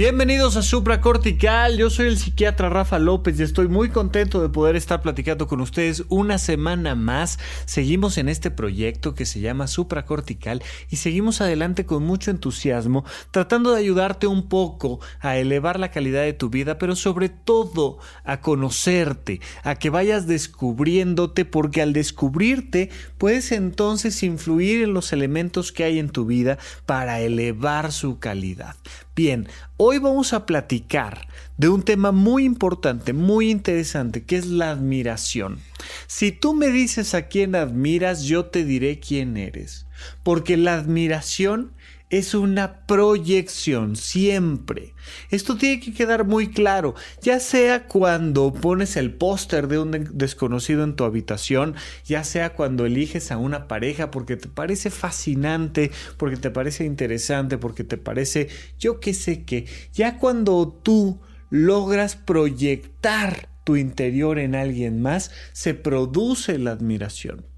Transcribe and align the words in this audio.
Bienvenidos 0.00 0.56
a 0.56 0.62
Supra 0.62 1.02
Cortical, 1.02 1.76
yo 1.76 1.90
soy 1.90 2.06
el 2.06 2.16
psiquiatra 2.16 2.70
Rafa 2.70 2.98
López 2.98 3.38
y 3.38 3.42
estoy 3.42 3.68
muy 3.68 3.90
contento 3.90 4.40
de 4.40 4.48
poder 4.48 4.74
estar 4.74 5.02
platicando 5.02 5.46
con 5.46 5.60
ustedes 5.60 6.04
una 6.08 6.38
semana 6.38 6.94
más. 6.94 7.38
Seguimos 7.66 8.16
en 8.16 8.30
este 8.30 8.50
proyecto 8.50 9.14
que 9.14 9.26
se 9.26 9.40
llama 9.40 9.66
Supra 9.66 10.06
Cortical 10.06 10.62
y 10.88 10.96
seguimos 10.96 11.42
adelante 11.42 11.84
con 11.84 12.02
mucho 12.02 12.30
entusiasmo, 12.30 13.04
tratando 13.30 13.72
de 13.72 13.80
ayudarte 13.80 14.26
un 14.26 14.48
poco 14.48 15.00
a 15.20 15.36
elevar 15.36 15.78
la 15.78 15.90
calidad 15.90 16.22
de 16.22 16.32
tu 16.32 16.48
vida, 16.48 16.78
pero 16.78 16.96
sobre 16.96 17.28
todo 17.28 17.98
a 18.24 18.40
conocerte, 18.40 19.42
a 19.64 19.74
que 19.74 19.90
vayas 19.90 20.26
descubriéndote, 20.26 21.44
porque 21.44 21.82
al 21.82 21.92
descubrirte 21.92 22.88
puedes 23.18 23.52
entonces 23.52 24.22
influir 24.22 24.82
en 24.82 24.94
los 24.94 25.12
elementos 25.12 25.72
que 25.72 25.84
hay 25.84 25.98
en 25.98 26.08
tu 26.08 26.24
vida 26.24 26.56
para 26.86 27.20
elevar 27.20 27.92
su 27.92 28.18
calidad. 28.18 28.76
Bien, 29.22 29.50
hoy 29.76 29.98
vamos 29.98 30.32
a 30.32 30.46
platicar 30.46 31.28
de 31.58 31.68
un 31.68 31.82
tema 31.82 32.10
muy 32.10 32.44
importante, 32.44 33.12
muy 33.12 33.50
interesante, 33.50 34.24
que 34.24 34.36
es 34.36 34.46
la 34.46 34.70
admiración. 34.70 35.58
Si 36.06 36.32
tú 36.32 36.54
me 36.54 36.68
dices 36.68 37.12
a 37.12 37.28
quién 37.28 37.54
admiras, 37.54 38.22
yo 38.22 38.46
te 38.46 38.64
diré 38.64 38.98
quién 38.98 39.36
eres, 39.36 39.84
porque 40.22 40.56
la 40.56 40.72
admiración 40.72 41.70
es 42.10 42.34
una 42.34 42.86
proyección 42.86 43.96
siempre. 43.96 44.94
Esto 45.30 45.56
tiene 45.56 45.80
que 45.80 45.94
quedar 45.94 46.24
muy 46.24 46.48
claro, 46.48 46.94
ya 47.22 47.40
sea 47.40 47.86
cuando 47.86 48.52
pones 48.52 48.96
el 48.96 49.14
póster 49.14 49.68
de 49.68 49.78
un 49.78 50.10
desconocido 50.12 50.84
en 50.84 50.96
tu 50.96 51.04
habitación, 51.04 51.74
ya 52.04 52.24
sea 52.24 52.52
cuando 52.54 52.84
eliges 52.84 53.30
a 53.30 53.38
una 53.38 53.68
pareja 53.68 54.10
porque 54.10 54.36
te 54.36 54.48
parece 54.48 54.90
fascinante, 54.90 55.90
porque 56.16 56.36
te 56.36 56.50
parece 56.50 56.84
interesante, 56.84 57.58
porque 57.58 57.84
te 57.84 57.96
parece 57.96 58.48
yo 58.78 59.00
qué 59.00 59.14
sé 59.14 59.44
qué, 59.44 59.66
ya 59.92 60.18
cuando 60.18 60.68
tú 60.68 61.20
logras 61.48 62.16
proyectar 62.16 63.48
tu 63.64 63.76
interior 63.76 64.38
en 64.38 64.54
alguien 64.54 65.00
más, 65.00 65.30
se 65.52 65.74
produce 65.74 66.58
la 66.58 66.72
admiración. 66.72 67.49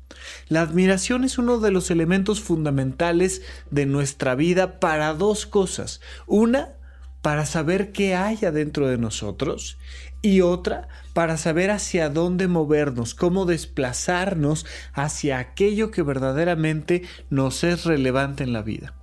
La 0.49 0.63
admiración 0.63 1.25
es 1.25 1.39
uno 1.39 1.59
de 1.59 1.71
los 1.71 1.91
elementos 1.91 2.41
fundamentales 2.41 3.43
de 3.71 3.87
nuestra 3.87 4.35
vida 4.35 4.81
para 4.81 5.15
dos 5.15 5.47
cosas. 5.47 6.01
Una, 6.27 6.71
para 7.23 7.47
saber 7.47 7.93
qué 7.93 8.15
hay 8.15 8.45
adentro 8.45 8.89
de 8.89 8.99
nosotros 8.99 9.79
y 10.23 10.41
otra 10.41 10.89
para 11.13 11.37
saber 11.37 11.71
hacia 11.71 12.09
dónde 12.09 12.49
movernos, 12.49 13.15
cómo 13.15 13.47
desplazarnos 13.47 14.67
hacia 14.93 15.39
aquello 15.39 15.91
que 15.91 16.03
verdaderamente 16.03 17.03
nos 17.31 17.65
es 17.65 17.85
relevante 17.85 18.45
en 18.45 18.53
la 18.53 18.63
vida. 18.63 18.95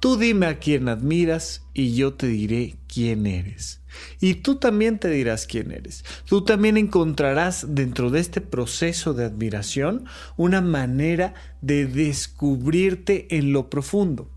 Tú 0.00 0.16
dime 0.16 0.46
a 0.46 0.58
quién 0.58 0.88
admiras 0.88 1.64
y 1.74 1.94
yo 1.94 2.14
te 2.14 2.26
diré 2.26 2.76
quién 2.88 3.26
eres. 3.26 3.80
Y 4.20 4.36
tú 4.36 4.56
también 4.56 4.98
te 4.98 5.08
dirás 5.08 5.46
quién 5.46 5.72
eres. 5.72 6.04
Tú 6.24 6.44
también 6.44 6.76
encontrarás 6.76 7.74
dentro 7.74 8.10
de 8.10 8.20
este 8.20 8.40
proceso 8.40 9.14
de 9.14 9.24
admiración 9.24 10.04
una 10.36 10.60
manera 10.60 11.34
de 11.60 11.86
descubrirte 11.86 13.36
en 13.36 13.52
lo 13.52 13.70
profundo. 13.70 14.30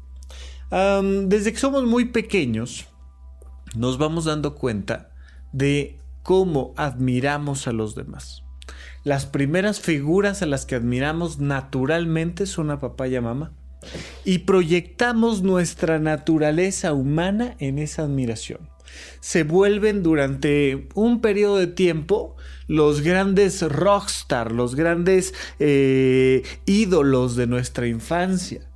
desde 0.71 1.53
que 1.53 1.59
somos 1.59 1.83
muy 1.83 2.05
pequeños, 2.05 2.87
nos 3.75 3.97
vamos 3.97 4.25
dando 4.25 4.55
cuenta 4.55 5.11
de 5.51 5.99
cómo 6.23 6.73
admiramos 6.77 7.67
a 7.67 7.73
los 7.73 7.95
demás. 7.95 8.43
Las 9.03 9.25
primeras 9.25 9.81
figuras 9.81 10.41
a 10.41 10.45
las 10.45 10.65
que 10.65 10.75
admiramos 10.75 11.37
naturalmente 11.37 12.45
son 12.45 12.71
a 12.71 12.79
papá 12.79 13.07
y 13.07 13.15
a 13.15 13.21
mamá 13.21 13.51
y 14.25 14.39
proyectamos 14.39 15.41
nuestra 15.41 15.99
naturaleza 15.99 16.93
humana 16.93 17.55
en 17.59 17.79
esa 17.79 18.03
admiración. 18.03 18.69
Se 19.21 19.43
vuelven 19.43 20.03
durante 20.03 20.87
un 20.93 21.21
periodo 21.21 21.57
de 21.57 21.67
tiempo 21.67 22.35
los 22.67 23.01
grandes 23.01 23.61
rockstar, 23.61 24.51
los 24.51 24.75
grandes 24.75 25.33
eh, 25.59 26.43
ídolos 26.65 27.35
de 27.35 27.47
nuestra 27.47 27.87
infancia 27.87 28.69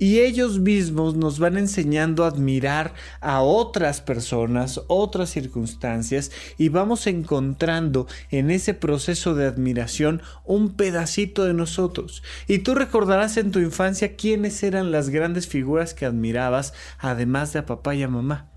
y 0.00 0.20
ellos 0.20 0.58
mismos 0.58 1.14
nos 1.14 1.38
van 1.38 1.58
enseñando 1.58 2.24
a 2.24 2.28
admirar 2.28 2.94
a 3.20 3.42
otras 3.42 4.00
personas, 4.00 4.80
otras 4.88 5.30
circunstancias 5.30 6.32
y 6.58 6.70
vamos 6.70 7.06
encontrando 7.06 8.08
en 8.30 8.50
ese 8.50 8.74
proceso 8.74 9.36
de 9.36 9.46
admiración 9.46 10.22
un 10.44 10.70
pedacito 10.70 11.44
de 11.44 11.54
nosotros. 11.54 12.24
Y 12.48 12.60
tú 12.60 12.74
recordarás 12.74 13.36
en 13.36 13.52
tu 13.52 13.60
infancia 13.60 14.16
quiénes 14.16 14.62
eran 14.62 14.90
las 14.90 15.10
grandes 15.10 15.46
figuras 15.46 15.94
que 15.94 16.06
admirabas, 16.06 16.72
además 16.98 17.52
de 17.52 17.60
a 17.60 17.66
papá 17.66 17.94
y 17.94 18.02
a 18.02 18.08
mamá. 18.08 18.49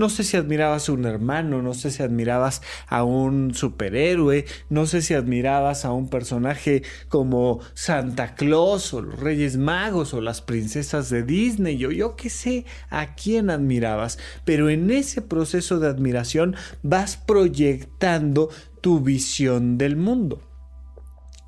No 0.00 0.08
sé 0.08 0.24
si 0.24 0.38
admirabas 0.38 0.88
a 0.88 0.92
un 0.92 1.04
hermano, 1.04 1.60
no 1.60 1.74
sé 1.74 1.90
si 1.90 2.02
admirabas 2.02 2.62
a 2.86 3.04
un 3.04 3.54
superhéroe, 3.54 4.46
no 4.70 4.86
sé 4.86 5.02
si 5.02 5.12
admirabas 5.12 5.84
a 5.84 5.92
un 5.92 6.08
personaje 6.08 6.82
como 7.10 7.60
Santa 7.74 8.34
Claus 8.34 8.94
o 8.94 9.02
los 9.02 9.20
Reyes 9.20 9.58
Magos 9.58 10.14
o 10.14 10.22
las 10.22 10.40
princesas 10.40 11.10
de 11.10 11.22
Disney, 11.22 11.76
yo, 11.76 11.90
yo 11.90 12.16
qué 12.16 12.30
sé 12.30 12.64
a 12.88 13.14
quién 13.14 13.50
admirabas, 13.50 14.18
pero 14.46 14.70
en 14.70 14.90
ese 14.90 15.20
proceso 15.20 15.78
de 15.80 15.88
admiración 15.88 16.56
vas 16.82 17.18
proyectando 17.18 18.48
tu 18.80 19.00
visión 19.00 19.76
del 19.76 19.96
mundo. 19.96 20.40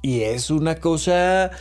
Y 0.02 0.24
es 0.24 0.50
una 0.50 0.74
cosa 0.74 1.52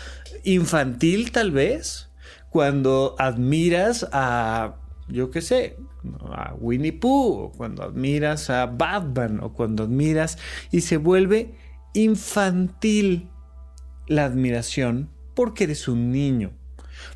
infantil 0.43 1.31
tal 1.31 1.51
vez, 1.51 2.09
cuando 2.49 3.15
admiras 3.17 4.09
a 4.11 4.75
yo 5.11 5.31
qué 5.31 5.41
sé, 5.41 5.77
a 6.23 6.53
Winnie 6.59 6.93
Pooh, 6.93 7.43
o 7.43 7.51
cuando 7.51 7.83
admiras 7.83 8.49
a 8.49 8.65
Batman, 8.65 9.39
o 9.41 9.53
cuando 9.53 9.83
admiras, 9.83 10.37
y 10.71 10.81
se 10.81 10.97
vuelve 10.97 11.55
infantil 11.93 13.29
la 14.07 14.25
admiración 14.25 15.09
porque 15.35 15.65
eres 15.65 15.87
un 15.87 16.11
niño, 16.11 16.51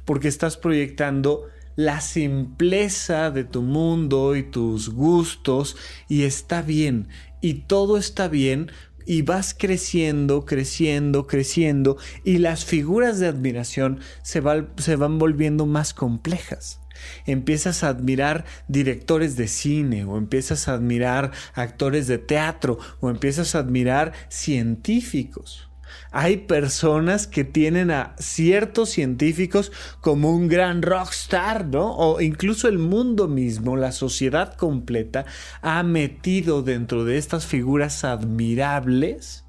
porque 0.06 0.28
estás 0.28 0.58
proyectando 0.58 1.48
la 1.76 2.00
simpleza 2.00 3.32
de 3.32 3.44
tu 3.44 3.62
mundo 3.62 4.36
y 4.36 4.44
tus 4.44 4.90
gustos, 4.90 5.76
y 6.08 6.24
está 6.24 6.62
bien, 6.62 7.10
y 7.42 7.66
todo 7.66 7.98
está 7.98 8.28
bien 8.28 8.72
y 9.06 9.22
vas 9.22 9.54
creciendo, 9.54 10.46
creciendo, 10.46 11.28
creciendo 11.28 11.98
y 12.24 12.40
las 12.40 12.66
figuras 12.66 13.20
de 13.20 13.28
admiración 13.28 14.00
se, 14.24 14.42
se, 14.78 14.96
van 14.96 15.20
volviendo 15.20 15.66
más 15.66 15.94
complejas 15.94 16.80
empiezas 17.26 17.84
a 17.84 17.90
admirar 17.90 18.46
directores 18.68 19.36
de 19.36 19.48
cine 19.48 20.06
o 20.06 20.18
empiezas 20.18 20.68
a 20.68 20.74
admirar 20.74 21.32
actores 21.54 22.08
de 22.08 22.18
teatro 22.18 22.78
o 23.00 23.10
empiezas 23.10 23.56
a 23.56 23.60
admirar 23.60 24.14
científicos. 24.30 25.70
Hay 26.12 26.38
personas 26.38 27.28
que 27.28 27.44
tienen 27.44 27.92
a 27.92 28.16
ciertos 28.18 28.90
científicos 28.90 29.72
como 30.02 30.34
un 30.34 30.48
gran 30.48 30.82
rockstar, 30.82 31.66
¿no? 31.66 31.96
O 31.96 32.22
incluso 32.22 32.68
el 32.68 32.80
mundo 32.80 33.28
mismo, 33.28 33.76
la 33.76 33.92
sociedad 33.92 34.54
completa, 34.56 35.26
ha 35.62 35.84
metido 35.84 36.64
dentro 36.64 37.04
de 37.04 37.18
estas 37.18 37.46
figuras 37.46 38.04
admirables 38.04 39.44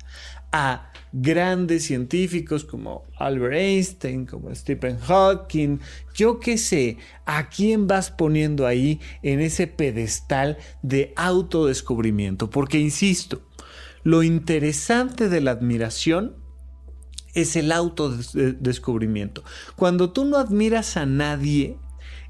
a 0.52 0.90
grandes 1.18 1.84
científicos 1.84 2.64
como 2.64 3.04
Albert 3.16 3.54
Einstein, 3.54 4.26
como 4.26 4.54
Stephen 4.54 4.98
Hawking, 4.98 5.78
yo 6.14 6.40
qué 6.40 6.58
sé, 6.58 6.98
¿a 7.24 7.48
quién 7.48 7.86
vas 7.86 8.10
poniendo 8.10 8.66
ahí 8.66 9.00
en 9.22 9.40
ese 9.40 9.66
pedestal 9.66 10.58
de 10.82 11.14
autodescubrimiento? 11.16 12.50
Porque, 12.50 12.78
insisto, 12.78 13.40
lo 14.04 14.22
interesante 14.22 15.30
de 15.30 15.40
la 15.40 15.52
admiración 15.52 16.36
es 17.32 17.56
el 17.56 17.72
autodescubrimiento. 17.72 19.42
Cuando 19.74 20.10
tú 20.10 20.26
no 20.26 20.36
admiras 20.36 20.98
a 20.98 21.06
nadie, 21.06 21.78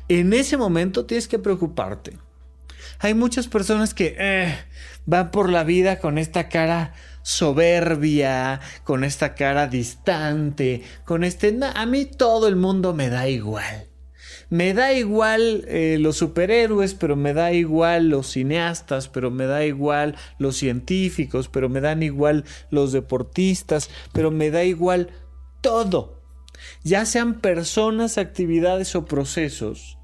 en 0.09 0.33
ese 0.33 0.57
momento 0.57 1.07
tienes 1.07 1.27
que 1.27 1.41
preocuparte. 1.41 2.19
Hay 3.01 3.15
muchas 3.15 3.49
personas 3.49 3.95
que 3.95 4.17
eh, 4.19 4.57
van 5.07 5.33
por 5.33 5.51
la 5.51 5.65
vida 5.65 5.99
con 5.99 6.19
esta 6.19 6.49
cara 6.49 6.95
soberbia, 7.27 8.61
con 8.85 9.03
esta 9.03 9.35
cara 9.35 9.67
distante, 9.67 10.83
con 11.05 11.25
este... 11.25 11.59
a 11.75 11.85
mí 11.85 12.05
todo 12.05 12.47
el 12.47 12.55
mundo 12.55 12.95
me 12.95 13.11
da 13.11 13.29
igual. 13.29 13.89
Me 14.49 14.75
da 14.75 14.93
igual 14.93 15.65
eh, 15.67 15.99
los 15.99 16.19
superhéroes, 16.19 16.95
pero 16.95 17.17
me 17.17 17.35
da 17.35 17.53
igual 17.53 18.11
los 18.11 18.29
cineastas, 18.29 19.09
pero 19.09 19.33
me 19.33 19.47
da 19.47 19.65
igual 19.65 20.15
los 20.39 20.57
científicos, 20.57 21.49
pero 21.49 21.69
me 21.69 21.81
dan 21.81 22.05
igual 22.05 22.45
los 22.71 22.93
deportistas, 22.93 23.91
pero 24.13 24.31
me 24.31 24.53
da 24.53 24.63
igual 24.63 25.11
todo. 25.63 26.23
Ya 26.85 27.07
sean 27.07 27.41
personas, 27.41 28.19
actividades 28.19 28.95
o 28.95 29.05
procesos, 29.05 29.99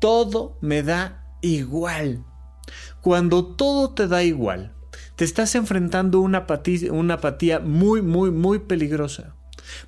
todo 0.00 0.58
me 0.60 0.82
da 0.82 1.32
igual. 1.40 2.26
Cuando 3.00 3.56
todo 3.56 3.94
te 3.94 4.06
da 4.06 4.22
igual, 4.22 4.74
te 5.18 5.24
estás 5.24 5.56
enfrentando 5.56 6.24
apatía, 6.38 6.92
una 6.92 7.14
apatía 7.14 7.58
muy, 7.58 8.02
muy, 8.02 8.30
muy 8.30 8.60
peligrosa. 8.60 9.34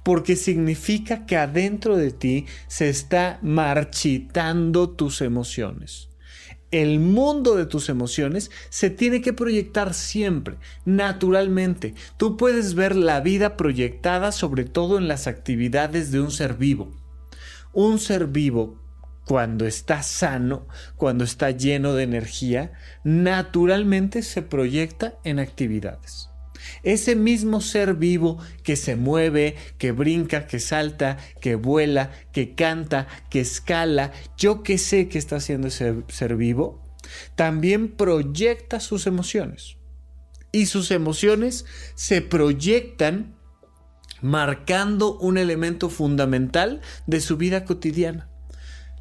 Porque 0.03 0.35
significa 0.35 1.25
que 1.25 1.37
adentro 1.37 1.97
de 1.97 2.11
ti 2.11 2.47
se 2.67 2.89
está 2.89 3.39
marchitando 3.41 4.91
tus 4.91 5.21
emociones. 5.21 6.09
el 6.73 6.99
mundo 6.99 7.55
de 7.55 7.67
tus 7.67 7.89
emociones 7.89 8.51
se 8.71 8.91
tiene 8.91 9.21
que 9.21 9.33
proyectar 9.33 9.95
siempre, 9.95 10.57
naturalmente. 10.85 11.95
Tú 12.17 12.37
puedes 12.37 12.75
ver 12.75 12.97
la 12.97 13.21
vida 13.21 13.57
proyectada 13.57 14.33
sobre 14.33 14.65
todo 14.65 14.99
en 14.99 15.07
las 15.07 15.29
actividades 15.29 16.11
de 16.11 16.21
un 16.21 16.33
ser 16.33 16.55
vivo. 16.55 16.91
Un 17.73 18.01
ser 18.01 18.27
vivo 18.27 18.80
cuando 19.31 19.65
está 19.65 20.03
sano, 20.03 20.67
cuando 20.97 21.23
está 21.23 21.53
lleno 21.53 21.95
de 21.95 22.03
energía, 22.03 22.73
naturalmente 23.05 24.25
se 24.25 24.43
proyecta 24.43 25.21
en 25.23 25.39
actividades. 25.39 26.31
Ese 26.83 27.15
mismo 27.15 27.61
ser 27.61 27.95
vivo 27.95 28.39
que 28.65 28.75
se 28.75 28.97
mueve, 28.97 29.55
que 29.79 29.93
brinca, 29.93 30.49
que 30.49 30.59
salta, 30.59 31.17
que 31.41 31.55
vuela, 31.55 32.11
que 32.33 32.57
canta, 32.57 33.07
que 33.31 33.39
escala, 33.39 34.11
yo 34.37 34.65
que 34.65 34.79
sé 34.79 35.07
que 35.07 35.19
está 35.19 35.37
haciendo 35.37 35.69
ese 35.69 36.03
ser 36.09 36.35
vivo, 36.35 36.83
también 37.37 37.93
proyecta 37.93 38.81
sus 38.81 39.07
emociones. 39.07 39.77
Y 40.51 40.67
sus 40.67 40.91
emociones 40.91 41.67
se 41.95 42.21
proyectan 42.21 43.37
marcando 44.23 45.17
un 45.19 45.39
elemento 45.39 45.89
fundamental 45.89 46.81
de 47.07 47.21
su 47.21 47.37
vida 47.37 47.65
cotidiana. 47.65 48.30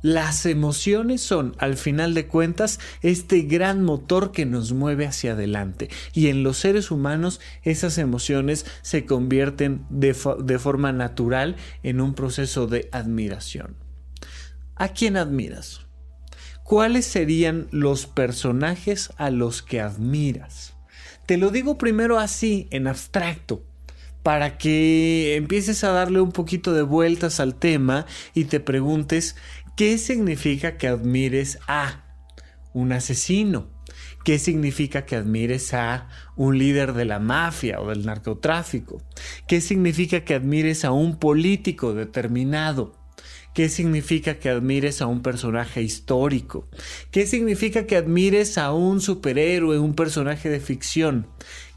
Las 0.01 0.45
emociones 0.45 1.21
son, 1.21 1.55
al 1.59 1.75
final 1.75 2.13
de 2.13 2.25
cuentas, 2.25 2.79
este 3.01 3.41
gran 3.41 3.83
motor 3.83 4.31
que 4.31 4.45
nos 4.45 4.71
mueve 4.71 5.05
hacia 5.05 5.33
adelante. 5.33 5.89
Y 6.13 6.27
en 6.27 6.43
los 6.43 6.57
seres 6.57 6.89
humanos 6.89 7.41
esas 7.63 7.97
emociones 7.97 8.65
se 8.81 9.05
convierten 9.05 9.85
de, 9.89 10.13
forma 10.13 10.93
natural 10.93 11.57
en 11.83 11.99
un 11.99 12.13
proceso 12.13 12.67
de 12.67 12.87
admiración. 12.93 13.75
¿A 14.75 14.89
quién 14.89 15.17
admiras? 15.17 15.81
¿Cuáles 16.63 17.05
serían 17.05 17.67
los 17.71 18.05
personajes 18.05 19.11
a 19.17 19.31
los 19.31 19.61
que 19.61 19.81
admiras? 19.81 20.75
Te 21.25 21.37
lo 21.37 21.49
digo 21.49 21.77
primero 21.77 22.19
así, 22.19 22.67
en 22.71 22.87
abstracto, 22.87 23.63
para 24.23 24.57
que 24.57 25.35
empieces 25.35 25.83
a 25.83 25.91
darle 25.91 26.21
un 26.21 26.31
poquito 26.31 26.73
de 26.73 26.81
vueltas 26.81 27.39
al 27.39 27.55
tema 27.55 28.05
y 28.33 28.45
te 28.45 28.59
preguntes 28.59 29.35
¿Qué 29.79 29.97
significa 29.97 30.75
que 30.75 30.89
admires 30.89 31.57
a 31.65 32.03
un 32.73 32.91
asesino? 32.91 33.69
¿Qué 34.25 34.37
significa 34.37 35.05
que 35.05 35.15
admires 35.15 35.73
a 35.73 36.09
un 36.35 36.57
líder 36.57 36.91
de 36.91 37.05
la 37.05 37.19
mafia 37.19 37.79
o 37.79 37.87
del 37.87 38.05
narcotráfico? 38.05 39.01
¿Qué 39.47 39.61
significa 39.61 40.25
que 40.25 40.33
admires 40.33 40.83
a 40.83 40.91
un 40.91 41.17
político 41.17 41.93
determinado? 41.93 42.91
¿Qué 43.53 43.69
significa 43.69 44.37
que 44.37 44.49
admires 44.49 45.01
a 45.01 45.07
un 45.07 45.21
personaje 45.21 45.81
histórico? 45.81 46.67
¿Qué 47.09 47.25
significa 47.25 47.87
que 47.87 47.95
admires 47.95 48.57
a 48.57 48.73
un 48.73 48.99
superhéroe, 48.99 49.79
un 49.79 49.93
personaje 49.93 50.49
de 50.49 50.59
ficción? 50.59 51.27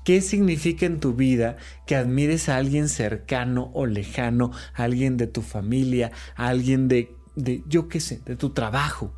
¿Qué 0.04 0.22
significa 0.22 0.87
en 0.87 0.99
tu 0.99 1.14
vida 1.14 1.56
que 1.87 1.94
admires 1.94 2.49
a 2.49 2.56
alguien 2.56 2.88
cercano 2.88 3.70
o 3.75 3.87
lejano, 3.87 4.50
a 4.75 4.82
alguien 4.82 5.16
de 5.16 5.28
tu 5.28 5.40
familia, 5.40 6.10
alguien 6.34 6.88
de 6.88 7.21
de, 7.37 7.62
yo 7.67 7.88
qué 7.88 8.00
sé, 8.00 8.20
de 8.25 8.37
tu 8.37 8.50
trabajo. 8.50 9.14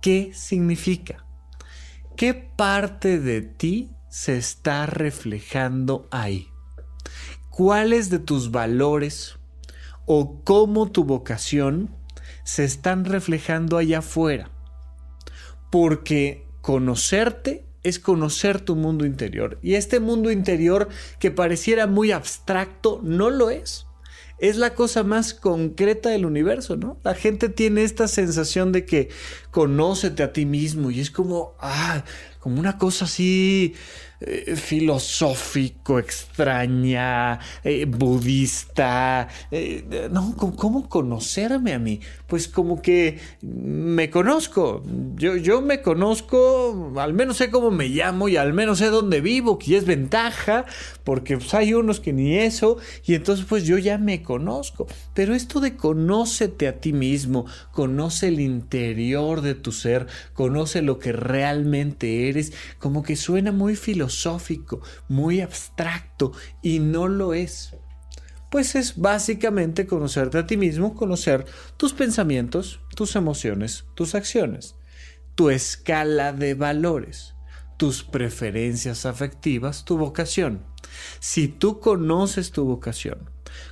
¿Qué 0.00 0.32
significa? 0.34 1.26
¿Qué 2.16 2.34
parte 2.34 3.18
de 3.18 3.42
ti 3.42 3.90
se 4.08 4.36
está 4.36 4.86
reflejando 4.86 6.08
ahí? 6.10 6.48
¿Cuáles 7.50 8.10
de 8.10 8.18
tus 8.18 8.50
valores 8.50 9.38
o 10.06 10.42
cómo 10.42 10.90
tu 10.90 11.04
vocación 11.04 11.94
se 12.44 12.64
están 12.64 13.04
reflejando 13.04 13.76
allá 13.78 13.98
afuera? 13.98 14.50
Porque 15.70 16.46
conocerte 16.60 17.66
es 17.82 17.98
conocer 17.98 18.60
tu 18.60 18.76
mundo 18.76 19.04
interior. 19.04 19.58
Y 19.62 19.74
este 19.74 20.00
mundo 20.00 20.30
interior 20.30 20.88
que 21.18 21.30
pareciera 21.30 21.86
muy 21.86 22.12
abstracto, 22.12 23.00
no 23.02 23.30
lo 23.30 23.50
es 23.50 23.86
es 24.42 24.56
la 24.56 24.74
cosa 24.74 25.04
más 25.04 25.34
concreta 25.34 26.10
del 26.10 26.26
universo, 26.26 26.76
¿no? 26.76 26.98
La 27.04 27.14
gente 27.14 27.48
tiene 27.48 27.84
esta 27.84 28.08
sensación 28.08 28.72
de 28.72 28.84
que 28.84 29.08
conócete 29.52 30.24
a 30.24 30.32
ti 30.32 30.46
mismo 30.46 30.90
y 30.90 30.98
es 30.98 31.12
como, 31.12 31.54
ah, 31.60 32.02
como 32.40 32.58
una 32.58 32.76
cosa 32.76 33.04
así 33.04 33.74
eh, 34.24 34.56
filosófico, 34.56 35.98
extraña, 35.98 37.40
eh, 37.64 37.86
budista. 37.86 39.26
Eh, 39.50 40.08
no, 40.12 40.36
¿cómo, 40.36 40.88
conocerme 40.88 41.72
a 41.72 41.78
mí? 41.78 42.00
Pues 42.26 42.46
como 42.46 42.80
que 42.80 43.18
me 43.42 44.10
conozco. 44.10 44.82
Yo, 45.16 45.36
yo 45.36 45.60
me 45.60 45.82
conozco, 45.82 46.92
al 46.96 47.14
menos 47.14 47.38
sé 47.38 47.50
cómo 47.50 47.70
me 47.70 47.88
llamo 47.88 48.28
y 48.28 48.36
al 48.36 48.52
menos 48.52 48.78
sé 48.78 48.86
dónde 48.90 49.20
vivo, 49.20 49.58
que 49.58 49.76
es 49.76 49.86
ventaja, 49.86 50.66
porque 51.02 51.36
pues, 51.36 51.52
hay 51.54 51.74
unos 51.74 51.98
que 51.98 52.12
ni 52.12 52.36
eso, 52.36 52.76
y 53.04 53.14
entonces 53.14 53.44
pues 53.48 53.64
yo 53.64 53.78
ya 53.78 53.98
me 53.98 54.22
conozco. 54.22 54.86
Pero 55.14 55.34
esto 55.34 55.58
de 55.58 55.76
conócete 55.76 56.68
a 56.68 56.78
ti 56.78 56.92
mismo, 56.92 57.46
conoce 57.72 58.28
el 58.28 58.40
interior 58.40 59.40
de 59.40 59.54
tu 59.54 59.72
ser, 59.72 60.06
conoce 60.32 60.80
lo 60.82 60.98
que 60.98 61.12
realmente 61.12 62.28
eres, 62.28 62.52
como 62.78 63.02
que 63.02 63.16
suena 63.16 63.52
muy 63.52 63.74
filosófico 63.74 64.11
filosófico, 64.12 64.80
muy 65.08 65.40
abstracto 65.40 66.32
y 66.62 66.78
no 66.78 67.08
lo 67.08 67.34
es. 67.34 67.74
Pues 68.50 68.74
es 68.74 68.98
básicamente 68.98 69.86
conocerte 69.86 70.38
a 70.38 70.46
ti 70.46 70.56
mismo, 70.56 70.94
conocer 70.94 71.46
tus 71.78 71.94
pensamientos, 71.94 72.80
tus 72.94 73.16
emociones, 73.16 73.86
tus 73.94 74.14
acciones, 74.14 74.76
tu 75.34 75.48
escala 75.48 76.34
de 76.34 76.52
valores, 76.54 77.34
tus 77.78 78.04
preferencias 78.04 79.06
afectivas, 79.06 79.86
tu 79.86 79.96
vocación. 79.96 80.66
Si 81.18 81.48
tú 81.48 81.80
conoces 81.80 82.52
tu 82.52 82.64
vocación, 82.64 83.30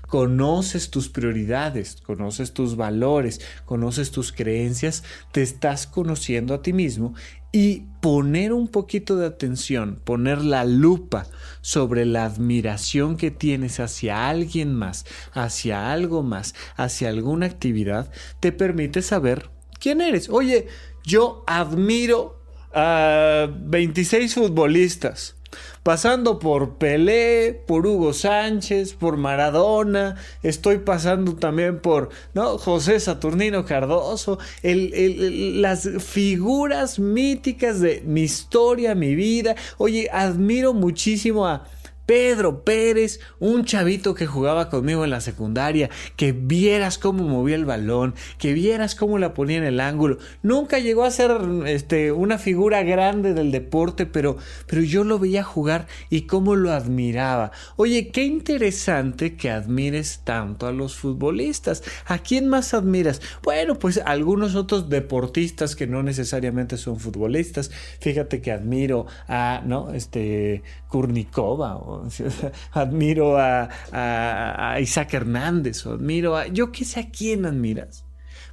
conoces 0.09 0.91
tus 0.91 1.09
prioridades, 1.09 1.99
conoces 2.03 2.53
tus 2.53 2.77
valores, 2.77 3.41
conoces 3.65 4.11
tus 4.11 4.33
creencias, 4.33 5.05
te 5.33 5.43
estás 5.43 5.87
conociendo 5.87 6.55
a 6.55 6.63
ti 6.63 6.73
mismo 6.73 7.15
y 7.53 7.85
poner 8.01 8.53
un 8.53 8.69
poquito 8.69 9.17
de 9.17 9.27
atención, 9.27 10.01
poner 10.05 10.43
la 10.43 10.65
lupa 10.65 11.27
sobre 11.61 12.05
la 12.05 12.25
admiración 12.25 13.17
que 13.17 13.31
tienes 13.31 13.81
hacia 13.81 14.29
alguien 14.29 14.75
más, 14.75 15.05
hacia 15.33 15.93
algo 15.93 16.23
más, 16.23 16.55
hacia 16.77 17.09
alguna 17.09 17.47
actividad, 17.47 18.11
te 18.39 18.53
permite 18.53 19.03
saber 19.03 19.51
quién 19.81 20.01
eres. 20.01 20.29
Oye, 20.29 20.69
yo 21.05 21.43
admiro 21.47 22.41
a 22.73 23.49
26 23.53 24.35
futbolistas 24.35 25.35
pasando 25.83 26.39
por 26.39 26.75
Pelé, 26.75 27.63
por 27.67 27.87
Hugo 27.87 28.13
Sánchez, 28.13 28.95
por 28.95 29.17
Maradona, 29.17 30.17
estoy 30.43 30.79
pasando 30.79 31.37
también 31.37 31.81
por. 31.81 32.11
José 32.35 32.99
Saturnino 33.01 33.65
Cardoso, 33.65 34.39
las 34.63 35.89
figuras 35.99 36.99
míticas 36.99 37.81
de 37.81 38.03
mi 38.07 38.23
historia, 38.23 38.95
mi 38.95 39.15
vida. 39.15 39.55
Oye, 39.79 40.09
admiro 40.13 40.73
muchísimo 40.73 41.47
a 41.47 41.65
Pedro 42.11 42.65
Pérez, 42.65 43.21
un 43.39 43.65
chavito 43.65 44.15
que 44.15 44.27
jugaba 44.27 44.69
conmigo 44.69 45.05
en 45.05 45.11
la 45.11 45.21
secundaria, 45.21 45.91
que 46.17 46.33
vieras 46.33 46.99
cómo 46.99 47.23
movía 47.23 47.55
el 47.55 47.65
balón, 47.65 48.17
que 48.37 48.53
vieras 48.53 48.97
cómo 48.97 49.17
la 49.19 49.33
ponía 49.33 49.59
en 49.59 49.63
el 49.63 49.79
ángulo. 49.79 50.19
Nunca 50.43 50.81
llegó 50.81 51.05
a 51.05 51.13
ser 51.13 51.31
este, 51.67 52.11
una 52.11 52.39
figura 52.39 52.83
grande 52.83 53.33
del 53.33 53.53
deporte, 53.53 54.07
pero, 54.07 54.39
pero 54.67 54.83
yo 54.83 55.05
lo 55.05 55.21
veía 55.21 55.45
jugar 55.45 55.87
y 56.09 56.23
cómo 56.23 56.57
lo 56.57 56.73
admiraba. 56.73 57.53
Oye, 57.77 58.09
qué 58.09 58.25
interesante 58.25 59.37
que 59.37 59.49
admires 59.49 60.23
tanto 60.25 60.67
a 60.67 60.73
los 60.73 60.97
futbolistas. 60.97 61.85
¿A 62.07 62.19
quién 62.19 62.49
más 62.49 62.75
admiras? 62.75 63.23
Bueno, 63.45 63.79
pues 63.79 64.03
algunos 64.05 64.57
otros 64.57 64.89
deportistas 64.89 65.77
que 65.77 65.87
no 65.87 66.03
necesariamente 66.03 66.77
son 66.77 66.99
futbolistas. 66.99 67.71
Fíjate 68.01 68.41
que 68.41 68.51
admiro 68.51 69.07
a, 69.29 69.63
¿no? 69.65 69.93
Este, 69.95 70.65
Kurnikova 70.89 72.00
admiro 72.73 73.39
a, 73.39 74.79
Isaac 74.81 75.15
Hernández, 75.15 75.87
o 75.87 75.93
admiro 75.93 76.37
a, 76.37 76.47
yo 76.47 76.73
qué 76.73 76.85
sé 76.85 77.01
a 77.01 77.11
quién 77.11 77.47
admiras. 77.47 78.05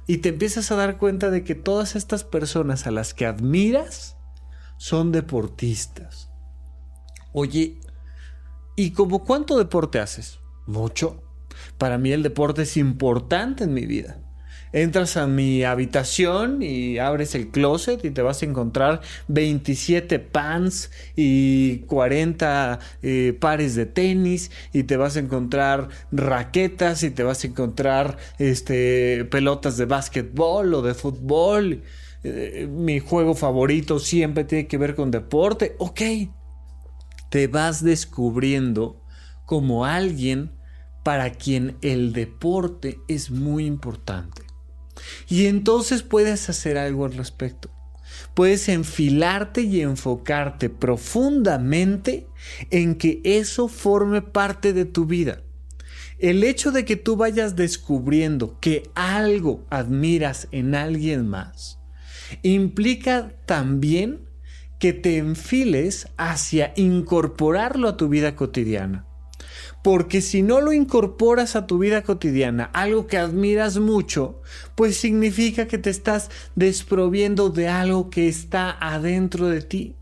Y 0.06 0.18
te 0.18 0.30
empiezas 0.30 0.70
a 0.70 0.76
dar 0.76 0.96
cuenta 0.96 1.30
de 1.30 1.44
que 1.44 1.54
todas 1.54 1.96
estas 1.96 2.24
personas 2.24 2.86
a 2.86 2.90
las 2.90 3.12
que 3.12 3.26
admiras 3.26 4.16
son 4.78 5.12
deportistas. 5.12 6.30
Oye, 7.32 7.78
¿y 8.76 8.92
como 8.92 9.24
cuánto 9.24 9.58
deporte 9.58 9.98
haces? 9.98 10.40
Mucho. 10.66 11.22
Para 11.76 11.98
mí 11.98 12.12
el 12.12 12.22
deporte 12.22 12.62
es 12.62 12.76
importante 12.76 13.64
en 13.64 13.74
mi 13.74 13.84
vida. 13.86 14.18
Entras 14.72 15.16
a 15.16 15.26
mi 15.26 15.64
habitación 15.64 16.62
y 16.62 16.98
abres 16.98 17.34
el 17.34 17.48
closet 17.48 18.04
y 18.04 18.10
te 18.10 18.22
vas 18.22 18.42
a 18.42 18.46
encontrar 18.46 19.00
27 19.28 20.18
pants 20.18 20.90
y 21.16 21.78
40 21.86 22.78
eh, 23.02 23.36
pares 23.40 23.74
de 23.74 23.86
tenis 23.86 24.50
y 24.72 24.84
te 24.84 24.96
vas 24.96 25.16
a 25.16 25.20
encontrar 25.20 25.88
raquetas 26.12 27.02
y 27.02 27.10
te 27.10 27.22
vas 27.22 27.44
a 27.44 27.46
encontrar 27.46 28.18
este, 28.38 29.24
pelotas 29.30 29.76
de 29.76 29.86
básquetbol 29.86 30.74
o 30.74 30.82
de 30.82 30.94
fútbol. 30.94 31.82
eh, 32.24 32.68
mi 32.70 32.98
juego 32.98 33.34
favorito 33.34 33.98
siempre 33.98 34.44
tiene 34.44 34.66
que 34.66 34.78
ver 34.78 34.94
con 34.94 35.10
deporte. 35.10 35.76
Ok, 35.78 36.00
te 37.30 37.46
vas 37.46 37.82
descubriendo 37.82 39.02
como 39.44 39.84
alguien 39.84 40.52
para 41.02 41.30
quien 41.30 41.78
el 41.80 42.12
deporte 42.12 42.98
es 43.08 43.30
muy 43.30 43.64
importante. 43.64 44.47
Y 45.28 45.46
entonces 45.46 46.02
puedes 46.02 46.48
hacer 46.48 46.78
algo 46.78 47.04
al 47.04 47.14
respecto. 47.14 47.70
Puedes 48.34 48.68
enfilarte 48.68 49.62
y 49.62 49.80
enfocarte 49.80 50.70
profundamente 50.70 52.26
en 52.70 52.94
que 52.94 53.20
eso 53.24 53.68
forme 53.68 54.22
parte 54.22 54.72
de 54.72 54.84
tu 54.84 55.06
vida. 55.06 55.42
El 56.18 56.42
hecho 56.42 56.72
de 56.72 56.84
que 56.84 56.96
tú 56.96 57.16
vayas 57.16 57.54
descubriendo 57.54 58.58
que 58.60 58.90
algo 58.94 59.64
admiras 59.70 60.48
en 60.50 60.74
alguien 60.74 61.28
más 61.28 61.78
implica 62.42 63.32
también 63.46 64.28
que 64.78 64.92
te 64.92 65.16
enfiles 65.16 66.08
hacia 66.16 66.72
incorporarlo 66.76 67.88
a 67.88 67.96
tu 67.96 68.08
vida 68.08 68.36
cotidiana. 68.36 69.07
Porque 69.82 70.20
si 70.20 70.42
no 70.42 70.60
lo 70.60 70.72
incorporas 70.72 71.56
a 71.56 71.66
tu 71.66 71.78
vida 71.78 72.02
cotidiana, 72.02 72.64
algo 72.72 73.06
que 73.06 73.18
admiras 73.18 73.78
mucho, 73.78 74.40
pues 74.74 74.96
significa 74.96 75.66
que 75.68 75.78
te 75.78 75.90
estás 75.90 76.30
desproviendo 76.56 77.50
de 77.50 77.68
algo 77.68 78.10
que 78.10 78.28
está 78.28 78.76
adentro 78.80 79.48
de 79.48 79.62
ti. 79.62 79.97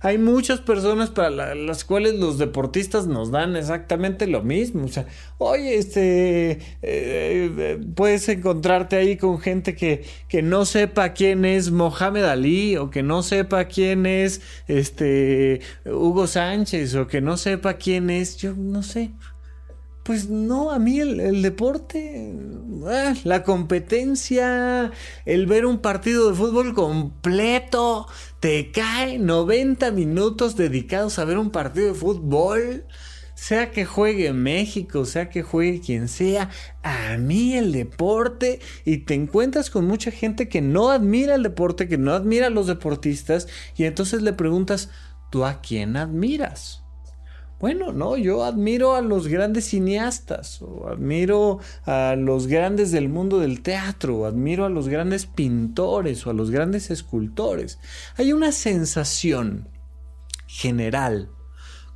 Hay 0.00 0.18
muchas 0.18 0.60
personas 0.60 1.10
para 1.10 1.54
las 1.54 1.84
cuales 1.84 2.14
los 2.14 2.38
deportistas 2.38 3.06
nos 3.06 3.30
dan 3.30 3.56
exactamente 3.56 4.26
lo 4.26 4.42
mismo. 4.42 4.84
O 4.84 4.88
sea, 4.88 5.06
oye, 5.38 5.76
este, 5.76 6.52
eh, 6.52 6.58
eh, 6.82 7.80
puedes 7.94 8.28
encontrarte 8.28 8.96
ahí 8.96 9.16
con 9.16 9.40
gente 9.40 9.74
que, 9.74 10.04
que, 10.28 10.42
no 10.42 10.64
sepa 10.64 11.12
quién 11.12 11.44
es 11.44 11.70
Mohamed 11.70 12.24
Ali 12.24 12.76
o 12.76 12.90
que 12.90 13.02
no 13.02 13.22
sepa 13.22 13.66
quién 13.66 14.06
es 14.06 14.40
este 14.68 15.60
Hugo 15.84 16.26
Sánchez 16.26 16.94
o 16.94 17.06
que 17.06 17.20
no 17.20 17.36
sepa 17.36 17.74
quién 17.74 18.10
es, 18.10 18.36
yo 18.36 18.54
no 18.54 18.82
sé. 18.82 19.12
Pues 20.02 20.30
no, 20.30 20.70
a 20.70 20.78
mí 20.78 20.98
el, 20.98 21.42
deporte, 21.42 22.34
ah, 22.86 23.14
la 23.24 23.44
competencia, 23.44 24.90
el 25.26 25.46
ver 25.46 25.66
un 25.66 25.78
partido 25.78 26.30
de 26.30 26.36
fútbol 26.36 26.74
completo, 26.74 28.08
te 28.40 28.72
cae 28.72 29.18
90 29.18 29.90
minutos 29.90 30.56
dedicados 30.56 31.18
a 31.18 31.26
ver 31.26 31.36
un 31.36 31.50
partido 31.50 31.88
de 31.88 31.94
fútbol. 31.94 32.86
Sea 33.34 33.70
que 33.70 33.86
juegue 33.86 34.34
México, 34.34 35.06
sea 35.06 35.30
que 35.30 35.42
juegue 35.42 35.80
quien 35.80 36.08
sea, 36.08 36.50
a 36.82 37.16
mí 37.16 37.54
el 37.54 37.72
deporte 37.72 38.60
y 38.84 38.98
te 38.98 39.14
encuentras 39.14 39.70
con 39.70 39.86
mucha 39.86 40.10
gente 40.10 40.50
que 40.50 40.60
no 40.60 40.90
admira 40.90 41.36
el 41.36 41.42
deporte, 41.42 41.88
que 41.88 41.96
no 41.96 42.12
admira 42.12 42.48
a 42.48 42.50
los 42.50 42.66
deportistas 42.66 43.48
y 43.76 43.84
entonces 43.84 44.20
le 44.20 44.34
preguntas, 44.34 44.90
¿tú 45.30 45.46
a 45.46 45.62
quién 45.62 45.96
admiras? 45.96 46.79
Bueno, 47.60 47.92
no, 47.92 48.16
yo 48.16 48.42
admiro 48.42 48.94
a 48.94 49.02
los 49.02 49.28
grandes 49.28 49.66
cineastas, 49.66 50.62
o 50.62 50.88
admiro 50.88 51.58
a 51.84 52.16
los 52.16 52.46
grandes 52.46 52.90
del 52.90 53.10
mundo 53.10 53.38
del 53.38 53.60
teatro, 53.60 54.16
o 54.16 54.24
admiro 54.24 54.64
a 54.64 54.70
los 54.70 54.88
grandes 54.88 55.26
pintores 55.26 56.26
o 56.26 56.30
a 56.30 56.32
los 56.32 56.50
grandes 56.50 56.90
escultores. 56.90 57.78
Hay 58.16 58.32
una 58.32 58.52
sensación 58.52 59.68
general 60.46 61.28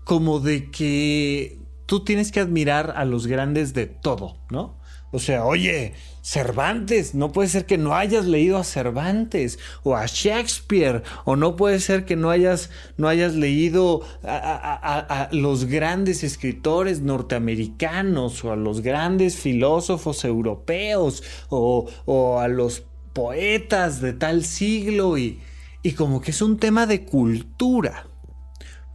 como 0.04 0.38
de 0.38 0.71
que 0.71 1.59
tú 1.87 2.04
tienes 2.04 2.30
que 2.30 2.40
admirar 2.40 2.92
a 2.94 3.06
los 3.06 3.26
grandes 3.26 3.73
de 3.73 3.87
todo, 3.87 4.37
¿no? 4.50 4.78
O 5.14 5.21
sea, 5.21 5.44
oye, 5.44 5.92
Cervantes, 6.23 7.14
no 7.14 7.30
puede 7.30 7.49
ser 7.49 7.66
que 7.66 7.78
no 7.78 7.94
hayas 7.94 8.26
leído 8.26 8.59
a 8.59 8.64
Cervantes 8.64 9.61
o 9.85 9.94
a 9.94 10.06
Shakespeare, 10.06 11.04
o 11.25 11.37
no 11.37 11.54
puede 11.54 11.78
ser 11.78 12.04
que 12.04 12.16
no 12.16 12.30
hayas, 12.30 12.68
no 12.97 13.06
hayas 13.06 13.37
leído 13.37 14.00
a, 14.25 15.28
los 15.30 15.66
grandes 15.66 16.25
escritores 16.25 17.00
norteamericanos 17.00 18.44
o 18.44 18.50
a 18.50 18.56
los 18.56 18.80
grandes 18.80 19.37
filósofos 19.37 20.25
europeos 20.25 21.23
o, 21.49 22.40
a 22.40 22.49
los 22.49 22.83
poetas 23.12 24.00
de 24.00 24.14
tal 24.14 24.44
siglo 24.44 25.16
y, 25.16 25.38
y 25.85 25.92
como 25.92 26.21
que 26.21 26.33
es 26.33 26.42
un 26.42 26.59
tema 26.59 26.88
de 26.88 27.04
cultura. 27.04 28.09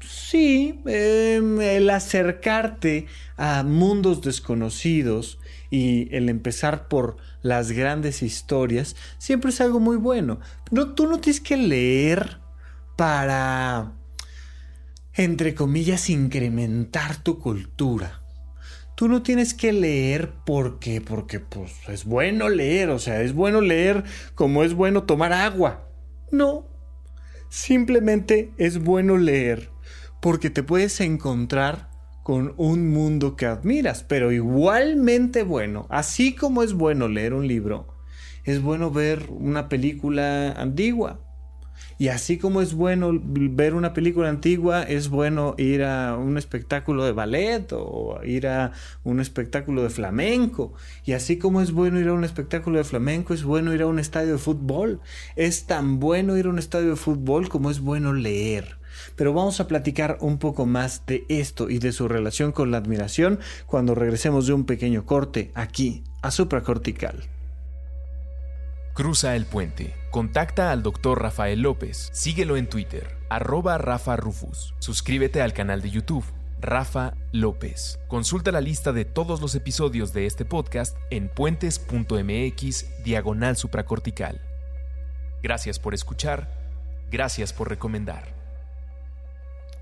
Sí, 0.01 0.81
em, 0.85 1.61
el 1.61 1.89
acercarte 1.89 3.05
a 3.37 3.63
mundos 3.63 4.21
desconocidos 4.21 5.38
y 5.69 6.13
el 6.15 6.29
empezar 6.29 6.87
por 6.87 7.17
las 7.41 7.71
grandes 7.71 8.23
historias 8.23 8.95
siempre 9.17 9.51
es 9.51 9.61
algo 9.61 9.79
muy 9.79 9.97
bueno. 9.97 10.39
No, 10.71 10.93
tú 10.93 11.07
no 11.07 11.19
tienes 11.19 11.41
que 11.41 11.57
leer 11.57 12.39
para, 12.95 13.93
entre 15.13 15.53
comillas, 15.53 16.09
incrementar 16.09 17.21
tu 17.21 17.39
cultura. 17.39 18.21
Tú 18.95 19.07
no 19.07 19.21
tienes 19.21 19.53
que 19.53 19.71
leer 19.71 20.33
porque, 20.45 20.99
porque 20.99 21.39
pues 21.39 21.71
es 21.87 22.03
bueno 22.03 22.49
leer, 22.49 22.89
o 22.89 22.99
sea, 22.99 23.21
es 23.21 23.33
bueno 23.33 23.61
leer 23.61 24.03
como 24.35 24.63
es 24.63 24.73
bueno 24.73 25.03
tomar 25.03 25.31
agua. 25.31 25.87
No, 26.31 26.67
simplemente 27.49 28.51
es 28.57 28.83
bueno 28.83 29.17
leer 29.17 29.69
porque 30.21 30.49
te 30.49 30.63
puedes 30.63 30.99
encontrar 30.99 31.88
con 32.29 32.53
un 32.57 32.91
mundo 32.91 33.35
que 33.35 33.47
admiras, 33.47 34.03
pero 34.03 34.31
igualmente 34.31 35.41
bueno, 35.41 35.87
así 35.89 36.35
como 36.35 36.61
es 36.61 36.73
bueno 36.73 37.07
leer 37.07 37.33
un 37.33 37.47
libro, 37.47 37.87
es 38.43 38.61
bueno 38.61 38.91
ver 38.91 39.25
una 39.31 39.67
película 39.67 40.51
antigua. 40.51 41.21
Y 41.97 42.09
así 42.09 42.37
como 42.37 42.61
es 42.61 42.75
bueno 42.75 43.09
ver 43.19 43.73
una 43.73 43.93
película 43.93 44.29
antigua, 44.29 44.83
es 44.83 45.09
bueno 45.09 45.55
ir 45.57 45.83
a 45.83 46.17
un 46.17 46.37
espectáculo 46.37 47.03
de 47.03 47.13
ballet 47.13 47.65
o 47.73 48.19
ir 48.23 48.45
a 48.45 48.73
un 49.03 49.19
espectáculo 49.19 49.81
de 49.81 49.89
flamenco. 49.89 50.73
Y 51.05 51.13
así 51.13 51.39
como 51.39 51.61
es 51.61 51.71
bueno 51.71 51.99
ir 51.99 52.09
a 52.09 52.13
un 52.13 52.23
espectáculo 52.23 52.77
de 52.77 52.83
flamenco, 52.83 53.33
es 53.33 53.43
bueno 53.43 53.73
ir 53.73 53.81
a 53.81 53.87
un 53.87 53.97
estadio 53.97 54.33
de 54.33 54.37
fútbol. 54.37 55.01
Es 55.35 55.65
tan 55.65 55.99
bueno 55.99 56.37
ir 56.37 56.45
a 56.45 56.49
un 56.49 56.59
estadio 56.59 56.91
de 56.91 56.95
fútbol 56.95 57.49
como 57.49 57.71
es 57.71 57.79
bueno 57.79 58.13
leer. 58.13 58.78
Pero 59.15 59.33
vamos 59.33 59.59
a 59.59 59.67
platicar 59.67 60.17
un 60.21 60.37
poco 60.37 60.65
más 60.65 61.05
de 61.05 61.25
esto 61.29 61.69
y 61.69 61.79
de 61.79 61.91
su 61.91 62.07
relación 62.07 62.51
con 62.51 62.71
la 62.71 62.77
admiración 62.77 63.39
cuando 63.65 63.95
regresemos 63.95 64.47
de 64.47 64.53
un 64.53 64.65
pequeño 64.65 65.05
corte 65.05 65.51
aquí 65.55 66.03
a 66.21 66.31
supracortical. 66.31 67.23
Cruza 68.93 69.35
el 69.35 69.45
puente. 69.45 69.95
Contacta 70.11 70.71
al 70.71 70.83
Dr. 70.83 71.21
Rafael 71.21 71.61
López. 71.61 72.09
Síguelo 72.11 72.57
en 72.57 72.67
Twitter, 72.67 73.15
arroba 73.29 73.77
Rafa 73.77 74.17
Rufus. 74.17 74.73
Suscríbete 74.79 75.41
al 75.41 75.53
canal 75.53 75.81
de 75.81 75.89
YouTube, 75.89 76.25
Rafa 76.59 77.13
López. 77.31 77.99
Consulta 78.09 78.51
la 78.51 78.59
lista 78.59 78.91
de 78.91 79.05
todos 79.05 79.39
los 79.39 79.55
episodios 79.55 80.11
de 80.11 80.25
este 80.25 80.43
podcast 80.43 80.97
en 81.11 81.29
puentes.mx 81.29 83.03
diagonal 83.03 83.55
supracortical. 83.55 84.41
Gracias 85.41 85.79
por 85.79 85.93
escuchar. 85.93 86.49
Gracias 87.09 87.53
por 87.53 87.69
recomendar. 87.69 88.38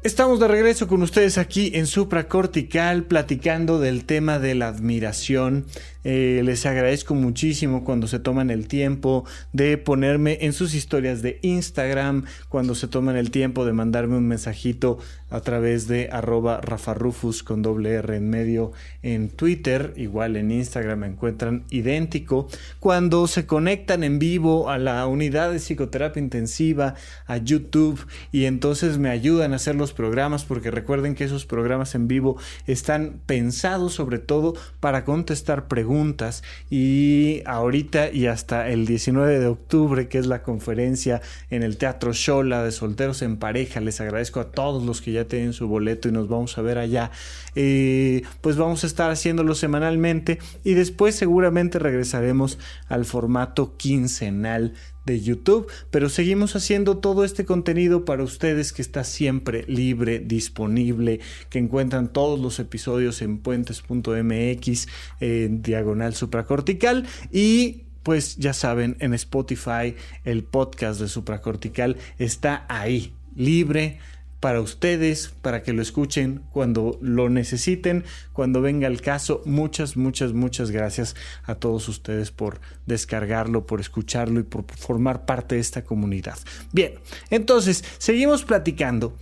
Estamos 0.07 0.39
de 0.39 0.47
regreso 0.47 0.87
con 0.87 1.01
ustedes 1.01 1.37
aquí 1.37 1.71
en 1.73 1.85
Supracortical 1.85 3.03
platicando 3.03 3.77
del 3.77 4.05
tema 4.05 4.39
de 4.39 4.55
la 4.55 4.69
admiración. 4.69 5.65
Eh, 6.05 6.41
les 6.45 6.65
agradezco 6.65 7.13
muchísimo 7.13 7.83
cuando 7.83 8.07
se 8.07 8.17
toman 8.17 8.49
el 8.49 8.69
tiempo 8.69 9.25
de 9.51 9.77
ponerme 9.77 10.37
en 10.39 10.53
sus 10.53 10.73
historias 10.73 11.21
de 11.21 11.39
Instagram, 11.41 12.23
cuando 12.47 12.75
se 12.75 12.87
toman 12.87 13.17
el 13.17 13.29
tiempo 13.29 13.65
de 13.65 13.73
mandarme 13.73 14.15
un 14.15 14.25
mensajito 14.25 14.99
a 15.29 15.41
través 15.41 15.89
de 15.89 16.07
arroba 16.09 16.61
rafarufus 16.61 17.43
con 17.43 17.61
doble 17.61 17.91
R 17.95 18.15
en 18.15 18.29
medio 18.29 18.71
en 19.03 19.27
Twitter, 19.27 19.93
igual 19.97 20.37
en 20.37 20.51
Instagram 20.51 20.99
me 20.99 21.07
encuentran 21.07 21.65
idéntico, 21.69 22.47
cuando 22.79 23.27
se 23.27 23.45
conectan 23.45 24.05
en 24.05 24.19
vivo 24.19 24.69
a 24.69 24.77
la 24.77 25.05
unidad 25.07 25.51
de 25.51 25.59
psicoterapia 25.59 26.21
intensiva, 26.21 26.95
a 27.25 27.35
YouTube 27.35 28.07
y 28.31 28.45
entonces 28.45 28.97
me 28.97 29.09
ayudan 29.09 29.51
a 29.51 29.57
hacer 29.57 29.75
los 29.75 29.91
programas 29.97 30.45
porque 30.45 30.71
recuerden 30.71 31.15
que 31.15 31.25
esos 31.25 31.45
programas 31.45 31.95
en 31.95 32.07
vivo 32.07 32.37
están 32.67 33.19
pensados 33.25 33.93
sobre 33.93 34.19
todo 34.19 34.53
para 34.79 35.03
contestar 35.03 35.67
preguntas. 35.67 36.43
Y 36.69 37.41
ahorita 37.45 38.11
y 38.11 38.27
hasta 38.27 38.69
el 38.69 38.85
19 38.85 39.39
de 39.39 39.47
octubre 39.47 40.07
que 40.07 40.19
es 40.19 40.27
la 40.27 40.43
conferencia 40.43 41.21
en 41.49 41.63
el 41.63 41.77
Teatro 41.77 42.13
Shola 42.13 42.63
de 42.63 42.71
Solteros 42.71 43.21
en 43.21 43.37
Pareja, 43.37 43.81
les 43.81 43.99
agradezco 43.99 44.39
a 44.39 44.51
todos 44.51 44.83
los 44.83 45.01
que 45.01 45.11
ya 45.11 45.25
tienen 45.25 45.53
su 45.53 45.67
boleto 45.67 46.07
y 46.07 46.11
nos 46.11 46.29
vamos 46.29 46.57
a 46.57 46.61
ver 46.61 46.77
allá, 46.77 47.11
eh, 47.55 48.21
pues 48.41 48.55
vamos 48.55 48.83
a 48.83 48.87
estar 48.87 49.09
haciéndolo 49.09 49.55
semanalmente 49.55 50.39
y 50.63 50.73
después 50.75 51.15
seguramente 51.15 51.79
regresaremos 51.79 52.59
al 52.87 53.05
formato 53.05 53.75
quincenal 53.77 54.73
de 55.07 55.21
YouTube, 55.21 55.67
pero 55.89 56.09
seguimos 56.09 56.55
haciendo 56.55 56.99
todo 56.99 57.23
este 57.23 57.45
contenido 57.45 58.05
para 58.05 58.21
ustedes 58.23 58.73
que 58.73 58.83
está 58.83 59.03
siempre 59.03 59.63
libre, 59.67 60.19
disponible, 60.19 61.19
que 61.49 61.57
encuentran 61.57 62.13
todos 62.13 62.39
los 62.39 62.59
episodios 62.59 63.23
en 63.23 63.39
puentes.mx 63.39 64.87
en 65.19 65.61
diagonal 65.63 66.13
supracortical 66.13 67.07
y 67.31 67.85
pues 68.03 68.35
ya 68.37 68.53
saben, 68.53 68.95
en 68.99 69.13
Spotify 69.13 69.95
el 70.23 70.43
podcast 70.43 71.01
de 71.01 71.07
supracortical 71.07 71.97
está 72.19 72.65
ahí, 72.69 73.13
libre 73.35 73.99
para 74.39 74.61
ustedes, 74.61 75.33
para 75.41 75.63
que 75.63 75.73
lo 75.73 75.81
escuchen 75.81 76.43
cuando 76.51 76.99
lo 77.01 77.29
necesiten, 77.29 78.03
cuando 78.33 78.61
venga 78.61 78.87
el 78.87 79.01
caso. 79.01 79.41
Muchas, 79.45 79.97
muchas, 79.97 80.33
muchas 80.33 80.69
gracias 80.69 81.15
a 81.43 81.55
todos 81.55 81.87
ustedes 81.87 82.31
por 82.31 82.59
descargarlo, 82.85 83.65
por 83.65 83.79
escucharlo 83.79 84.39
y 84.39 84.43
por 84.43 84.65
formar 84.77 85.25
parte 85.25 85.55
de 85.55 85.61
esta 85.61 85.83
comunidad. 85.83 86.37
Bien, 86.71 86.93
entonces, 87.29 87.83
seguimos 87.97 88.43
platicando. 88.43 89.17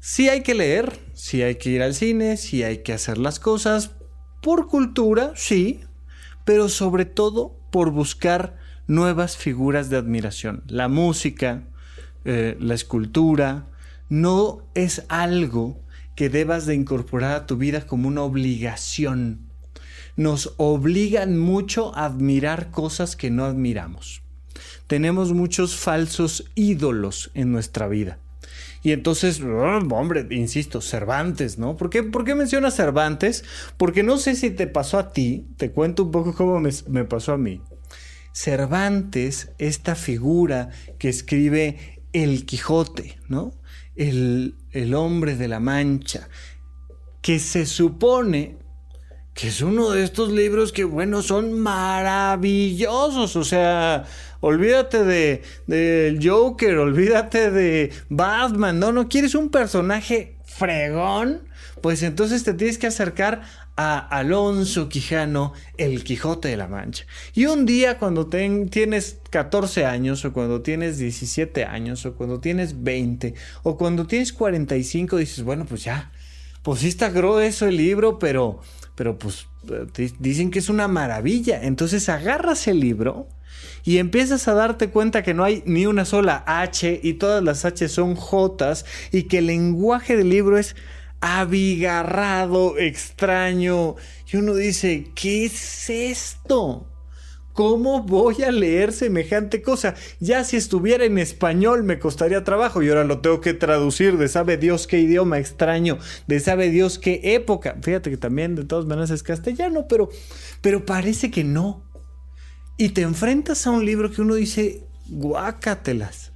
sí 0.00 0.28
hay 0.28 0.42
que 0.42 0.54
leer, 0.54 0.98
sí 1.12 1.42
hay 1.42 1.56
que 1.56 1.70
ir 1.70 1.82
al 1.82 1.94
cine, 1.94 2.36
sí 2.38 2.62
hay 2.62 2.78
que 2.78 2.94
hacer 2.94 3.18
las 3.18 3.38
cosas 3.38 3.90
por 4.40 4.68
cultura, 4.68 5.32
sí, 5.36 5.80
pero 6.44 6.68
sobre 6.68 7.04
todo 7.04 7.60
por 7.70 7.90
buscar 7.90 8.58
nuevas 8.86 9.36
figuras 9.36 9.90
de 9.90 9.98
admiración. 9.98 10.64
La 10.66 10.88
música, 10.88 11.64
eh, 12.24 12.56
la 12.60 12.74
escultura, 12.74 13.66
no 14.08 14.62
es 14.74 15.04
algo 15.08 15.80
que 16.14 16.28
debas 16.28 16.66
de 16.66 16.74
incorporar 16.74 17.32
a 17.32 17.46
tu 17.46 17.56
vida 17.56 17.86
como 17.86 18.08
una 18.08 18.22
obligación. 18.22 19.40
Nos 20.16 20.54
obligan 20.58 21.38
mucho 21.38 21.96
a 21.96 22.04
admirar 22.04 22.70
cosas 22.70 23.16
que 23.16 23.30
no 23.30 23.44
admiramos. 23.44 24.22
Tenemos 24.86 25.32
muchos 25.32 25.76
falsos 25.76 26.44
ídolos 26.54 27.30
en 27.34 27.50
nuestra 27.50 27.88
vida. 27.88 28.18
Y 28.82 28.92
entonces, 28.92 29.40
oh, 29.40 29.78
hombre, 29.94 30.26
insisto, 30.30 30.80
Cervantes, 30.80 31.56
¿no? 31.56 31.76
¿Por 31.76 31.88
qué, 31.88 32.02
¿Por 32.02 32.24
qué 32.24 32.34
mencionas 32.34 32.74
Cervantes? 32.74 33.44
Porque 33.76 34.02
no 34.02 34.18
sé 34.18 34.34
si 34.34 34.50
te 34.50 34.66
pasó 34.66 34.98
a 34.98 35.12
ti, 35.12 35.46
te 35.56 35.70
cuento 35.70 36.04
un 36.04 36.10
poco 36.10 36.34
cómo 36.34 36.60
me, 36.60 36.70
me 36.88 37.04
pasó 37.04 37.32
a 37.32 37.38
mí. 37.38 37.62
Cervantes, 38.32 39.50
esta 39.58 39.94
figura 39.94 40.70
que 40.98 41.08
escribe 41.08 41.91
el 42.12 42.46
Quijote, 42.46 43.18
¿no? 43.28 43.52
El, 43.96 44.56
el 44.70 44.94
hombre 44.94 45.36
de 45.36 45.48
la 45.48 45.60
Mancha, 45.60 46.28
que 47.20 47.38
se 47.38 47.66
supone 47.66 48.58
que 49.34 49.48
es 49.48 49.62
uno 49.62 49.90
de 49.90 50.04
estos 50.04 50.30
libros 50.30 50.72
que, 50.72 50.84
bueno, 50.84 51.22
son 51.22 51.58
maravillosos. 51.58 53.36
O 53.36 53.44
sea, 53.44 54.04
olvídate 54.40 55.04
de, 55.04 55.42
de 55.66 56.18
Joker, 56.22 56.76
olvídate 56.78 57.50
de 57.50 57.92
Batman, 58.10 58.78
¿no? 58.78 58.92
¿No 58.92 59.08
quieres 59.08 59.34
un 59.34 59.48
personaje 59.48 60.36
fregón? 60.44 61.48
Pues 61.80 62.02
entonces 62.02 62.44
te 62.44 62.54
tienes 62.54 62.78
que 62.78 62.86
acercar 62.86 63.42
a 63.76 63.98
Alonso 63.98 64.88
Quijano, 64.88 65.52
el 65.78 66.04
Quijote 66.04 66.48
de 66.48 66.56
la 66.56 66.68
Mancha. 66.68 67.06
Y 67.34 67.46
un 67.46 67.64
día 67.64 67.98
cuando 67.98 68.26
tienes 68.26 69.20
14 69.30 69.86
años 69.86 70.24
o 70.24 70.32
cuando 70.32 70.60
tienes 70.62 70.98
17 70.98 71.64
años 71.64 72.04
o 72.04 72.14
cuando 72.14 72.40
tienes 72.40 72.82
20 72.82 73.34
o 73.62 73.76
cuando 73.76 74.06
tienes 74.06 74.32
45 74.32 75.16
dices, 75.16 75.42
bueno, 75.42 75.64
pues 75.64 75.84
ya, 75.84 76.12
pues 76.62 76.80
sí 76.80 76.88
está 76.88 77.10
grueso 77.10 77.66
el 77.66 77.76
libro, 77.76 78.18
pero, 78.18 78.60
pero 78.94 79.18
pues 79.18 79.46
dicen 80.18 80.50
que 80.50 80.58
es 80.58 80.68
una 80.68 80.88
maravilla. 80.88 81.62
Entonces 81.62 82.08
agarras 82.08 82.68
el 82.68 82.80
libro 82.80 83.28
y 83.84 83.98
empiezas 83.98 84.46
a 84.48 84.54
darte 84.54 84.90
cuenta 84.90 85.22
que 85.22 85.34
no 85.34 85.44
hay 85.44 85.62
ni 85.66 85.86
una 85.86 86.04
sola 86.04 86.44
H 86.46 87.00
y 87.02 87.14
todas 87.14 87.42
las 87.42 87.64
H 87.64 87.88
son 87.88 88.14
J 88.16 88.74
y 89.10 89.24
que 89.24 89.38
el 89.38 89.46
lenguaje 89.46 90.16
del 90.16 90.28
libro 90.28 90.58
es 90.58 90.76
abigarrado, 91.22 92.76
extraño. 92.78 93.94
Y 94.30 94.36
uno 94.36 94.54
dice, 94.54 95.12
¿qué 95.14 95.46
es 95.46 95.88
esto? 95.88 96.88
¿Cómo 97.52 98.02
voy 98.02 98.42
a 98.42 98.50
leer 98.50 98.92
semejante 98.92 99.62
cosa? 99.62 99.94
Ya 100.20 100.42
si 100.42 100.56
estuviera 100.56 101.04
en 101.04 101.18
español 101.18 101.84
me 101.84 101.98
costaría 101.98 102.44
trabajo 102.44 102.82
y 102.82 102.88
ahora 102.88 103.04
lo 103.04 103.20
tengo 103.20 103.40
que 103.40 103.54
traducir 103.54 104.16
de 104.16 104.28
sabe 104.28 104.56
Dios 104.56 104.86
qué 104.86 104.98
idioma 105.00 105.38
extraño, 105.38 105.98
de 106.26 106.40
sabe 106.40 106.70
Dios 106.70 106.98
qué 106.98 107.20
época. 107.22 107.76
Fíjate 107.82 108.10
que 108.10 108.16
también 108.16 108.54
de 108.54 108.64
todas 108.64 108.86
maneras 108.86 109.10
es 109.10 109.22
castellano, 109.22 109.86
pero, 109.86 110.08
pero 110.60 110.84
parece 110.84 111.30
que 111.30 111.44
no. 111.44 111.84
Y 112.78 112.90
te 112.90 113.02
enfrentas 113.02 113.66
a 113.66 113.70
un 113.70 113.84
libro 113.84 114.10
que 114.10 114.22
uno 114.22 114.34
dice, 114.34 114.86
guácatelas. 115.08 116.32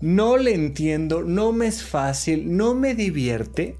No 0.00 0.36
le 0.36 0.54
entiendo, 0.54 1.22
no 1.22 1.52
me 1.52 1.66
es 1.66 1.82
fácil, 1.82 2.56
no 2.56 2.74
me 2.74 2.94
divierte. 2.94 3.78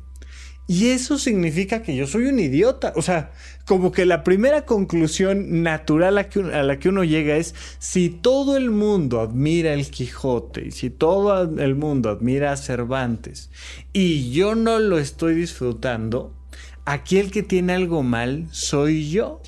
Y 0.72 0.88
eso 0.88 1.18
significa 1.18 1.82
que 1.82 1.94
yo 1.94 2.06
soy 2.06 2.28
un 2.28 2.38
idiota. 2.38 2.94
O 2.96 3.02
sea, 3.02 3.32
como 3.66 3.92
que 3.92 4.06
la 4.06 4.24
primera 4.24 4.64
conclusión 4.64 5.62
natural 5.62 6.16
a, 6.16 6.62
la 6.62 6.78
que 6.78 6.88
uno 6.88 7.04
llega 7.04 7.36
es, 7.36 7.54
si 7.78 8.08
todo 8.08 8.56
el 8.56 8.70
mundo 8.70 9.20
admira 9.20 9.74
el 9.74 9.90
Quijote 9.90 10.68
y 10.68 10.70
si 10.70 10.88
todo 10.88 11.42
el 11.62 11.74
mundo 11.74 12.08
admira 12.08 12.52
a 12.52 12.56
Cervantes 12.56 13.50
y 13.92 14.30
yo 14.30 14.54
no 14.54 14.78
lo 14.78 14.98
estoy 14.98 15.34
disfrutando, 15.34 16.34
aquí 16.86 17.18
el 17.18 17.30
que 17.30 17.42
tiene 17.42 17.74
algo 17.74 18.02
mal 18.02 18.48
soy 18.50 19.10
yo. 19.10 19.42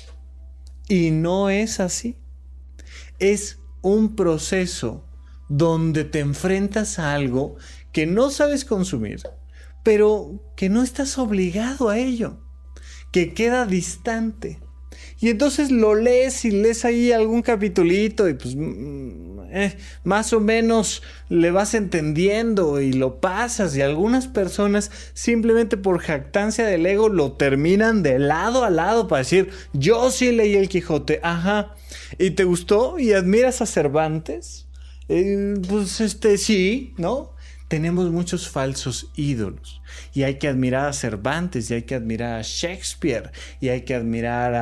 Y 0.87 1.09
no 1.09 1.49
es 1.49 1.79
así. 1.79 2.17
Es 3.17 3.57
un 3.81 4.15
proceso 4.15 5.03
donde 5.49 6.03
te 6.03 6.19
enfrentas 6.19 6.99
a 6.99 7.15
algo 7.15 7.55
que 7.91 8.05
no 8.05 8.29
sabes 8.29 8.63
consumir 8.63 9.23
pero 9.85 10.41
que 10.55 10.67
no 10.67 10.81
estás 10.81 11.19
obligado 11.19 11.89
a 11.89 11.99
ello, 11.99 12.39
que 13.11 13.35
queda 13.35 13.67
distante. 13.67 14.59
Y 15.19 15.29
entonces 15.29 15.69
lo 15.69 15.93
lees 15.93 16.43
y 16.43 16.49
lees 16.49 16.85
ahí 16.85 17.11
algún 17.11 17.43
capitulito 17.43 18.27
y 18.27 18.33
pues 18.33 18.55
mm, 18.55 19.41
eh, 19.51 19.77
más 20.03 20.33
o 20.33 20.39
menos 20.39 21.03
le 21.29 21.51
vas 21.51 21.75
entendiendo 21.75 22.81
y 22.81 22.93
lo 22.93 23.21
pasas 23.21 23.77
y 23.77 23.83
algunas 23.83 24.27
personas 24.27 24.89
simplemente 25.13 25.77
por 25.77 25.99
jactancia 25.99 26.65
del 26.65 26.83
ego 26.87 27.07
lo 27.07 27.33
terminan 27.33 28.01
de 28.01 28.17
lado 28.17 28.63
a 28.63 28.71
lado 28.71 29.07
para 29.07 29.19
decir 29.19 29.51
yo 29.73 30.09
sí 30.09 30.31
leí 30.31 30.55
el 30.55 30.67
Quijote, 30.67 31.19
ajá, 31.21 31.75
y 32.17 32.31
te 32.31 32.43
gustó 32.43 32.97
y 32.97 33.13
admiras 33.13 33.61
a 33.61 33.67
Cervantes, 33.67 34.65
eh, 35.09 35.53
pues 35.69 36.01
este 36.01 36.39
sí, 36.39 36.95
¿no? 36.97 37.34
Tenemos 37.67 38.11
muchos 38.11 38.49
falsos 38.49 39.09
ídolos 39.15 39.81
y 40.13 40.23
hay 40.23 40.35
que 40.35 40.47
admirar 40.47 40.87
a 40.87 40.93
Cervantes 40.93 41.69
y 41.69 41.75
hay 41.75 41.83
que 41.83 41.95
admirar 41.95 42.39
a 42.39 42.41
Shakespeare 42.43 43.31
y 43.59 43.69
hay 43.69 43.81
que 43.81 43.95
admirar 43.95 44.53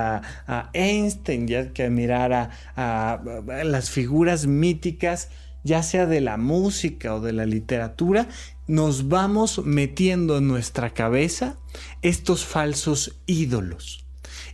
a, 0.48 0.70
Einstein 0.74 1.50
y 1.50 1.56
hay 1.56 1.70
que 1.70 1.84
admirar 1.84 2.34
a, 2.34 2.50
a, 2.76 3.63
las 3.63 3.89
figuras 3.89 4.46
míticas 4.46 5.30
ya 5.63 5.82
sea 5.82 6.06
de 6.06 6.22
la 6.22 6.38
música 6.38 7.16
o 7.16 7.22
de 7.22 7.32
la 7.32 7.46
literatura. 7.46 8.28
Nos 8.68 9.08
vamos 9.08 9.62
metiendo 9.66 10.38
en 10.38 10.48
nuestra 10.48 10.94
cabeza 10.94 11.58
estos 12.02 12.46
falsos 12.46 13.18
ídolos 13.28 14.03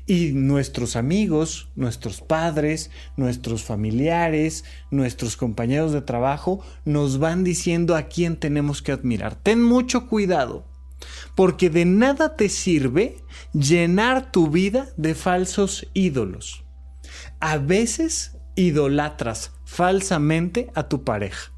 y 0.09 0.33
nuestros 0.33 0.95
amigos, 0.95 1.69
nuestros 1.75 2.21
padres, 2.21 2.89
nuestros 3.15 3.63
familiares, 3.63 4.65
nuestros 4.89 5.37
compañeros 5.37 5.93
de 5.93 6.01
trabajo 6.01 6.65
nos 6.83 7.19
van 7.19 7.43
diciendo 7.43 7.95
a 7.95 8.07
quién 8.07 8.35
tenemos 8.35 8.81
que 8.81 8.91
admirar. 8.91 9.35
Ten 9.35 9.63
mucho 9.63 10.07
cuidado, 10.07 10.65
porque 11.35 11.69
de 11.69 11.85
nada 11.85 12.35
te 12.35 12.49
sirve 12.49 13.17
llenar 13.53 14.31
tu 14.31 14.49
vida 14.49 14.89
de 14.97 15.13
falsos 15.13 15.87
ídolos. 15.93 16.63
A 17.39 17.59
veces 17.59 18.35
idolatras 18.55 19.51
falsamente 19.63 20.71
a 20.73 20.89
tu 20.89 21.03
pareja 21.03 21.51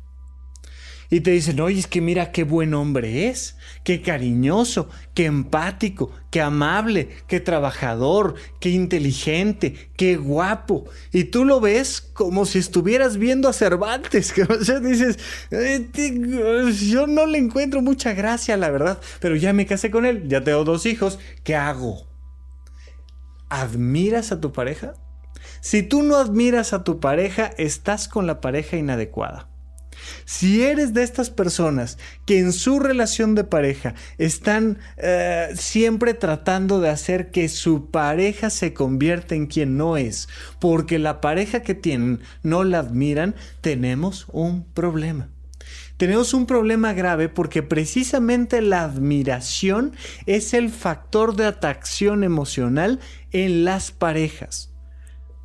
y 1.12 1.20
te 1.20 1.32
dicen, 1.32 1.60
oye, 1.60 1.78
es 1.78 1.88
que 1.88 2.00
mira 2.00 2.32
qué 2.32 2.46
buen 2.46 2.74
hombre 2.74 3.28
es, 3.28 3.58
qué 3.84 4.02
cariñoso, 4.02 4.88
qué 5.14 5.26
empático, 5.26 6.10
qué 6.32 6.40
amable, 6.40 7.10
qué 7.28 7.42
trabajador, 7.42 8.36
qué 8.62 8.70
inteligente, 8.70 9.90
qué 9.98 10.16
guapo. 10.16 10.86
Y 11.12 11.26
tú 11.26 11.44
lo 11.44 11.60
ves 11.60 12.00
como 12.00 12.46
si 12.46 12.60
estuvieras 12.60 13.18
viendo 13.18 13.50
a 13.50 13.54
Cervantes. 13.54 14.34
O 14.62 14.64
sea, 14.64 14.80
dices, 14.80 15.20
eh, 15.52 15.90
yo 16.90 17.08
no 17.08 17.26
le 17.26 17.40
encuentro 17.40 17.82
mucha 17.82 18.14
gracia, 18.14 18.56
la 18.56 18.70
verdad, 18.70 19.00
pero 19.20 19.36
ya 19.36 19.52
me 19.52 19.66
casé 19.66 19.92
con 19.92 20.06
él, 20.06 20.30
ya 20.30 20.44
tengo 20.44 20.64
dos 20.64 20.86
hijos, 20.86 21.20
¿qué 21.44 21.56
hago? 21.56 22.08
¿Admiras 23.50 24.32
a 24.32 24.40
tu 24.40 24.54
pareja? 24.54 24.94
Si 25.60 25.84
tú 25.84 26.04
no 26.04 26.16
admiras 26.16 26.72
a 26.72 26.86
tu 26.86 27.02
pareja, 27.02 27.52
estás 27.58 28.08
con 28.08 28.28
la 28.28 28.40
pareja 28.40 28.78
inadecuada. 28.78 29.51
Si 30.26 30.64
eres 30.64 30.94
de 30.94 31.04
estas 31.04 31.30
personas 31.30 31.98
que 32.26 32.40
en 32.40 32.54
su 32.54 32.80
relación 32.80 33.36
de 33.36 33.44
pareja 33.44 33.96
están 34.18 34.80
eh, 34.98 35.50
siempre 35.56 36.14
tratando 36.14 36.80
de 36.80 36.90
hacer 36.90 37.32
que 37.32 37.50
su 37.50 37.90
pareja 37.92 38.50
se 38.50 38.74
convierta 38.74 39.36
en 39.36 39.48
quien 39.48 39.78
no 39.78 39.98
es, 39.98 40.28
porque 40.60 41.00
la 41.00 41.22
pareja 41.22 41.62
que 41.62 41.76
tienen 41.76 42.20
no 42.44 42.64
la 42.64 42.80
admiran, 42.80 43.36
tenemos 43.62 44.28
un 44.32 44.64
problema. 44.64 45.30
Tenemos 45.98 46.34
un 46.34 46.48
problema 46.48 46.94
grave 46.94 47.30
porque 47.30 47.62
precisamente 47.62 48.62
la 48.64 48.84
admiración 48.84 49.94
es 50.26 50.56
el 50.56 50.72
factor 50.72 51.36
de 51.36 51.46
atracción 51.46 52.24
emocional 52.24 53.00
en 53.32 53.66
las 53.66 53.92
parejas. 53.92 54.74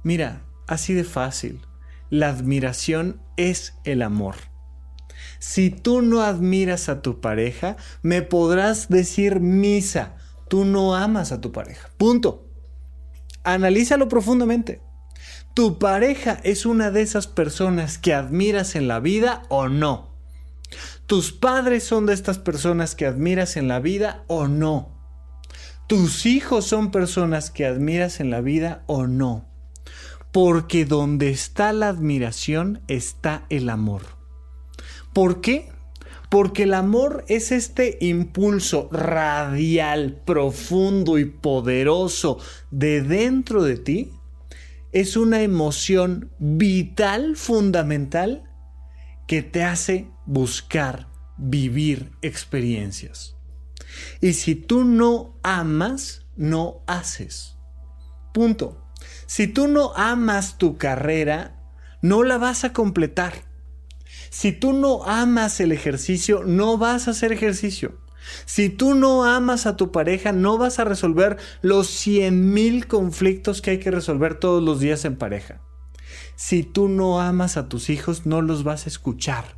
Mira, 0.03 0.47
así 0.67 0.95
de 0.95 1.05
fácil. 1.05 1.61
La 2.09 2.29
admiración 2.29 3.21
es 3.37 3.75
el 3.85 4.03
amor. 4.03 4.37
Si 5.39 5.71
tú 5.71 6.03
no 6.03 6.23
admiras 6.23 6.89
a 6.89 7.03
tu 7.03 7.21
pareja, 7.21 7.77
me 8.03 8.23
podrás 8.23 8.89
decir 8.89 9.41
misa. 9.41 10.17
Tú 10.49 10.65
no 10.65 10.95
amas 10.95 11.33
a 11.33 11.41
tu 11.41 11.53
pareja. 11.53 11.91
Punto. 11.99 12.49
Analízalo 13.45 14.09
profundamente. 14.09 14.81
¿Tu 15.55 15.79
pareja 15.79 16.39
es 16.43 16.67
una 16.67 16.91
de 16.91 17.03
esas 17.03 17.27
personas 17.27 17.99
que 17.99 18.13
admiras 18.13 18.77
en 18.77 18.89
la 18.89 19.01
vida 19.01 19.43
o 19.49 19.69
no? 19.69 20.15
¿Tus 21.07 21.33
padres 21.33 21.85
son 21.85 22.07
de 22.07 22.15
estas 22.15 22.39
personas 22.39 22.95
que 22.95 23.07
admiras 23.07 23.57
en 23.57 23.69
la 23.69 23.79
vida 23.79 24.25
o 24.27 24.49
no? 24.49 24.97
¿Tus 25.87 26.27
hijos 26.27 26.67
son 26.67 26.91
personas 26.91 27.51
que 27.51 27.65
admiras 27.65 28.19
en 28.21 28.31
la 28.31 28.41
vida 28.41 28.83
o 28.87 29.07
no? 29.07 29.47
Porque 30.37 30.85
donde 30.85 31.31
está 31.31 31.73
la 31.73 31.89
admiración 31.89 32.83
está 32.89 33.47
el 33.49 33.71
amor. 33.71 34.03
¿Por 35.15 35.41
qué? 35.41 35.73
Porque 36.29 36.65
el 36.65 36.75
amor 36.75 37.25
es 37.29 37.53
este 37.53 37.97
impulso 38.03 38.91
radial, 38.93 40.21
profundo 40.27 41.19
y 41.19 41.25
poderoso 41.25 42.39
de 42.71 43.01
dentro 43.01 43.63
de 43.63 43.79
ti. 43.79 44.13
Es 44.93 45.17
una 45.17 45.41
emoción 45.41 46.31
vital, 46.39 47.35
fundamental, 47.37 48.45
que 49.27 49.41
te 49.41 49.65
hace 49.65 50.11
buscar 50.27 51.09
vivir 51.39 52.13
experiencias. 52.21 53.37
Y 54.21 54.35
si 54.35 54.55
tú 54.55 54.85
no 54.85 55.39
amas, 55.43 56.27
no 56.37 56.83
haces. 56.87 57.57
Punto. 58.35 58.86
Si 59.27 59.47
tú 59.49 59.69
no 59.69 59.93
amas 59.97 60.57
tu 60.57 60.79
carrera, 60.79 61.57
no 62.01 62.23
la 62.23 62.39
vas 62.39 62.65
a 62.65 62.73
completar. 62.73 63.35
Si 64.31 64.53
tú 64.53 64.73
no 64.73 65.05
amas 65.05 65.61
el 65.61 65.73
ejercicio, 65.73 66.43
no 66.45 66.79
vas 66.79 67.09
a 67.09 67.11
hacer 67.11 67.33
ejercicio. 67.33 67.99
Si 68.45 68.69
tú 68.69 68.95
no 68.95 69.25
amas 69.25 69.67
a 69.67 69.77
tu 69.77 69.93
pareja, 69.93 70.33
no 70.33 70.59
vas 70.59 70.79
a 70.79 70.85
resolver 70.85 71.39
los 71.63 71.89
100 71.89 72.53
mil 72.53 72.87
conflictos 72.87 73.63
que 73.63 73.73
hay 73.73 73.79
que 73.79 73.91
resolver 73.91 74.39
todos 74.39 74.63
los 74.63 74.81
días 74.81 75.05
en 75.05 75.17
pareja. 75.17 75.61
Si 76.35 76.63
tú 76.63 76.89
no 76.89 77.21
amas 77.21 77.57
a 77.57 77.69
tus 77.69 77.89
hijos, 77.89 78.27
no 78.27 78.43
los 78.43 78.63
vas 78.63 78.87
a 78.87 78.89
escuchar. 78.89 79.56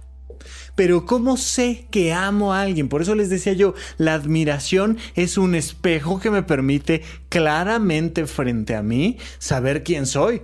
Pero 0.79 1.07
¿cómo 1.07 1.37
sé 1.37 1.89
que 1.91 2.13
amo 2.13 2.55
a 2.55 2.61
alguien? 2.61 2.89
Por 2.89 3.03
eso 3.03 3.17
les 3.17 3.31
decía 3.31 3.53
yo, 3.53 3.75
la 3.97 4.15
admiración 4.15 4.97
es 5.17 5.37
un 5.37 5.57
espejo 5.57 6.21
que 6.21 6.31
me 6.31 6.45
permite 6.45 7.03
claramente 7.29 8.29
frente 8.29 8.77
a 8.77 8.83
mí 8.85 9.19
saber 9.41 9.83
quién 9.83 10.07
soy. 10.07 10.43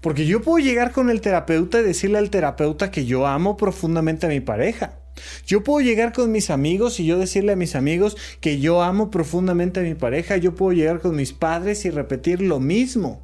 Porque 0.00 0.26
yo 0.26 0.42
puedo 0.42 0.58
llegar 0.58 0.90
con 0.90 1.10
el 1.10 1.20
terapeuta 1.20 1.78
y 1.78 1.84
decirle 1.84 2.18
al 2.18 2.30
terapeuta 2.30 2.90
que 2.90 3.06
yo 3.06 3.28
amo 3.28 3.56
profundamente 3.56 4.26
a 4.26 4.30
mi 4.30 4.40
pareja. 4.40 4.98
Yo 5.46 5.62
puedo 5.62 5.80
llegar 5.80 6.12
con 6.12 6.32
mis 6.32 6.50
amigos 6.50 6.98
y 6.98 7.06
yo 7.06 7.16
decirle 7.16 7.52
a 7.52 7.56
mis 7.56 7.76
amigos 7.76 8.16
que 8.40 8.58
yo 8.58 8.82
amo 8.82 9.12
profundamente 9.12 9.78
a 9.78 9.84
mi 9.84 9.94
pareja. 9.94 10.38
Yo 10.38 10.56
puedo 10.56 10.72
llegar 10.72 10.98
con 10.98 11.14
mis 11.14 11.32
padres 11.32 11.84
y 11.84 11.90
repetir 11.90 12.42
lo 12.42 12.58
mismo. 12.58 13.22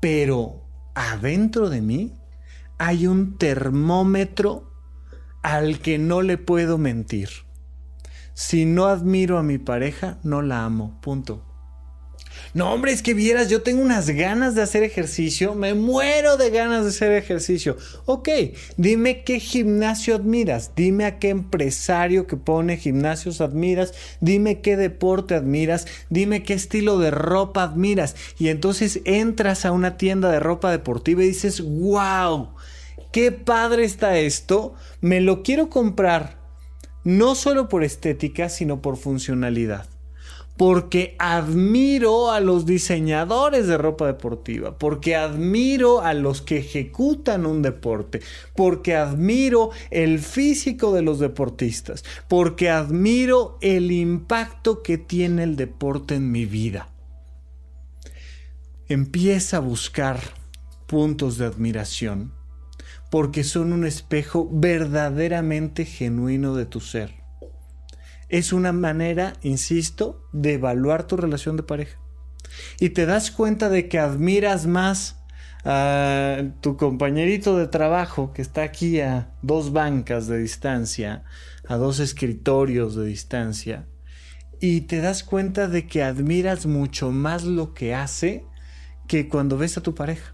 Pero 0.00 0.66
adentro 0.96 1.70
de 1.70 1.82
mí 1.82 2.14
hay 2.78 3.06
un 3.06 3.38
termómetro 3.38 4.71
al 5.42 5.80
que 5.80 5.98
no 5.98 6.22
le 6.22 6.38
puedo 6.38 6.78
mentir. 6.78 7.28
Si 8.34 8.64
no 8.64 8.86
admiro 8.86 9.38
a 9.38 9.42
mi 9.42 9.58
pareja, 9.58 10.18
no 10.22 10.42
la 10.42 10.64
amo. 10.64 10.98
Punto. 11.02 11.44
No, 12.54 12.72
hombre, 12.72 12.92
es 12.92 13.02
que 13.02 13.14
vieras, 13.14 13.48
yo 13.48 13.62
tengo 13.62 13.82
unas 13.82 14.10
ganas 14.10 14.54
de 14.54 14.62
hacer 14.62 14.82
ejercicio, 14.82 15.54
me 15.54 15.72
muero 15.74 16.36
de 16.36 16.50
ganas 16.50 16.84
de 16.84 16.90
hacer 16.90 17.12
ejercicio. 17.12 17.76
Ok, 18.04 18.28
dime 18.76 19.24
qué 19.24 19.40
gimnasio 19.40 20.14
admiras, 20.14 20.72
dime 20.76 21.06
a 21.06 21.18
qué 21.18 21.30
empresario 21.30 22.26
que 22.26 22.36
pone 22.36 22.76
gimnasios 22.76 23.40
admiras, 23.40 23.94
dime 24.20 24.60
qué 24.60 24.76
deporte 24.76 25.34
admiras, 25.34 25.86
dime 26.10 26.42
qué 26.42 26.54
estilo 26.54 26.98
de 26.98 27.10
ropa 27.10 27.62
admiras. 27.62 28.16
Y 28.38 28.48
entonces 28.48 29.00
entras 29.04 29.64
a 29.64 29.72
una 29.72 29.96
tienda 29.96 30.30
de 30.30 30.40
ropa 30.40 30.70
deportiva 30.70 31.22
y 31.22 31.28
dices, 31.28 31.62
wow, 31.62 32.50
qué 33.12 33.30
padre 33.30 33.84
está 33.84 34.18
esto, 34.18 34.74
me 35.00 35.20
lo 35.20 35.42
quiero 35.42 35.68
comprar, 35.68 36.40
no 37.04 37.34
solo 37.34 37.68
por 37.68 37.84
estética, 37.84 38.48
sino 38.48 38.82
por 38.82 38.96
funcionalidad. 38.96 39.86
Porque 40.56 41.16
admiro 41.18 42.30
a 42.30 42.40
los 42.40 42.66
diseñadores 42.66 43.66
de 43.66 43.78
ropa 43.78 44.06
deportiva, 44.06 44.78
porque 44.78 45.16
admiro 45.16 46.02
a 46.02 46.14
los 46.14 46.42
que 46.42 46.58
ejecutan 46.58 47.46
un 47.46 47.62
deporte, 47.62 48.20
porque 48.54 48.94
admiro 48.94 49.70
el 49.90 50.18
físico 50.18 50.92
de 50.92 51.02
los 51.02 51.18
deportistas, 51.18 52.04
porque 52.28 52.70
admiro 52.70 53.58
el 53.60 53.90
impacto 53.90 54.82
que 54.82 54.98
tiene 54.98 55.42
el 55.42 55.56
deporte 55.56 56.16
en 56.16 56.30
mi 56.30 56.44
vida. 56.44 56.90
Empieza 58.88 59.56
a 59.56 59.60
buscar 59.60 60.20
puntos 60.86 61.38
de 61.38 61.46
admiración 61.46 62.41
porque 63.12 63.44
son 63.44 63.74
un 63.74 63.84
espejo 63.84 64.48
verdaderamente 64.50 65.84
genuino 65.84 66.54
de 66.54 66.64
tu 66.64 66.80
ser. 66.80 67.12
Es 68.30 68.54
una 68.54 68.72
manera, 68.72 69.34
insisto, 69.42 70.26
de 70.32 70.54
evaluar 70.54 71.06
tu 71.06 71.18
relación 71.18 71.58
de 71.58 71.62
pareja. 71.62 72.00
Y 72.80 72.88
te 72.88 73.04
das 73.04 73.30
cuenta 73.30 73.68
de 73.68 73.86
que 73.86 73.98
admiras 73.98 74.66
más 74.66 75.22
a 75.62 76.42
tu 76.62 76.78
compañerito 76.78 77.58
de 77.58 77.66
trabajo 77.66 78.32
que 78.32 78.40
está 78.40 78.62
aquí 78.62 79.00
a 79.00 79.34
dos 79.42 79.74
bancas 79.74 80.26
de 80.26 80.38
distancia, 80.38 81.24
a 81.68 81.76
dos 81.76 82.00
escritorios 82.00 82.96
de 82.96 83.04
distancia, 83.04 83.86
y 84.58 84.80
te 84.82 85.02
das 85.02 85.22
cuenta 85.22 85.68
de 85.68 85.86
que 85.86 86.02
admiras 86.02 86.64
mucho 86.64 87.10
más 87.10 87.44
lo 87.44 87.74
que 87.74 87.94
hace 87.94 88.46
que 89.06 89.28
cuando 89.28 89.58
ves 89.58 89.76
a 89.76 89.82
tu 89.82 89.94
pareja. 89.94 90.31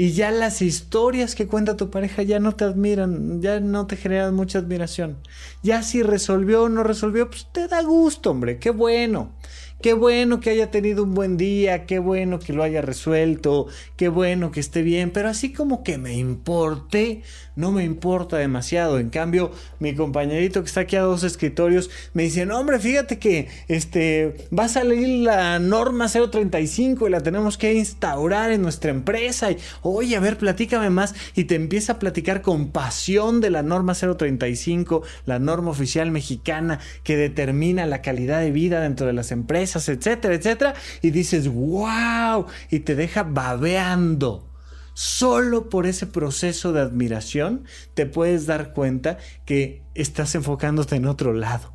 Y 0.00 0.12
ya 0.12 0.30
las 0.30 0.62
historias 0.62 1.34
que 1.34 1.46
cuenta 1.46 1.76
tu 1.76 1.90
pareja 1.90 2.22
ya 2.22 2.40
no 2.40 2.56
te 2.56 2.64
admiran, 2.64 3.42
ya 3.42 3.60
no 3.60 3.86
te 3.86 3.96
generan 3.96 4.34
mucha 4.34 4.58
admiración. 4.58 5.18
Ya 5.62 5.82
si 5.82 6.02
resolvió 6.02 6.62
o 6.62 6.68
no 6.70 6.84
resolvió, 6.84 7.28
pues 7.28 7.48
te 7.52 7.68
da 7.68 7.82
gusto, 7.82 8.30
hombre, 8.30 8.58
qué 8.58 8.70
bueno. 8.70 9.34
Qué 9.82 9.92
bueno 9.92 10.40
que 10.40 10.48
haya 10.48 10.70
tenido 10.70 11.04
un 11.04 11.12
buen 11.12 11.36
día, 11.36 11.84
qué 11.84 11.98
bueno 11.98 12.38
que 12.38 12.54
lo 12.54 12.62
haya 12.62 12.80
resuelto, 12.80 13.66
qué 13.96 14.08
bueno 14.08 14.52
que 14.52 14.60
esté 14.60 14.80
bien, 14.80 15.10
pero 15.10 15.28
así 15.28 15.52
como 15.52 15.82
que 15.82 15.98
me 15.98 16.14
importe, 16.14 17.22
no 17.56 17.72
me 17.72 17.84
importa 17.84 18.36
demasiado. 18.36 18.98
En 18.98 19.10
cambio, 19.10 19.52
mi 19.78 19.94
compañerito 19.94 20.62
que 20.62 20.68
está 20.68 20.80
aquí 20.80 20.96
a 20.96 21.02
dos 21.02 21.22
escritorios 21.24 21.90
me 22.14 22.24
dice, 22.24 22.46
no, 22.46 22.58
hombre, 22.58 22.78
fíjate 22.78 23.18
que 23.18 23.48
este, 23.68 24.48
va 24.56 24.64
a 24.64 24.68
salir 24.68 25.24
la 25.24 25.58
norma 25.58 26.08
035 26.08 27.06
y 27.06 27.10
la 27.10 27.20
tenemos 27.20 27.58
que 27.58 27.74
instaurar 27.74 28.52
en 28.52 28.62
nuestra 28.62 28.90
empresa. 28.90 29.50
Y, 29.50 29.58
oye, 29.82 30.16
a 30.16 30.20
ver, 30.20 30.38
platícame 30.38 30.90
más. 30.90 31.14
Y 31.34 31.44
te 31.44 31.54
empieza 31.54 31.94
a 31.94 31.98
platicar 31.98 32.42
con 32.42 32.70
pasión 32.70 33.40
de 33.40 33.50
la 33.50 33.62
norma 33.62 33.94
035, 33.94 35.02
la 35.26 35.38
norma 35.38 35.70
oficial 35.70 36.10
mexicana 36.10 36.80
que 37.04 37.16
determina 37.16 37.86
la 37.86 38.02
calidad 38.02 38.40
de 38.40 38.50
vida 38.50 38.80
dentro 38.80 39.06
de 39.06 39.12
las 39.12 39.30
empresas 39.32 39.50
etcétera, 39.88 40.34
etcétera, 40.34 40.74
y 41.02 41.10
dices, 41.10 41.48
wow, 41.48 42.46
y 42.70 42.80
te 42.80 42.94
deja 42.94 43.22
babeando. 43.22 44.49
Solo 44.94 45.68
por 45.68 45.86
ese 45.86 46.06
proceso 46.06 46.72
de 46.72 46.80
admiración 46.80 47.64
te 47.94 48.06
puedes 48.06 48.46
dar 48.46 48.72
cuenta 48.72 49.18
que 49.44 49.82
estás 49.94 50.34
enfocándote 50.34 50.96
en 50.96 51.06
otro 51.06 51.32
lado, 51.32 51.72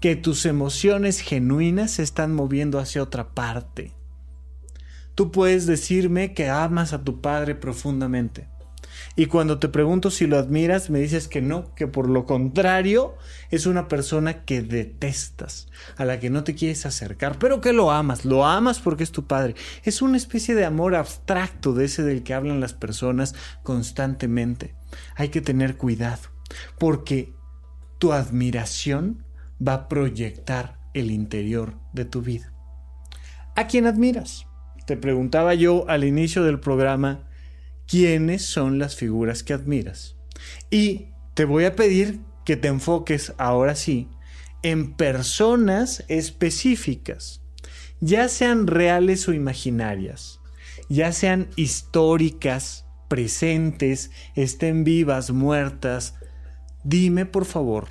que 0.00 0.16
tus 0.16 0.46
emociones 0.46 1.20
genuinas 1.20 1.92
se 1.92 2.02
están 2.02 2.34
moviendo 2.34 2.78
hacia 2.78 3.02
otra 3.02 3.34
parte. 3.34 3.92
Tú 5.14 5.32
puedes 5.32 5.66
decirme 5.66 6.34
que 6.34 6.48
amas 6.48 6.92
a 6.92 7.02
tu 7.04 7.20
padre 7.20 7.54
profundamente, 7.54 8.48
y 9.20 9.26
cuando 9.26 9.58
te 9.58 9.68
pregunto 9.68 10.10
si 10.10 10.26
lo 10.26 10.38
admiras, 10.38 10.88
me 10.88 10.98
dices 10.98 11.28
que 11.28 11.42
no, 11.42 11.74
que 11.74 11.86
por 11.86 12.08
lo 12.08 12.24
contrario 12.24 13.18
es 13.50 13.66
una 13.66 13.86
persona 13.86 14.46
que 14.46 14.62
detestas, 14.62 15.68
a 15.98 16.06
la 16.06 16.18
que 16.18 16.30
no 16.30 16.42
te 16.42 16.54
quieres 16.54 16.86
acercar, 16.86 17.38
pero 17.38 17.60
que 17.60 17.74
lo 17.74 17.90
amas, 17.90 18.24
lo 18.24 18.46
amas 18.46 18.78
porque 18.78 19.04
es 19.04 19.12
tu 19.12 19.26
padre. 19.26 19.56
Es 19.84 20.00
una 20.00 20.16
especie 20.16 20.54
de 20.54 20.64
amor 20.64 20.94
abstracto 20.94 21.74
de 21.74 21.84
ese 21.84 22.02
del 22.02 22.22
que 22.22 22.32
hablan 22.32 22.60
las 22.60 22.72
personas 22.72 23.34
constantemente. 23.62 24.74
Hay 25.16 25.28
que 25.28 25.42
tener 25.42 25.76
cuidado, 25.76 26.22
porque 26.78 27.34
tu 27.98 28.14
admiración 28.14 29.26
va 29.60 29.74
a 29.74 29.88
proyectar 29.90 30.78
el 30.94 31.10
interior 31.10 31.74
de 31.92 32.06
tu 32.06 32.22
vida. 32.22 32.54
¿A 33.54 33.66
quién 33.66 33.86
admiras? 33.86 34.46
Te 34.86 34.96
preguntaba 34.96 35.52
yo 35.52 35.86
al 35.90 36.04
inicio 36.04 36.42
del 36.42 36.58
programa 36.58 37.28
quiénes 37.90 38.44
son 38.44 38.78
las 38.78 38.94
figuras 38.94 39.42
que 39.42 39.52
admiras. 39.52 40.14
Y 40.70 41.08
te 41.34 41.44
voy 41.44 41.64
a 41.64 41.74
pedir 41.74 42.20
que 42.44 42.56
te 42.56 42.68
enfoques 42.68 43.34
ahora 43.36 43.74
sí 43.74 44.08
en 44.62 44.92
personas 44.92 46.04
específicas, 46.06 47.42
ya 48.00 48.28
sean 48.28 48.68
reales 48.68 49.26
o 49.26 49.32
imaginarias, 49.32 50.38
ya 50.88 51.12
sean 51.12 51.48
históricas, 51.56 52.84
presentes, 53.08 54.12
estén 54.36 54.84
vivas, 54.84 55.32
muertas, 55.32 56.14
dime 56.84 57.26
por 57.26 57.44
favor, 57.44 57.88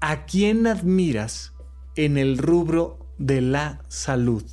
¿a 0.00 0.26
quién 0.26 0.66
admiras 0.66 1.52
en 1.94 2.18
el 2.18 2.36
rubro 2.36 3.14
de 3.18 3.42
la 3.42 3.84
salud? 3.88 4.44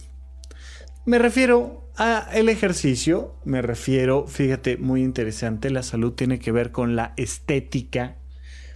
Me 1.06 1.18
refiero 1.18 1.87
a 1.98 2.30
el 2.32 2.50
ejercicio, 2.50 3.36
me 3.44 3.62
refiero, 3.62 4.28
fíjate, 4.28 4.78
muy 4.78 5.04
interesante, 5.04 5.70
la 5.72 5.84
salud 5.84 6.14
tiene 6.14 6.40
que 6.40 6.52
ver 6.52 6.72
con 6.72 6.96
la 6.96 7.14
estética, 7.18 8.18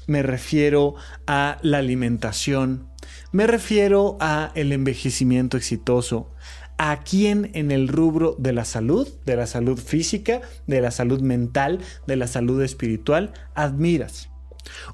me 0.07 0.23
refiero 0.23 0.95
a 1.27 1.57
la 1.61 1.77
alimentación, 1.77 2.87
me 3.31 3.45
refiero 3.45 4.17
a 4.19 4.51
el 4.55 4.71
envejecimiento 4.71 5.55
exitoso, 5.55 6.31
a 6.77 7.03
quién 7.03 7.51
en 7.53 7.69
el 7.69 7.87
rubro 7.87 8.35
de 8.39 8.53
la 8.53 8.65
salud, 8.65 9.07
de 9.25 9.35
la 9.35 9.45
salud 9.45 9.77
física, 9.77 10.41
de 10.65 10.81
la 10.81 10.89
salud 10.89 11.21
mental, 11.21 11.79
de 12.07 12.15
la 12.15 12.25
salud 12.25 12.59
espiritual, 12.63 13.33
admiras. 13.53 14.29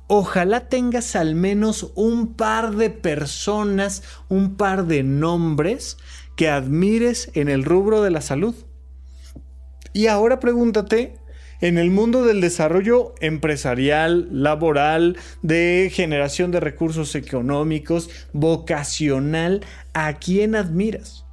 Ojalá 0.07 0.67
tengas 0.67 1.15
al 1.15 1.35
menos 1.35 1.91
un 1.95 2.33
par 2.33 2.75
de 2.75 2.89
personas, 2.89 4.03
un 4.27 4.55
par 4.55 4.85
de 4.85 5.03
nombres 5.03 5.97
que 6.37 6.47
admires 6.47 7.29
en 7.33 7.49
el 7.49 7.65
rubro 7.65 8.01
de 8.01 8.11
la 8.11 8.21
salud. 8.21 8.55
Y 9.91 10.07
ahora 10.07 10.39
pregúntate, 10.39 11.17
en 11.59 11.77
el 11.77 11.89
mundo 11.89 12.23
del 12.23 12.39
desarrollo 12.39 13.15
empresarial, 13.19 14.29
laboral, 14.31 15.17
de 15.41 15.91
generación 15.91 16.51
de 16.51 16.59
recursos 16.59 17.15
económicos, 17.15 18.09
vocacional, 18.31 19.65
¿a 19.93 20.13
quién 20.13 20.55
admiras? 20.55 21.26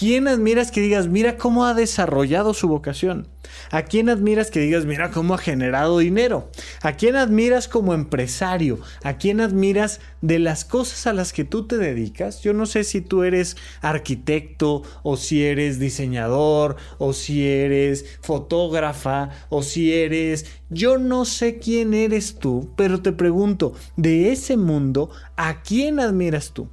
Quién 0.00 0.28
admiras 0.28 0.70
que 0.70 0.80
digas, 0.80 1.08
mira 1.08 1.36
cómo 1.36 1.66
ha 1.66 1.74
desarrollado 1.74 2.54
su 2.54 2.68
vocación? 2.68 3.28
¿A 3.70 3.82
quién 3.82 4.08
admiras 4.08 4.50
que 4.50 4.58
digas, 4.58 4.86
mira 4.86 5.10
cómo 5.10 5.34
ha 5.34 5.38
generado 5.38 5.98
dinero? 5.98 6.48
¿A 6.80 6.92
quién 6.92 7.16
admiras 7.16 7.68
como 7.68 7.92
empresario? 7.92 8.78
¿A 9.02 9.18
quién 9.18 9.42
admiras 9.42 10.00
de 10.22 10.38
las 10.38 10.64
cosas 10.64 11.06
a 11.06 11.12
las 11.12 11.34
que 11.34 11.44
tú 11.44 11.66
te 11.66 11.76
dedicas? 11.76 12.40
Yo 12.40 12.54
no 12.54 12.64
sé 12.64 12.84
si 12.84 13.02
tú 13.02 13.24
eres 13.24 13.58
arquitecto 13.82 14.84
o 15.02 15.18
si 15.18 15.44
eres 15.44 15.78
diseñador 15.78 16.76
o 16.96 17.12
si 17.12 17.46
eres 17.46 18.06
fotógrafa 18.22 19.28
o 19.50 19.62
si 19.62 19.92
eres... 19.92 20.46
Yo 20.70 20.96
no 20.96 21.26
sé 21.26 21.58
quién 21.58 21.92
eres 21.92 22.38
tú, 22.38 22.72
pero 22.74 23.02
te 23.02 23.12
pregunto, 23.12 23.74
de 23.96 24.32
ese 24.32 24.56
mundo, 24.56 25.10
¿a 25.36 25.60
quién 25.60 26.00
admiras 26.00 26.52
tú? 26.52 26.70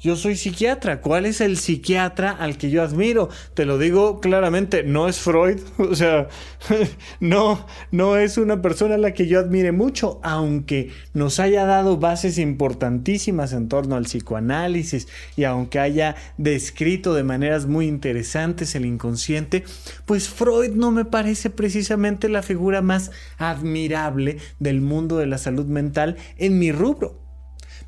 Yo 0.00 0.14
soy 0.14 0.36
psiquiatra. 0.36 1.00
¿Cuál 1.00 1.26
es 1.26 1.40
el 1.40 1.56
psiquiatra 1.56 2.30
al 2.30 2.56
que 2.56 2.70
yo 2.70 2.82
admiro? 2.82 3.30
Te 3.54 3.64
lo 3.64 3.78
digo 3.78 4.20
claramente, 4.20 4.84
no 4.84 5.08
es 5.08 5.18
Freud. 5.18 5.58
O 5.78 5.94
sea, 5.94 6.28
no, 7.20 7.66
no 7.90 8.16
es 8.16 8.36
una 8.36 8.60
persona 8.62 8.94
a 8.96 8.98
la 8.98 9.12
que 9.12 9.26
yo 9.26 9.40
admire 9.40 9.72
mucho, 9.72 10.20
aunque 10.22 10.90
nos 11.14 11.40
haya 11.40 11.64
dado 11.64 11.96
bases 11.96 12.38
importantísimas 12.38 13.52
en 13.52 13.68
torno 13.68 13.96
al 13.96 14.04
psicoanálisis 14.04 15.08
y 15.34 15.44
aunque 15.44 15.80
haya 15.80 16.14
descrito 16.36 17.14
de 17.14 17.24
maneras 17.24 17.66
muy 17.66 17.86
interesantes 17.86 18.74
el 18.74 18.84
inconsciente, 18.84 19.64
pues 20.04 20.28
Freud 20.28 20.72
no 20.74 20.90
me 20.90 21.06
parece 21.06 21.50
precisamente 21.50 22.28
la 22.28 22.42
figura 22.42 22.82
más 22.82 23.10
admirable 23.38 24.36
del 24.60 24.80
mundo 24.80 25.16
de 25.16 25.26
la 25.26 25.38
salud 25.38 25.66
mental 25.66 26.16
en 26.36 26.58
mi 26.58 26.70
rubro. 26.70 27.27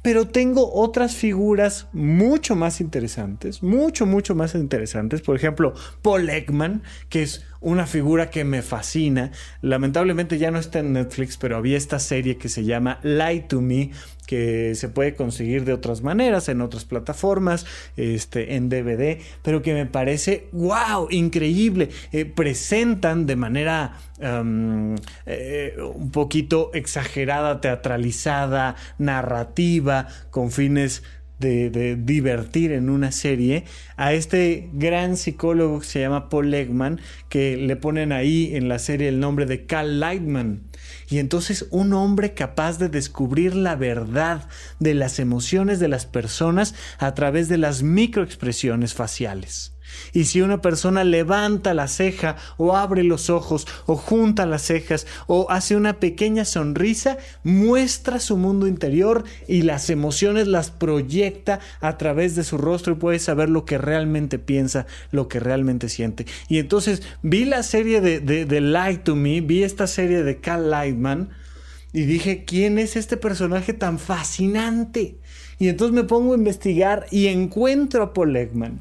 Pero 0.02 0.26
tengo 0.28 0.72
otras 0.72 1.14
figuras 1.14 1.88
mucho 1.92 2.56
más 2.56 2.80
interesantes, 2.80 3.62
mucho, 3.62 4.06
mucho 4.06 4.34
más 4.34 4.54
interesantes. 4.54 5.20
Por 5.20 5.36
ejemplo, 5.36 5.74
Paul 6.02 6.30
Ekman, 6.30 6.82
que 7.08 7.22
es 7.22 7.44
una 7.60 7.86
figura 7.86 8.30
que 8.30 8.44
me 8.44 8.62
fascina. 8.62 9.30
Lamentablemente 9.60 10.38
ya 10.38 10.50
no 10.50 10.58
está 10.58 10.78
en 10.78 10.94
Netflix, 10.94 11.36
pero 11.36 11.56
había 11.56 11.76
esta 11.76 11.98
serie 11.98 12.38
que 12.38 12.48
se 12.48 12.64
llama 12.64 12.98
Lie 13.02 13.40
to 13.42 13.60
Me, 13.60 13.90
que 14.30 14.76
se 14.76 14.88
puede 14.88 15.16
conseguir 15.16 15.64
de 15.64 15.72
otras 15.72 16.02
maneras, 16.02 16.48
en 16.48 16.60
otras 16.60 16.84
plataformas, 16.84 17.66
este, 17.96 18.54
en 18.54 18.68
DVD, 18.68 19.18
pero 19.42 19.60
que 19.60 19.74
me 19.74 19.86
parece, 19.86 20.46
wow, 20.52 21.08
increíble. 21.10 21.88
Eh, 22.12 22.26
presentan 22.26 23.26
de 23.26 23.34
manera 23.34 23.98
eh, 25.26 25.74
un 25.82 26.12
poquito 26.12 26.70
exagerada, 26.74 27.60
teatralizada, 27.60 28.76
narrativa, 28.98 30.06
con 30.30 30.52
fines 30.52 31.02
de, 31.40 31.96
divertir 31.96 32.72
en 32.72 32.90
una 32.90 33.12
serie 33.12 33.64
a 33.96 34.12
este 34.12 34.68
gran 34.72 35.16
psicólogo 35.16 35.80
que 35.80 35.86
se 35.86 36.00
llama 36.00 36.28
Paul 36.28 36.50
Legman, 36.50 37.00
que 37.28 37.56
le 37.56 37.76
ponen 37.76 38.12
ahí 38.12 38.54
en 38.54 38.68
la 38.68 38.78
serie 38.78 39.08
el 39.08 39.20
nombre 39.20 39.46
de 39.46 39.66
Cal 39.66 40.00
Lightman. 40.00 40.62
Y 41.08 41.18
entonces 41.18 41.66
un 41.70 41.92
hombre 41.92 42.34
capaz 42.34 42.78
de 42.78 42.88
descubrir 42.88 43.54
la 43.54 43.74
verdad 43.74 44.48
de 44.78 44.94
las 44.94 45.18
emociones 45.18 45.80
de 45.80 45.88
las 45.88 46.06
personas 46.06 46.74
a 46.98 47.14
través 47.14 47.48
de 47.48 47.58
las 47.58 47.82
microexpresiones 47.82 48.94
faciales. 48.94 49.72
Y 50.12 50.24
si 50.24 50.40
una 50.40 50.60
persona 50.60 51.04
levanta 51.04 51.74
la 51.74 51.88
ceja 51.88 52.36
o 52.56 52.76
abre 52.76 53.02
los 53.04 53.30
ojos 53.30 53.66
o 53.86 53.96
junta 53.96 54.46
las 54.46 54.62
cejas 54.62 55.06
o 55.26 55.46
hace 55.50 55.76
una 55.76 56.00
pequeña 56.00 56.44
sonrisa, 56.44 57.18
muestra 57.44 58.20
su 58.20 58.36
mundo 58.36 58.66
interior 58.66 59.24
y 59.46 59.62
las 59.62 59.90
emociones 59.90 60.46
las 60.46 60.70
proyecta 60.70 61.60
a 61.80 61.96
través 61.98 62.34
de 62.36 62.44
su 62.44 62.58
rostro 62.58 62.94
y 62.94 62.96
puede 62.96 63.18
saber 63.18 63.48
lo 63.48 63.64
que 63.64 63.78
realmente 63.78 64.38
piensa, 64.38 64.86
lo 65.10 65.28
que 65.28 65.40
realmente 65.40 65.88
siente. 65.88 66.26
Y 66.48 66.58
entonces 66.58 67.02
vi 67.22 67.44
la 67.44 67.62
serie 67.62 68.00
de, 68.00 68.20
de, 68.20 68.60
Light 68.60 69.04
to 69.04 69.16
Me, 69.16 69.40
vi 69.40 69.62
esta 69.62 69.86
serie 69.86 70.22
de 70.22 70.40
Cal 70.40 70.70
Lightman 70.70 71.30
y 71.92 72.02
dije, 72.02 72.44
¿quién 72.44 72.78
es 72.78 72.96
este 72.96 73.16
personaje 73.16 73.72
tan 73.72 73.98
fascinante? 73.98 75.18
Y 75.58 75.68
entonces 75.68 75.94
me 75.94 76.04
pongo 76.04 76.32
a 76.32 76.36
investigar 76.36 77.06
y 77.10 77.26
encuentro 77.26 78.02
a 78.02 78.12
Paul 78.12 78.36
Ekman 78.36 78.80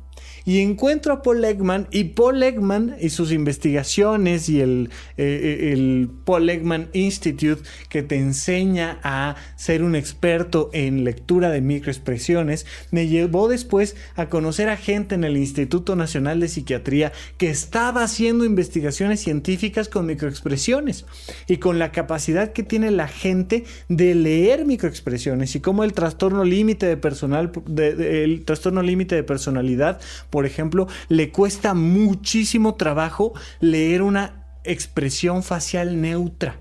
y 0.50 0.62
encuentro 0.62 1.14
a 1.14 1.22
Paul 1.22 1.46
Ekman 1.46 1.88
y 1.92 2.06
Paul 2.06 2.42
Ekman 2.42 2.96
y 3.00 3.12
sus 3.12 3.32
investigaciones 3.32 4.50
y 4.50 4.62
el, 4.62 4.90
eh, 5.16 5.24
eh, 5.44 5.74
el 5.74 6.10
Paul 6.26 6.50
Ekman 6.50 6.90
Institute 6.94 7.62
que 7.88 8.02
te 8.02 8.16
enseña 8.16 9.00
a 9.04 9.36
ser 9.58 9.84
un 9.84 9.96
experto 9.96 10.72
en 10.74 11.04
lectura 11.04 11.52
de 11.52 11.62
microexpresiones, 11.62 12.66
me 12.90 13.08
llevó 13.08 13.48
después 13.48 13.96
a 14.16 14.28
conocer 14.30 14.70
a 14.70 14.78
gente 14.78 15.14
en 15.14 15.24
el 15.24 15.38
Instituto 15.38 15.96
Nacional 15.96 16.40
de 16.40 16.48
Psiquiatría 16.48 17.12
que 17.38 17.52
estaba 17.52 18.02
haciendo 18.02 18.44
investigaciones 18.44 19.20
científicas 19.20 19.88
con 19.88 20.08
microexpresiones 20.08 21.06
y 21.48 21.58
con 21.58 21.78
la 21.78 21.92
capacidad 21.92 22.54
que 22.54 22.64
tiene 22.64 22.90
la 22.90 23.08
gente 23.08 23.66
de 23.88 24.16
leer 24.16 24.66
microexpresiones 24.66 25.56
y 25.56 25.60
cómo 25.60 25.84
el 25.84 25.94
trastorno 25.94 26.44
límite 26.44 26.88
de 26.88 26.98
personal, 26.98 27.52
el 27.78 28.46
trastorno 28.46 28.82
límite 28.82 29.14
de 29.14 29.22
personalidad 29.22 30.00
por 30.32 30.39
ejemplo, 30.46 30.88
le 31.08 31.32
cuesta 31.32 31.74
muchísimo 31.74 32.76
trabajo 32.76 33.34
leer 33.60 34.02
una 34.02 34.60
expresión 34.64 35.44
facial 35.44 36.02
neutra 36.02 36.60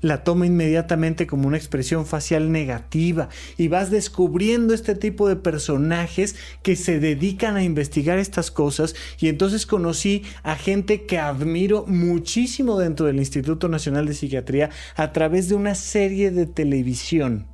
la 0.00 0.24
toma 0.24 0.46
inmediatamente 0.46 1.26
como 1.26 1.48
una 1.48 1.56
expresión 1.56 2.06
facial 2.06 2.52
negativa 2.52 3.28
y 3.56 3.68
vas 3.68 3.90
descubriendo 3.90 4.74
este 4.74 4.94
tipo 4.94 5.28
de 5.28 5.36
personajes 5.36 6.36
que 6.62 6.76
se 6.76 7.00
dedican 7.00 7.56
a 7.56 7.64
investigar 7.64 8.18
estas 8.18 8.50
cosas 8.50 8.94
y 9.18 9.28
entonces 9.28 9.66
conocí 9.66 10.24
a 10.42 10.56
gente 10.56 11.06
que 11.06 11.18
admiro 11.18 11.84
muchísimo 11.86 12.78
dentro 12.78 13.06
del 13.06 13.16
Instituto 13.18 13.68
Nacional 13.68 14.06
de 14.06 14.14
Psiquiatría 14.14 14.70
a 14.96 15.12
través 15.12 15.48
de 15.48 15.54
una 15.54 15.74
serie 15.74 16.30
de 16.30 16.46
televisión. 16.46 17.48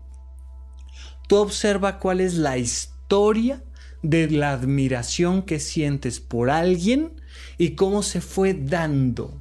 Tú 1.29 1.37
observa 1.37 1.99
cuál 1.99 2.21
es 2.21 2.35
la 2.35 2.59
historia 2.59 3.63
de 4.05 4.29
la 4.29 4.53
admiración 4.53 5.43
que 5.43 5.59
sientes 5.59 6.21
por 6.21 6.51
alguien 6.51 7.23
y 7.57 7.71
cómo 7.71 8.03
se 8.03 8.21
fue 8.21 8.53
dando. 8.53 9.41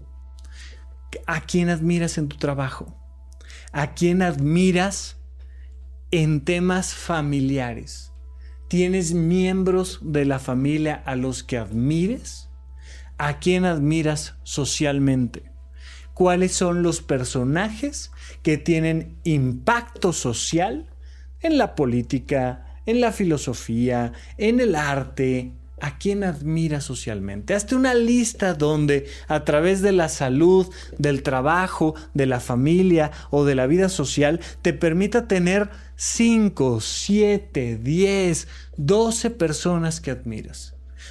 ¿A 1.28 1.41
quién 1.41 1.69
admiras 1.69 2.17
en 2.17 2.30
tu 2.30 2.38
trabajo? 2.38 2.97
¿A 3.73 3.93
quién 3.93 4.21
admiras 4.21 5.17
en 6.12 6.45
temas 6.45 6.93
familiares? 6.93 8.13
¿Tienes 8.69 9.13
miembros 9.13 9.99
de 10.02 10.23
la 10.23 10.39
familia 10.39 10.95
a 11.06 11.17
los 11.17 11.43
que 11.43 11.58
admires? 11.58 12.49
¿A 13.17 13.39
quién 13.39 13.65
admiras 13.65 14.36
socialmente? 14.43 15.52
¿Cuáles 16.13 16.54
son 16.54 16.84
los 16.84 17.02
personajes 17.02 18.12
que 18.43 18.58
tienen 18.58 19.17
impacto 19.26 20.13
social 20.13 20.89
en 21.41 21.58
la 21.58 21.76
política, 21.76 22.72
en 22.85 23.01
la 23.01 23.11
filosofía, 23.11 24.13
en 24.37 24.59
el 24.59 24.75
arte, 24.75 25.53
a 25.83 25.97
quién 25.97 26.23
admira 26.23 26.79
socialmente. 26.79 27.53
Hazte 27.53 27.75
una 27.75 27.93
lista 27.93 28.53
donde 28.53 29.05
a 29.27 29.43
través 29.43 29.81
de 29.81 29.91
la 29.91 30.07
salud, 30.07 30.67
del 30.97 31.23
trabajo, 31.23 31.93
de 32.13 32.25
la 32.25 32.39
familia 32.39 33.11
o 33.31 33.43
de 33.43 33.55
la 33.55 33.67
vida 33.67 33.89
social 33.89 34.39
te 34.61 34.71
permita 34.71 35.27
tener 35.27 35.69
5, 35.97 36.79
7, 36.79 37.79
10, 37.81 38.47
12 38.77 39.29
personas 39.31 39.99
que 39.99 40.11
admiras. 40.11 40.69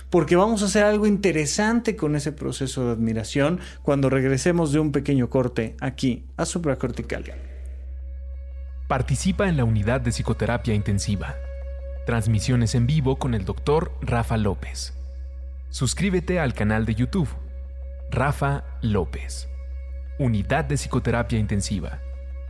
porque 0.08 0.36
vamos 0.36 0.62
a 0.62 0.66
hacer 0.66 0.84
algo 0.84 1.06
interesante 1.06 1.96
con 1.96 2.16
ese 2.16 2.32
proceso 2.32 2.84
de 2.84 2.92
admiración 2.92 3.60
cuando 3.82 4.10
regresemos 4.10 4.72
de 4.72 4.78
un 4.78 4.92
pequeño 4.92 5.30
corte 5.30 5.74
aquí 5.80 6.24
a 6.36 6.44
supracortical. 6.44 7.24
Participa 8.88 9.48
en 9.48 9.56
la 9.56 9.64
unidad 9.64 10.02
de 10.02 10.12
psicoterapia 10.12 10.74
intensiva. 10.74 11.34
Transmisiones 12.06 12.74
en 12.74 12.88
vivo 12.88 13.16
con 13.16 13.32
el 13.32 13.44
doctor 13.44 13.92
Rafa 14.00 14.36
López. 14.36 14.92
Suscríbete 15.70 16.40
al 16.40 16.52
canal 16.52 16.84
de 16.84 16.96
YouTube. 16.96 17.28
Rafa 18.10 18.64
López. 18.80 19.48
Unidad 20.18 20.64
de 20.64 20.74
psicoterapia 20.74 21.38
intensiva. 21.38 22.00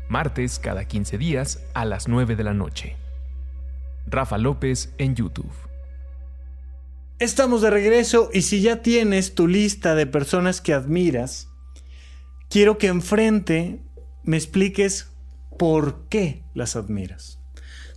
Martes 0.09 0.59
cada 0.59 0.87
15 0.87 1.19
días 1.19 1.63
a 1.75 1.85
las 1.85 2.09
9 2.09 2.35
de 2.35 2.45
la 2.45 2.55
noche. 2.55 2.97
Rafa 4.07 4.39
López 4.39 4.95
en 4.97 5.17
YouTube. 5.17 5.53
Estamos 7.19 7.61
de 7.61 7.69
regreso 7.69 8.31
y 8.33 8.43
si 8.43 8.63
ya 8.63 8.81
tienes 8.81 9.35
tu 9.35 9.49
lista 9.49 9.95
de 9.95 10.07
personas 10.07 10.63
que 10.63 10.73
admiras, 10.73 11.49
quiero 12.49 12.79
que 12.79 12.87
enfrente 12.87 13.83
me 14.23 14.39
expliques 14.39 15.11
por 15.59 16.09
qué 16.09 16.43
las 16.55 16.75
admiras. 16.75 17.39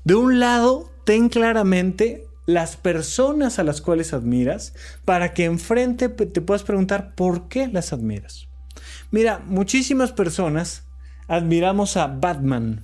De 0.04 0.16
un 0.16 0.42
lado, 0.42 0.92
ten 1.06 1.30
claramente 1.30 2.28
las 2.46 2.78
personas 2.78 3.58
a 3.58 3.64
las 3.64 3.82
cuales 3.82 4.14
admiras 4.14 4.74
para 5.04 5.34
que 5.34 5.46
enfrente 5.46 6.10
te 6.10 6.42
puedas 6.42 6.64
preguntar 6.64 7.16
por 7.16 7.48
qué 7.48 7.68
las 7.68 7.94
admiras. 7.94 8.48
Mira, 9.12 9.40
muchísimas 9.46 10.12
personas 10.12 10.84
admiramos 11.28 11.98
a 11.98 12.08
Batman, 12.08 12.84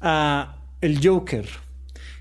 a 0.00 0.56
el 0.80 1.06
Joker, 1.06 1.46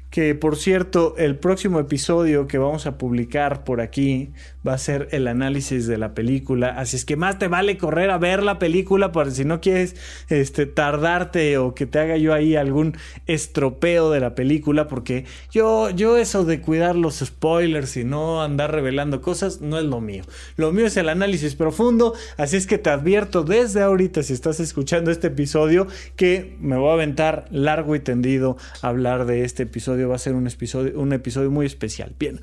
que 0.09 0.35
por 0.35 0.57
cierto, 0.57 1.15
el 1.17 1.37
próximo 1.37 1.79
episodio 1.79 2.47
que 2.47 2.57
vamos 2.57 2.85
a 2.85 2.97
publicar 2.97 3.63
por 3.63 3.79
aquí 3.79 4.33
va 4.67 4.73
a 4.73 4.77
ser 4.77 5.07
el 5.11 5.27
análisis 5.27 5.87
de 5.87 5.97
la 5.97 6.13
película. 6.13 6.69
Así 6.69 6.95
es 6.95 7.05
que 7.05 7.15
más 7.15 7.39
te 7.39 7.47
vale 7.47 7.77
correr 7.77 8.09
a 8.09 8.17
ver 8.17 8.43
la 8.43 8.59
película 8.59 9.11
para 9.11 9.31
si 9.31 9.45
no 9.45 9.61
quieres 9.61 9.95
este, 10.29 10.65
tardarte 10.65 11.57
o 11.57 11.73
que 11.73 11.85
te 11.85 11.99
haga 11.99 12.17
yo 12.17 12.33
ahí 12.33 12.55
algún 12.55 12.95
estropeo 13.25 14.11
de 14.11 14.19
la 14.19 14.35
película, 14.35 14.87
porque 14.87 15.25
yo, 15.51 15.89
yo 15.89 16.17
eso 16.17 16.45
de 16.45 16.61
cuidar 16.61 16.95
los 16.95 17.19
spoilers 17.19 17.97
y 17.97 18.03
no 18.03 18.41
andar 18.41 18.71
revelando 18.71 19.21
cosas 19.21 19.61
no 19.61 19.77
es 19.77 19.85
lo 19.85 20.01
mío. 20.01 20.23
Lo 20.57 20.71
mío 20.71 20.85
es 20.85 20.97
el 20.97 21.09
análisis 21.09 21.55
profundo, 21.55 22.13
así 22.37 22.57
es 22.57 22.67
que 22.67 22.77
te 22.77 22.89
advierto 22.89 23.43
desde 23.43 23.81
ahorita 23.81 24.23
si 24.23 24.33
estás 24.33 24.59
escuchando 24.59 25.11
este 25.11 25.27
episodio 25.27 25.87
que 26.15 26.55
me 26.59 26.77
voy 26.77 26.89
a 26.89 26.93
aventar 26.93 27.45
largo 27.51 27.95
y 27.95 27.99
tendido 27.99 28.57
a 28.81 28.89
hablar 28.89 29.25
de 29.25 29.43
este 29.43 29.63
episodio. 29.63 30.09
Va 30.09 30.15
a 30.15 30.19
ser 30.19 30.35
un 30.35 30.47
episodio, 30.47 30.99
un 30.99 31.13
episodio 31.13 31.51
muy 31.51 31.65
especial. 31.65 32.13
Bien, 32.19 32.39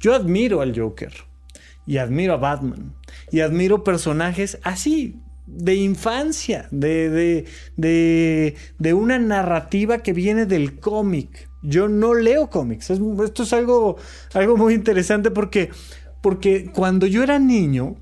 yo 0.00 0.14
admiro 0.14 0.60
al 0.60 0.78
Joker 0.78 1.29
y 1.90 1.98
admiro 1.98 2.34
a 2.34 2.36
Batman 2.36 2.94
y 3.32 3.40
admiro 3.40 3.82
personajes 3.82 4.60
así 4.62 5.20
de 5.44 5.74
infancia, 5.74 6.68
de, 6.70 7.10
de, 7.76 8.54
de, 8.78 8.94
una 8.94 9.18
narrativa 9.18 9.98
que 9.98 10.12
viene 10.12 10.46
del 10.46 10.78
cómic. 10.78 11.50
Yo 11.62 11.88
no 11.88 12.14
leo 12.14 12.48
cómics. 12.48 12.90
esto 12.90 13.42
es 13.42 13.52
algo, 13.52 13.96
algo 14.34 14.56
muy 14.56 14.74
interesante 14.74 15.32
porque, 15.32 15.70
porque 16.22 16.70
cuando 16.72 17.08
yo 17.08 17.24
era 17.24 17.40
niño 17.40 17.96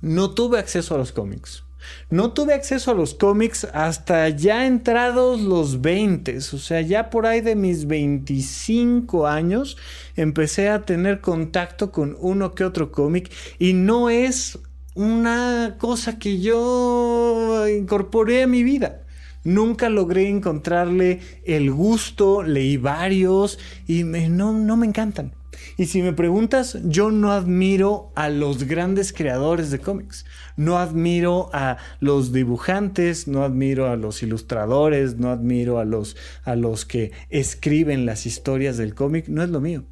no 0.00 0.30
tuve 0.30 0.60
acceso 0.60 0.94
a 0.94 0.98
los 0.98 1.10
cómics. 1.10 1.64
No 2.10 2.32
tuve 2.32 2.54
acceso 2.54 2.90
a 2.90 2.94
los 2.94 3.14
cómics 3.14 3.64
hasta 3.72 4.28
ya 4.28 4.66
entrados 4.66 5.40
los 5.40 5.80
20, 5.80 6.38
o 6.38 6.40
sea, 6.40 6.80
ya 6.80 7.10
por 7.10 7.26
ahí 7.26 7.40
de 7.40 7.56
mis 7.56 7.86
25 7.86 9.26
años 9.26 9.76
empecé 10.16 10.68
a 10.68 10.82
tener 10.82 11.20
contacto 11.20 11.92
con 11.92 12.16
uno 12.20 12.54
que 12.54 12.64
otro 12.64 12.92
cómic 12.92 13.32
y 13.58 13.72
no 13.72 14.10
es 14.10 14.58
una 14.94 15.76
cosa 15.78 16.18
que 16.18 16.40
yo 16.40 17.66
incorporé 17.68 18.42
a 18.42 18.46
mi 18.46 18.62
vida. 18.62 19.02
Nunca 19.44 19.88
logré 19.88 20.28
encontrarle 20.28 21.20
el 21.44 21.72
gusto, 21.72 22.42
leí 22.42 22.76
varios 22.76 23.58
y 23.88 24.04
no, 24.04 24.52
no 24.52 24.76
me 24.76 24.86
encantan. 24.86 25.32
Y 25.76 25.86
si 25.86 26.02
me 26.02 26.12
preguntas, 26.12 26.78
yo 26.84 27.10
no 27.10 27.32
admiro 27.32 28.12
a 28.14 28.28
los 28.28 28.64
grandes 28.64 29.12
creadores 29.12 29.70
de 29.70 29.78
cómics. 29.78 30.24
No 30.56 30.78
admiro 30.78 31.50
a 31.52 31.78
los 32.00 32.32
dibujantes, 32.32 33.28
no 33.28 33.44
admiro 33.44 33.90
a 33.90 33.96
los 33.96 34.22
ilustradores, 34.22 35.16
no 35.16 35.30
admiro 35.30 35.78
a 35.78 35.84
los, 35.84 36.16
a 36.44 36.56
los 36.56 36.84
que 36.84 37.12
escriben 37.30 38.06
las 38.06 38.26
historias 38.26 38.76
del 38.76 38.94
cómic. 38.94 39.28
No 39.28 39.42
es 39.42 39.50
lo 39.50 39.60
mío. 39.60 39.84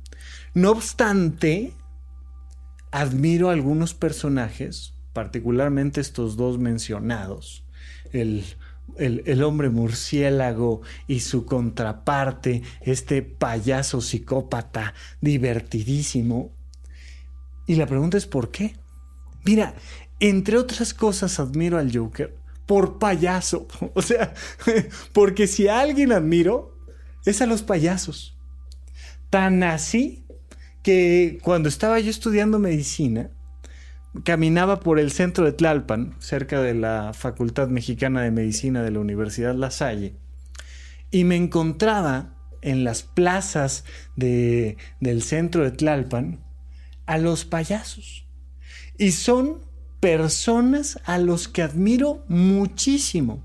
No 0.54 0.70
obstante, 0.70 1.72
admiro 2.90 3.50
a 3.50 3.52
algunos 3.52 3.94
personajes, 3.94 4.94
particularmente 5.12 6.00
estos 6.00 6.37
dos 6.37 6.59
mencionados. 6.59 7.64
El 8.12 8.44
el, 8.98 9.42
hombre 9.42 9.70
murciélago 9.70 10.83
y 11.07 11.20
su 11.20 11.46
contraparte, 11.46 12.62
este 12.81 13.22
payaso 13.22 14.00
psicópata 14.00 14.94
divertidísimo. 15.20 16.53
Y 17.66 17.76
la 17.76 17.87
pregunta 17.87 18.16
es 18.16 18.26
¿por 18.26 18.50
qué? 18.50 18.76
Mira, 19.44 19.74
entre 20.18 20.59
otras 20.59 20.94
cosas 20.94 21.40
admiro 21.40 21.79
al 21.79 21.96
Joker 21.96 22.37
por 22.66 22.98
payaso. 22.98 23.66
O 23.94 24.03
sea, 24.03 24.35
porque 25.12 25.46
si 25.46 25.68
a 25.68 25.81
alguien 25.81 26.12
admiro, 26.12 26.79
es 27.24 27.42
a 27.42 27.46
los 27.46 27.62
payasos. 27.62 28.37
Tan 29.29 29.62
así 29.62 30.24
que 30.83 31.38
cuando 31.42 31.68
estaba 31.68 32.00
yo 32.00 32.11
estudiando 32.11 32.59
medicina, 32.59 33.31
caminaba 34.24 34.80
por 34.80 34.98
el 34.98 35.12
centro 35.12 35.44
de 35.44 35.52
Tlalpan, 35.52 36.14
cerca 36.18 36.60
de 36.60 36.74
la 36.74 37.12
Facultad 37.14 37.68
Mexicana 37.68 38.22
de 38.22 38.30
Medicina 38.30 38.82
de 38.82 38.90
la 38.90 39.00
Universidad 39.00 39.54
La 39.54 39.70
Salle, 39.70 40.14
y 41.10 41.24
me 41.24 41.36
encontraba 41.36 42.34
en 42.62 42.84
las 42.84 43.02
plazas 43.02 43.84
de, 44.16 44.76
del 45.00 45.22
centro 45.22 45.62
de 45.62 45.70
Tlalpan 45.70 46.40
a 47.06 47.18
los 47.18 47.44
payasos. 47.44 48.26
Y 48.98 49.12
son 49.12 49.64
personas 50.00 51.00
a 51.04 51.18
los 51.18 51.48
que 51.48 51.62
admiro 51.62 52.24
muchísimo. 52.28 53.42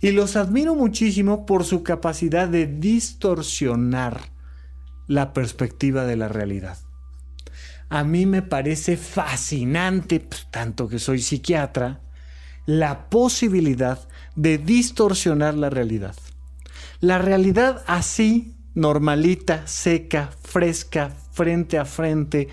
Y 0.00 0.10
los 0.10 0.36
admiro 0.36 0.74
muchísimo 0.74 1.46
por 1.46 1.64
su 1.64 1.82
capacidad 1.82 2.48
de 2.48 2.66
distorsionar 2.66 4.20
la 5.06 5.32
perspectiva 5.32 6.04
de 6.04 6.16
la 6.16 6.28
realidad 6.28 6.78
a 7.92 8.04
mí 8.04 8.24
me 8.24 8.40
parece 8.40 8.96
fascinante, 8.96 10.18
pues, 10.18 10.46
tanto 10.50 10.88
que 10.88 10.98
soy 10.98 11.20
psiquiatra, 11.20 12.00
la 12.64 13.10
posibilidad 13.10 14.08
de 14.34 14.56
distorsionar 14.56 15.52
la 15.52 15.68
realidad. 15.68 16.16
La 17.00 17.18
realidad 17.18 17.84
así, 17.86 18.56
normalita, 18.74 19.66
seca, 19.66 20.30
fresca, 20.42 21.10
frente 21.32 21.76
a 21.76 21.84
frente, 21.84 22.48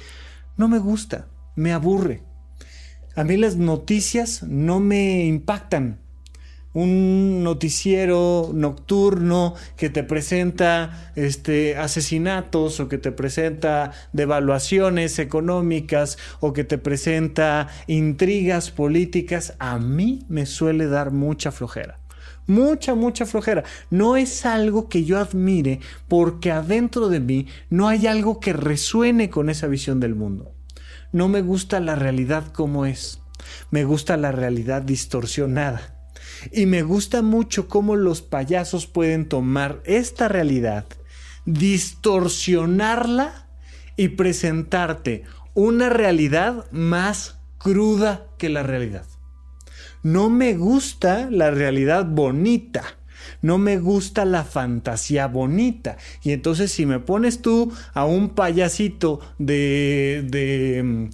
no 0.57 0.67
me 0.67 0.77
gusta, 0.77 1.29
me 1.55 1.71
aburre. 1.71 2.21
A 3.15 3.23
mí 3.23 3.37
las 3.37 3.55
noticias 3.55 4.43
no 4.43 4.81
me 4.81 5.23
impactan 5.23 6.01
un 6.79 7.43
noticiero 7.43 8.51
nocturno 8.53 9.53
que 9.75 9.89
te 9.89 10.03
presenta 10.03 11.11
este, 11.15 11.77
asesinatos 11.77 12.79
o 12.79 12.87
que 12.87 12.97
te 12.97 13.11
presenta 13.11 13.91
devaluaciones 14.13 15.19
económicas 15.19 16.17
o 16.39 16.53
que 16.53 16.63
te 16.63 16.77
presenta 16.77 17.67
intrigas 17.87 18.71
políticas, 18.71 19.55
a 19.59 19.77
mí 19.77 20.25
me 20.29 20.45
suele 20.45 20.87
dar 20.87 21.11
mucha 21.11 21.51
flojera. 21.51 21.99
Mucha, 22.47 22.95
mucha 22.95 23.25
flojera. 23.25 23.63
No 23.91 24.15
es 24.15 24.45
algo 24.45 24.89
que 24.89 25.03
yo 25.03 25.19
admire 25.19 25.81
porque 26.07 26.51
adentro 26.51 27.09
de 27.09 27.19
mí 27.19 27.47
no 27.69 27.87
hay 27.89 28.07
algo 28.07 28.39
que 28.39 28.53
resuene 28.53 29.29
con 29.29 29.49
esa 29.49 29.67
visión 29.67 29.99
del 29.99 30.15
mundo. 30.15 30.53
No 31.11 31.27
me 31.27 31.41
gusta 31.41 31.79
la 31.79 31.95
realidad 31.95 32.45
como 32.53 32.85
es. 32.85 33.19
Me 33.69 33.83
gusta 33.83 34.17
la 34.17 34.31
realidad 34.31 34.81
distorsionada 34.81 35.98
y 36.51 36.65
me 36.65 36.83
gusta 36.83 37.21
mucho 37.21 37.67
cómo 37.67 37.95
los 37.95 38.21
payasos 38.21 38.87
pueden 38.87 39.27
tomar 39.27 39.81
esta 39.85 40.27
realidad, 40.27 40.85
distorsionarla 41.45 43.47
y 43.95 44.09
presentarte 44.09 45.23
una 45.53 45.89
realidad 45.89 46.65
más 46.71 47.39
cruda 47.57 48.27
que 48.37 48.49
la 48.49 48.63
realidad. 48.63 49.05
No 50.03 50.29
me 50.29 50.53
gusta 50.53 51.27
la 51.29 51.51
realidad 51.51 52.05
bonita. 52.05 52.83
No 53.41 53.57
me 53.57 53.77
gusta 53.77 54.25
la 54.25 54.43
fantasía 54.43 55.27
bonita. 55.27 55.97
Y 56.23 56.31
entonces 56.31 56.71
si 56.71 56.85
me 56.85 56.99
pones 56.99 57.41
tú 57.41 57.71
a 57.93 58.05
un 58.05 58.29
payasito 58.29 59.19
de... 59.37 60.25
de 60.27 61.09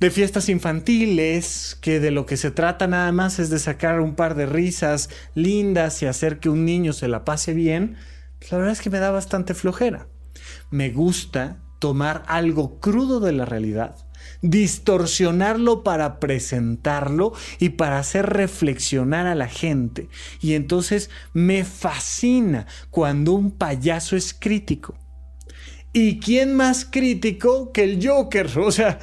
de 0.00 0.10
fiestas 0.10 0.48
infantiles, 0.48 1.76
que 1.80 2.00
de 2.00 2.10
lo 2.10 2.24
que 2.24 2.38
se 2.38 2.50
trata 2.50 2.86
nada 2.86 3.12
más 3.12 3.38
es 3.38 3.50
de 3.50 3.58
sacar 3.58 4.00
un 4.00 4.14
par 4.14 4.34
de 4.34 4.46
risas 4.46 5.10
lindas 5.34 6.02
y 6.02 6.06
hacer 6.06 6.40
que 6.40 6.48
un 6.48 6.64
niño 6.64 6.94
se 6.94 7.06
la 7.06 7.24
pase 7.24 7.52
bien, 7.52 7.96
pues 8.38 8.50
la 8.50 8.58
verdad 8.58 8.72
es 8.72 8.80
que 8.80 8.90
me 8.90 8.98
da 8.98 9.10
bastante 9.10 9.52
flojera. 9.52 10.08
Me 10.70 10.88
gusta 10.88 11.58
tomar 11.78 12.22
algo 12.28 12.80
crudo 12.80 13.20
de 13.20 13.32
la 13.32 13.44
realidad, 13.44 13.96
distorsionarlo 14.40 15.82
para 15.82 16.18
presentarlo 16.18 17.34
y 17.58 17.70
para 17.70 17.98
hacer 17.98 18.26
reflexionar 18.26 19.26
a 19.26 19.34
la 19.34 19.48
gente. 19.48 20.08
Y 20.40 20.54
entonces 20.54 21.10
me 21.34 21.64
fascina 21.64 22.66
cuando 22.88 23.32
un 23.32 23.50
payaso 23.50 24.16
es 24.16 24.32
crítico. 24.32 24.94
¿Y 25.92 26.20
quién 26.20 26.54
más 26.54 26.84
crítico 26.84 27.72
que 27.72 27.84
el 27.84 28.06
Joker? 28.06 28.48
O 28.58 28.70
sea, 28.70 28.98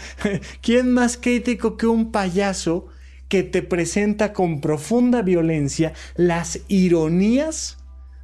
¿quién 0.62 0.94
más 0.94 1.18
crítico 1.18 1.78
que 1.78 1.88
un 1.88 2.12
payaso 2.12 2.88
que 3.28 3.44
te 3.44 3.62
presenta 3.62 4.34
con 4.34 4.62
profunda 4.62 5.22
violencia 5.22 5.94
las 6.16 6.62
ironías 6.70 7.78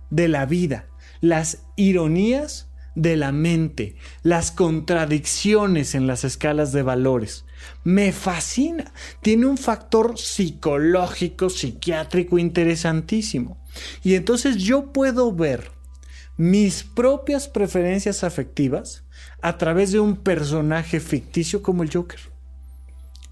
de 0.10 0.28
la 0.28 0.46
vida, 0.46 0.88
las 1.20 1.64
ironías 1.76 2.70
de 2.96 3.18
la 3.18 3.32
mente, 3.32 3.96
las 4.22 4.52
contradicciones 4.52 5.96
en 5.96 6.08
las 6.08 6.24
escalas 6.24 6.72
de 6.72 6.84
valores. 6.84 7.46
Me 7.84 8.12
fascina. 8.12 8.94
Tiene 9.22 9.48
un 9.48 9.58
factor 9.58 10.18
psicológico, 10.18 11.50
psiquiátrico 11.50 12.38
interesantísimo. 12.38 13.58
Y 14.04 14.16
entonces 14.16 14.58
yo 14.58 14.94
puedo 14.94 15.34
ver 15.34 15.72
mis 16.38 16.84
propias 16.84 17.48
preferencias 17.48 18.24
afectivas 18.24 19.04
a 19.42 19.58
través 19.58 19.92
de 19.92 20.00
un 20.00 20.16
personaje 20.16 21.00
ficticio 21.00 21.62
como 21.62 21.84
el 21.84 21.92
Joker. 21.92 22.20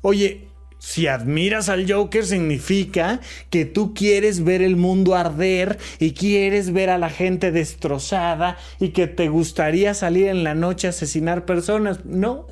Oye, 0.01 0.47
si 0.81 1.05
admiras 1.05 1.69
al 1.69 1.89
Joker 1.89 2.25
significa 2.25 3.21
que 3.51 3.65
tú 3.65 3.93
quieres 3.93 4.43
ver 4.43 4.63
el 4.63 4.77
mundo 4.77 5.15
arder 5.15 5.77
y 5.99 6.13
quieres 6.13 6.73
ver 6.73 6.89
a 6.89 6.97
la 6.97 7.11
gente 7.11 7.51
destrozada 7.51 8.57
y 8.79 8.89
que 8.89 9.05
te 9.05 9.29
gustaría 9.29 9.93
salir 9.93 10.27
en 10.27 10.43
la 10.43 10.55
noche 10.55 10.87
a 10.87 10.89
asesinar 10.89 11.45
personas. 11.45 12.03
No. 12.05 12.47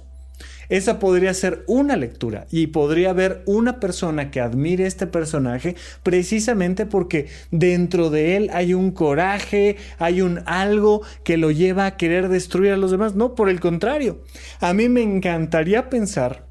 Esa 0.70 1.00
podría 1.00 1.34
ser 1.34 1.64
una 1.68 1.96
lectura 1.96 2.46
y 2.52 2.68
podría 2.68 3.10
haber 3.10 3.44
una 3.46 3.80
persona 3.80 4.32
que 4.32 4.40
admire 4.40 4.86
este 4.86 5.08
personaje 5.08 5.76
precisamente 6.04 6.86
porque 6.86 7.28
dentro 7.52 8.10
de 8.10 8.38
él 8.38 8.50
hay 8.54 8.74
un 8.74 8.92
coraje, 8.92 9.78
hay 9.98 10.22
un 10.22 10.42
algo 10.46 11.02
que 11.24 11.38
lo 11.38 11.52
lleva 11.52 11.86
a 11.86 11.98
querer 11.98 12.30
destruir 12.30 12.72
a 12.72 12.78
los 12.78 12.92
demás. 12.92 13.16
No, 13.16 13.36
por 13.36 13.50
el 13.50 13.60
contrario. 13.60 14.22
A 14.60 14.74
mí 14.74 14.90
me 14.90 15.02
encantaría 15.02 15.90
pensar 15.90 16.49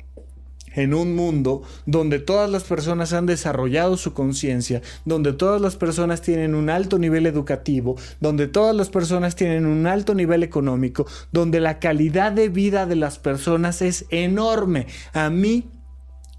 en 0.78 0.94
un 0.94 1.16
mundo 1.16 1.62
donde 1.86 2.20
todas 2.20 2.48
las 2.48 2.62
personas 2.62 3.12
han 3.12 3.26
desarrollado 3.26 3.96
su 3.96 4.14
conciencia, 4.14 4.80
donde 5.04 5.32
todas 5.32 5.60
las 5.60 5.76
personas 5.76 6.22
tienen 6.22 6.54
un 6.54 6.70
alto 6.70 6.98
nivel 6.98 7.26
educativo, 7.26 7.96
donde 8.20 8.46
todas 8.46 8.76
las 8.76 8.88
personas 8.88 9.34
tienen 9.34 9.66
un 9.66 9.86
alto 9.86 10.14
nivel 10.14 10.44
económico, 10.44 11.06
donde 11.32 11.58
la 11.60 11.80
calidad 11.80 12.30
de 12.30 12.48
vida 12.48 12.86
de 12.86 12.96
las 12.96 13.18
personas 13.18 13.82
es 13.82 14.06
enorme. 14.10 14.86
A 15.12 15.30
mí 15.30 15.68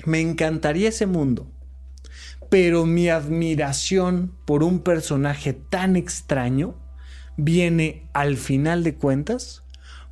me 0.06 0.22
encantaría 0.22 0.90
ese 0.90 1.06
mundo. 1.06 1.52
Pero 2.50 2.86
mi 2.86 3.10
admiración 3.10 4.34
por 4.46 4.64
un 4.64 4.80
personaje 4.80 5.54
tan 5.54 5.96
extraño 5.96 6.76
viene 7.38 8.10
al 8.14 8.38
final 8.38 8.84
de 8.84 8.96
cuentas 8.96 9.64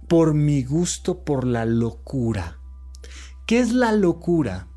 por 0.07 0.33
mi 0.33 0.63
gusto 0.63 1.23
por 1.23 1.45
la 1.45 1.65
locura. 1.65 2.56
¿Qué 3.47 3.59
es 3.59 3.71
la 3.71 3.93
locura? 3.93 4.67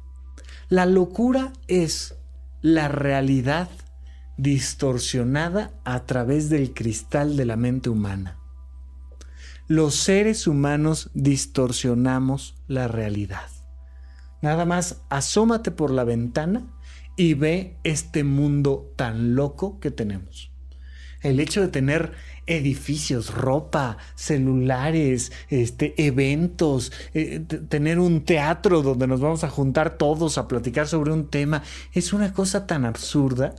La 0.69 0.87
locura 0.87 1.53
es 1.67 2.15
la 2.63 2.87
realidad 2.87 3.69
distorsionada 4.37 5.73
a 5.85 6.07
través 6.07 6.51
del 6.51 6.73
cristal 6.73 7.37
de 7.37 7.47
la 7.47 7.57
mente 7.57 7.91
humana. 7.91 8.39
Los 9.67 9.97
seres 9.97 10.47
humanos 10.47 11.11
distorsionamos 11.15 12.55
la 12.69 12.87
realidad. 12.87 13.49
Nada 14.41 14.65
más 14.65 15.03
asómate 15.11 15.73
por 15.73 15.91
la 15.91 16.05
ventana 16.05 16.69
y 17.17 17.35
ve 17.35 17.77
este 17.83 18.23
mundo 18.23 18.95
tan 18.95 19.35
loco 19.35 19.81
que 19.81 19.91
tenemos. 19.91 20.53
El 21.23 21.41
hecho 21.41 21.61
de 21.61 21.69
tener 21.69 22.13
edificios, 22.47 23.33
ropa, 23.33 23.97
celulares, 24.15 25.33
este, 25.49 25.95
eventos, 26.07 26.93
eh, 27.15 27.41
tener 27.69 27.99
un 27.99 28.25
teatro 28.25 28.83
donde 28.83 29.07
nos 29.07 29.21
vamos 29.21 29.45
a 29.45 29.51
juntar 29.51 29.97
todos 29.99 30.39
a 30.39 30.49
platicar 30.49 30.89
sobre 30.89 31.13
un 31.13 31.29
tema, 31.29 31.63
es 31.93 32.13
una 32.13 32.33
cosa 32.33 32.67
tan 32.67 32.85
absurda. 32.85 33.55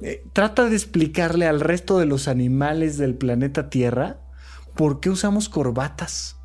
Eh, 0.00 0.24
trata 0.32 0.68
de 0.68 0.74
explicarle 0.74 1.46
al 1.46 1.60
resto 1.60 1.98
de 1.98 2.06
los 2.06 2.26
animales 2.26 2.98
del 2.98 3.14
planeta 3.14 3.70
Tierra 3.70 4.18
por 4.74 5.00
qué 5.00 5.10
usamos 5.10 5.48
corbatas. 5.48 6.36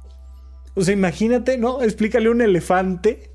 O 0.76 0.84
sea, 0.84 0.94
imagínate, 0.94 1.58
¿no? 1.58 1.82
Explícale 1.82 2.28
a 2.28 2.32
un 2.32 2.42
elefante 2.42 3.27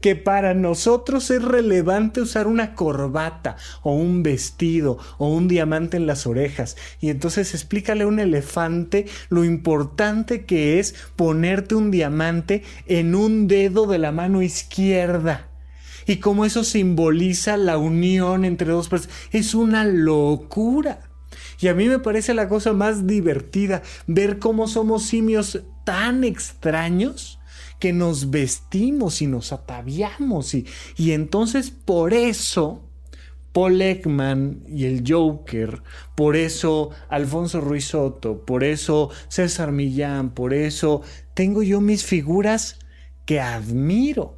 que 0.00 0.16
para 0.16 0.54
nosotros 0.54 1.30
es 1.30 1.42
relevante 1.42 2.20
usar 2.20 2.46
una 2.46 2.74
corbata 2.74 3.56
o 3.82 3.94
un 3.94 4.22
vestido 4.22 4.98
o 5.18 5.28
un 5.28 5.48
diamante 5.48 5.96
en 5.96 6.06
las 6.06 6.26
orejas. 6.26 6.76
Y 7.00 7.10
entonces 7.10 7.54
explícale 7.54 8.04
a 8.04 8.08
un 8.08 8.18
elefante 8.18 9.06
lo 9.28 9.44
importante 9.44 10.44
que 10.44 10.78
es 10.78 10.94
ponerte 11.16 11.74
un 11.74 11.90
diamante 11.90 12.62
en 12.86 13.14
un 13.14 13.46
dedo 13.46 13.86
de 13.86 13.98
la 13.98 14.12
mano 14.12 14.42
izquierda. 14.42 15.48
Y 16.06 16.16
cómo 16.16 16.44
eso 16.44 16.64
simboliza 16.64 17.56
la 17.56 17.78
unión 17.78 18.44
entre 18.44 18.72
dos 18.72 18.88
personas. 18.88 19.16
Es 19.32 19.54
una 19.54 19.84
locura. 19.84 21.00
Y 21.60 21.68
a 21.68 21.74
mí 21.74 21.88
me 21.88 21.98
parece 21.98 22.32
la 22.34 22.48
cosa 22.48 22.72
más 22.72 23.06
divertida 23.06 23.82
ver 24.06 24.38
cómo 24.38 24.66
somos 24.66 25.04
simios 25.04 25.62
tan 25.84 26.24
extraños 26.24 27.39
que 27.80 27.92
nos 27.92 28.30
vestimos 28.30 29.20
y 29.22 29.26
nos 29.26 29.52
ataviamos. 29.52 30.54
Y, 30.54 30.66
y 30.96 31.12
entonces 31.12 31.70
por 31.70 32.14
eso 32.14 32.84
Paul 33.52 33.82
Ekman 33.82 34.62
y 34.68 34.84
el 34.84 35.02
Joker, 35.06 35.82
por 36.14 36.36
eso 36.36 36.90
Alfonso 37.08 37.60
Ruiz 37.60 37.86
Soto, 37.86 38.44
por 38.44 38.62
eso 38.62 39.10
César 39.28 39.72
Millán, 39.72 40.30
por 40.30 40.54
eso 40.54 41.02
tengo 41.34 41.62
yo 41.64 41.80
mis 41.80 42.04
figuras 42.04 42.78
que 43.26 43.40
admiro. 43.40 44.36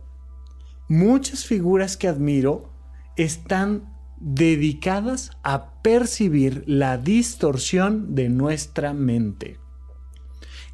Muchas 0.89 1.45
figuras 1.45 1.97
que 1.97 2.09
admiro 2.09 2.73
están 3.17 3.93
dedicadas 4.19 5.31
a 5.43 5.83
percibir 5.83 6.65
la 6.67 6.97
distorsión 6.97 8.15
de 8.15 8.29
nuestra 8.29 8.95
mente. 8.95 9.59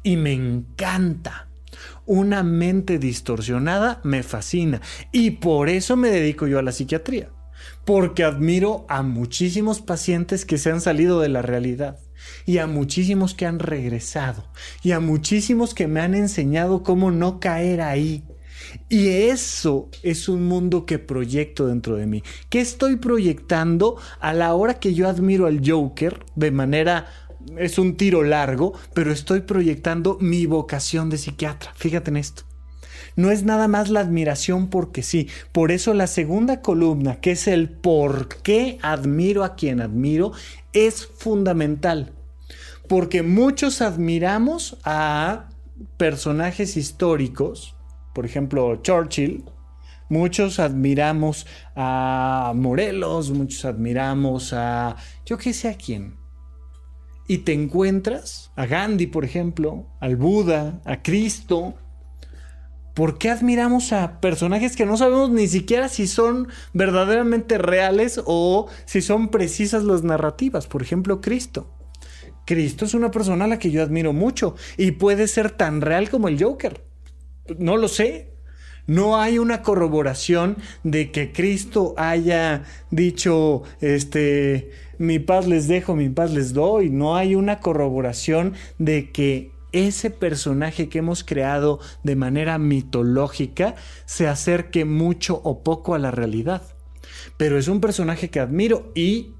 Y 0.03 0.15
me 0.15 0.33
encanta 0.33 1.48
una 2.05 2.43
mente 2.43 2.99
distorsionada 2.99 4.01
me 4.03 4.23
fascina 4.23 4.81
y 5.11 5.31
por 5.31 5.69
eso 5.69 5.95
me 5.95 6.09
dedico 6.09 6.47
yo 6.47 6.59
a 6.59 6.63
la 6.63 6.71
psiquiatría. 6.71 7.29
Porque 7.85 8.23
admiro 8.23 8.85
a 8.87 9.03
muchísimos 9.03 9.81
pacientes 9.81 10.45
que 10.45 10.57
se 10.57 10.71
han 10.71 10.81
salido 10.81 11.19
de 11.19 11.29
la 11.29 11.41
realidad 11.41 11.99
y 12.45 12.59
a 12.59 12.67
muchísimos 12.67 13.33
que 13.33 13.45
han 13.45 13.59
regresado 13.59 14.45
y 14.83 14.91
a 14.91 14.99
muchísimos 14.99 15.73
que 15.73 15.87
me 15.87 16.01
han 16.01 16.13
enseñado 16.15 16.83
cómo 16.83 17.11
no 17.11 17.39
caer 17.39 17.81
ahí. 17.81 18.23
Y 18.87 19.07
eso 19.07 19.89
es 20.03 20.29
un 20.29 20.45
mundo 20.45 20.85
que 20.85 20.99
proyecto 20.99 21.67
dentro 21.67 21.95
de 21.95 22.05
mí. 22.05 22.23
¿Qué 22.49 22.59
estoy 22.59 22.97
proyectando 22.97 23.97
a 24.19 24.33
la 24.33 24.53
hora 24.53 24.75
que 24.75 24.93
yo 24.93 25.07
admiro 25.07 25.47
al 25.47 25.61
Joker 25.65 26.25
de 26.35 26.51
manera 26.51 27.07
es 27.57 27.77
un 27.77 27.95
tiro 27.95 28.23
largo, 28.23 28.73
pero 28.93 29.11
estoy 29.11 29.41
proyectando 29.41 30.17
mi 30.19 30.45
vocación 30.45 31.09
de 31.09 31.17
psiquiatra. 31.17 31.73
Fíjate 31.75 32.11
en 32.11 32.17
esto. 32.17 32.43
No 33.15 33.31
es 33.31 33.43
nada 33.43 33.67
más 33.67 33.89
la 33.89 34.01
admiración 34.01 34.69
porque 34.69 35.03
sí. 35.03 35.27
Por 35.51 35.71
eso 35.71 35.93
la 35.93 36.07
segunda 36.07 36.61
columna, 36.61 37.19
que 37.19 37.31
es 37.31 37.47
el 37.47 37.69
por 37.69 38.29
qué 38.41 38.77
admiro 38.81 39.43
a 39.43 39.55
quien 39.55 39.81
admiro, 39.81 40.31
es 40.73 41.05
fundamental. 41.05 42.13
Porque 42.87 43.23
muchos 43.23 43.81
admiramos 43.81 44.77
a 44.83 45.49
personajes 45.97 46.77
históricos, 46.77 47.75
por 48.13 48.25
ejemplo 48.25 48.77
Churchill, 48.81 49.43
muchos 50.09 50.59
admiramos 50.59 51.45
a 51.75 52.53
Morelos, 52.55 53.31
muchos 53.31 53.65
admiramos 53.65 54.53
a 54.53 54.95
yo 55.25 55.37
qué 55.37 55.53
sé 55.53 55.69
a 55.69 55.77
quién 55.77 56.18
y 57.29 57.37
te 57.37 57.53
encuentras 57.53 58.51
a 58.55 58.65
Gandhi, 58.65 59.05
por 59.05 59.23
ejemplo, 59.23 59.85
al 59.99 60.15
Buda, 60.15 60.81
a 60.83 61.03
Cristo. 61.03 61.75
¿Por 62.95 63.19
qué 63.19 63.29
admiramos 63.29 63.93
a 63.93 64.19
personajes 64.19 64.75
que 64.75 64.87
no 64.87 64.97
sabemos 64.97 65.29
ni 65.29 65.47
siquiera 65.47 65.89
si 65.89 66.07
son 66.07 66.47
verdaderamente 66.73 67.59
reales 67.59 68.19
o 68.25 68.67
si 68.85 69.03
son 69.03 69.29
precisas 69.29 69.83
las 69.83 70.01
narrativas? 70.01 70.65
Por 70.65 70.81
ejemplo, 70.81 71.21
Cristo. 71.21 71.71
Cristo 72.47 72.85
es 72.85 72.95
una 72.95 73.11
persona 73.11 73.45
a 73.45 73.47
la 73.47 73.59
que 73.59 73.69
yo 73.69 73.83
admiro 73.83 74.11
mucho 74.11 74.55
y 74.75 74.93
puede 74.93 75.27
ser 75.27 75.51
tan 75.51 75.81
real 75.81 76.09
como 76.09 76.29
el 76.29 76.43
Joker. 76.43 76.83
No 77.59 77.77
lo 77.77 77.89
sé. 77.89 78.33
No 78.87 79.21
hay 79.21 79.37
una 79.37 79.61
corroboración 79.61 80.57
de 80.83 81.11
que 81.11 81.31
Cristo 81.31 81.93
haya 81.95 82.63
dicho, 82.89 83.61
este, 83.81 84.71
mi 84.99 85.17
paz 85.17 85.47
les 85.47 85.67
dejo, 85.67 85.95
mi 85.95 86.09
paz 86.09 86.31
les 86.31 86.53
doy. 86.53 86.91
No 86.91 87.15
hay 87.15 87.33
una 87.33 87.59
corroboración 87.59 88.53
de 88.77 89.11
que 89.11 89.51
ese 89.71 90.11
personaje 90.11 90.89
que 90.89 90.99
hemos 90.99 91.23
creado 91.23 91.79
de 92.03 92.15
manera 92.15 92.57
mitológica 92.57 93.75
se 94.05 94.27
acerque 94.27 94.85
mucho 94.85 95.41
o 95.43 95.63
poco 95.63 95.95
a 95.95 95.99
la 95.99 96.11
realidad. 96.11 96.61
Pero 97.37 97.57
es 97.57 97.67
un 97.67 97.81
personaje 97.81 98.29
que 98.29 98.39
admiro 98.39 98.91
y 98.93 99.33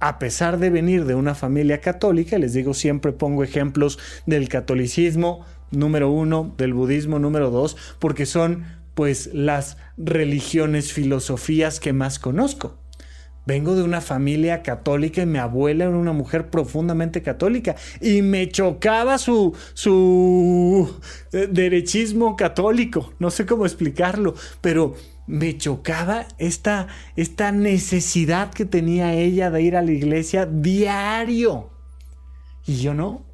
a 0.00 0.18
pesar 0.18 0.58
de 0.58 0.70
venir 0.70 1.04
de 1.04 1.14
una 1.14 1.34
familia 1.34 1.80
católica, 1.80 2.38
les 2.38 2.52
digo, 2.52 2.74
siempre 2.74 3.12
pongo 3.12 3.44
ejemplos 3.44 3.98
del 4.26 4.48
catolicismo 4.48 5.44
número 5.70 6.10
uno, 6.10 6.54
del 6.56 6.74
budismo 6.74 7.18
número 7.18 7.50
dos, 7.50 7.76
porque 7.98 8.26
son 8.26 8.64
pues 8.94 9.30
las 9.32 9.76
religiones, 9.96 10.92
filosofías 10.92 11.80
que 11.80 11.92
más 11.92 12.18
conozco. 12.18 12.78
Vengo 13.46 13.74
de 13.74 13.82
una 13.82 14.00
familia 14.00 14.62
católica 14.62 15.22
y 15.22 15.26
mi 15.26 15.38
abuela 15.38 15.84
era 15.84 15.96
una 15.96 16.12
mujer 16.12 16.48
profundamente 16.48 17.22
católica 17.22 17.76
y 18.00 18.22
me 18.22 18.48
chocaba 18.48 19.18
su, 19.18 19.54
su 19.74 20.98
eh, 21.32 21.48
derechismo 21.50 22.36
católico. 22.36 23.12
No 23.18 23.30
sé 23.30 23.44
cómo 23.44 23.66
explicarlo, 23.66 24.34
pero 24.62 24.94
me 25.26 25.56
chocaba 25.58 26.26
esta, 26.38 26.88
esta 27.16 27.52
necesidad 27.52 28.50
que 28.50 28.64
tenía 28.64 29.14
ella 29.14 29.50
de 29.50 29.62
ir 29.62 29.76
a 29.76 29.82
la 29.82 29.92
iglesia 29.92 30.46
diario. 30.46 31.70
Y 32.66 32.76
yo 32.76 32.94
no. 32.94 33.26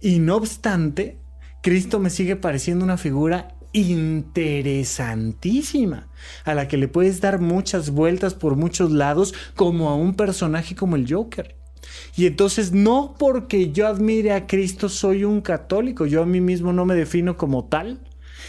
Y 0.00 0.20
no 0.20 0.36
obstante, 0.36 1.18
Cristo 1.62 1.98
me 1.98 2.10
sigue 2.10 2.36
pareciendo 2.36 2.84
una 2.84 2.96
figura 2.96 3.55
interesantísima, 3.76 6.08
a 6.44 6.54
la 6.54 6.66
que 6.66 6.78
le 6.78 6.88
puedes 6.88 7.20
dar 7.20 7.38
muchas 7.40 7.90
vueltas 7.90 8.34
por 8.34 8.56
muchos 8.56 8.90
lados, 8.90 9.34
como 9.54 9.90
a 9.90 9.94
un 9.94 10.14
personaje 10.14 10.74
como 10.74 10.96
el 10.96 11.06
Joker. 11.12 11.54
Y 12.16 12.24
entonces 12.26 12.72
no 12.72 13.14
porque 13.18 13.70
yo 13.72 13.86
admire 13.86 14.32
a 14.32 14.46
Cristo 14.46 14.88
soy 14.88 15.24
un 15.24 15.42
católico, 15.42 16.06
yo 16.06 16.22
a 16.22 16.26
mí 16.26 16.40
mismo 16.40 16.72
no 16.72 16.86
me 16.86 16.94
defino 16.94 17.36
como 17.36 17.66
tal. 17.66 18.00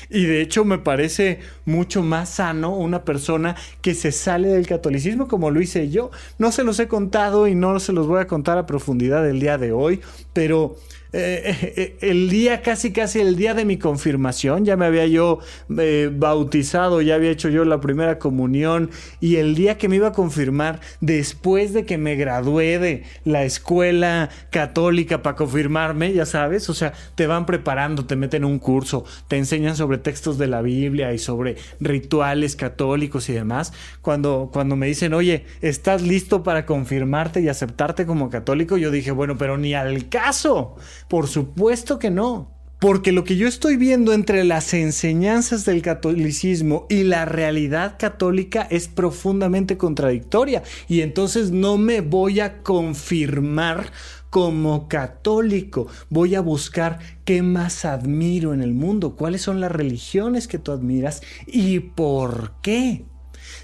Y 0.10 0.24
de 0.26 0.42
hecho 0.42 0.64
me 0.64 0.78
parece 0.78 1.40
mucho 1.66 2.04
más 2.04 2.30
sano 2.30 2.78
una 2.78 3.04
persona 3.04 3.58
que 3.82 3.94
se 3.94 4.14
sale 4.14 4.48
del 4.48 4.66
catolicismo 4.68 5.28
como 5.28 5.52
lo 5.52 5.60
hice 5.60 5.90
yo. 5.90 6.12
No 6.38 6.54
se 6.54 6.64
los 6.64 6.80
he 6.80 6.88
contado 6.88 7.48
y 7.48 7.56
no 7.56 7.78
se 7.80 7.94
los 7.94 8.08
voy 8.08 8.22
a 8.22 8.28
contar 8.28 8.58
a 8.58 8.66
profundidad 8.66 9.28
el 9.28 9.42
día 9.42 9.58
de 9.58 9.74
hoy, 9.74 10.00
pero 10.32 10.78
eh, 11.14 11.42
eh, 11.46 11.74
eh, 11.78 11.98
el 12.02 12.30
día, 12.30 12.62
casi 12.62 12.92
casi 12.92 13.22
el 13.22 13.38
día 13.38 13.54
de 13.54 13.64
mi 13.64 13.78
confirmación, 13.78 14.66
ya 14.66 14.76
me 14.76 14.86
había 14.86 15.08
yo 15.08 15.40
bautizado, 15.70 17.02
ya 17.02 17.16
había 17.16 17.32
hecho 17.32 17.50
yo 17.50 17.64
la 17.64 17.80
primera 17.80 18.20
comunión 18.20 18.90
y 19.22 19.38
el 19.38 19.56
día 19.56 19.78
que 19.78 19.88
me 19.88 19.96
iba 19.96 20.10
a 20.10 20.12
confirmar, 20.12 20.82
después 21.00 21.74
de 21.74 21.86
que 21.86 21.98
me 21.98 22.16
gradué 22.16 22.80
de 22.80 23.04
la 23.24 23.44
escuela 23.44 24.30
católica 24.50 25.24
para 25.24 25.36
confirmarme, 25.36 26.12
ya 26.14 26.26
sabes, 26.26 26.70
o 26.70 26.74
sea, 26.74 26.94
te 27.16 27.26
van 27.26 27.46
preparando, 27.46 28.06
te 28.06 28.16
meten 28.16 28.44
un 28.44 28.60
curso, 28.60 29.06
te 29.28 29.38
enseñan 29.38 29.78
sobre 29.78 29.98
textos 30.00 30.38
de 30.38 30.48
la 30.48 30.62
Biblia 30.62 31.14
y 31.14 31.20
sobre 31.20 31.56
rituales 31.80 32.56
católicos 32.56 33.30
y 33.30 33.34
demás. 33.34 33.72
Cuando, 34.02 34.50
cuando 34.52 34.76
me 34.76 34.88
dicen, 34.88 35.14
oye, 35.14 35.46
¿estás 35.62 36.02
listo 36.02 36.44
para 36.44 36.66
confirmarte 36.66 37.42
y 37.42 37.48
aceptarte 37.48 38.06
como 38.06 38.30
católico? 38.30 38.78
Yo 38.78 38.92
dije, 38.92 39.12
bueno, 39.12 39.38
pero 39.38 39.58
ni 39.58 39.74
al 39.74 40.10
caso 40.10 40.76
por 41.08 41.28
supuesto 41.28 42.00
que 42.00 42.10
no. 42.10 42.58
Porque 42.80 43.12
lo 43.12 43.24
que 43.24 43.38
yo 43.38 43.48
estoy 43.48 43.76
viendo 43.76 44.14
entre 44.14 44.44
las 44.44 44.72
enseñanzas 44.76 45.66
del 45.66 45.82
catolicismo 45.82 46.86
y 46.90 47.04
la 47.04 47.26
realidad 47.26 47.96
católica 47.98 48.68
es 48.70 48.88
profundamente 48.88 49.78
contradictoria. 49.78 50.62
Y 50.88 51.02
entonces 51.02 51.50
no 51.50 51.80
me 51.80 52.02
voy 52.02 52.40
a 52.40 52.62
confirmar 52.62 53.92
como 54.30 54.88
católico. 54.88 55.88
Voy 56.12 56.36
a 56.36 56.42
buscar 56.42 57.00
qué 57.26 57.42
más 57.42 57.84
admiro 57.84 58.54
en 58.54 58.62
el 58.62 58.76
mundo, 58.76 59.16
cuáles 59.16 59.42
son 59.42 59.60
las 59.60 59.72
religiones 59.72 60.48
que 60.48 60.60
tú 60.60 60.72
admiras 60.72 61.24
y 61.48 61.80
por 61.80 62.54
qué. 62.62 63.06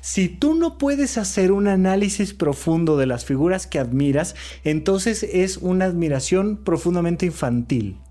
Si 0.04 0.28
tú 0.28 0.54
no 0.54 0.78
puedes 0.78 1.18
hacer 1.18 1.54
un 1.54 1.70
análisis 1.70 2.34
profundo 2.34 2.98
de 2.98 3.06
las 3.06 3.24
figuras 3.24 3.68
que 3.68 3.80
admiras, 3.80 4.36
entonces 4.66 5.24
es 5.24 5.56
una 5.56 5.86
admiración 5.86 6.58
profundamente 6.62 7.26
infantil. 7.26 8.02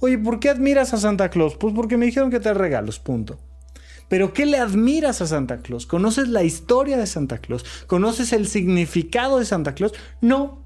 Oye, 0.00 0.18
¿por 0.18 0.40
qué 0.40 0.48
admiras 0.48 0.92
a 0.92 0.96
Santa 0.96 1.28
Claus? 1.28 1.54
Pues 1.54 1.72
porque 1.72 1.96
me 1.96 2.06
dijeron 2.06 2.32
que 2.32 2.40
te 2.40 2.52
regalos, 2.52 2.98
punto. 2.98 3.38
Pero 4.08 4.32
¿qué 4.32 4.44
le 4.44 4.58
admiras 4.58 5.22
a 5.22 5.28
Santa 5.28 5.58
Claus? 5.58 5.86
¿Conoces 5.86 6.26
la 6.26 6.42
historia 6.42 6.98
de 6.98 7.06
Santa 7.06 7.38
Claus? 7.38 7.64
¿Conoces 7.86 8.32
el 8.32 8.48
significado 8.48 9.38
de 9.38 9.44
Santa 9.44 9.76
Claus? 9.76 9.92
No, 10.20 10.64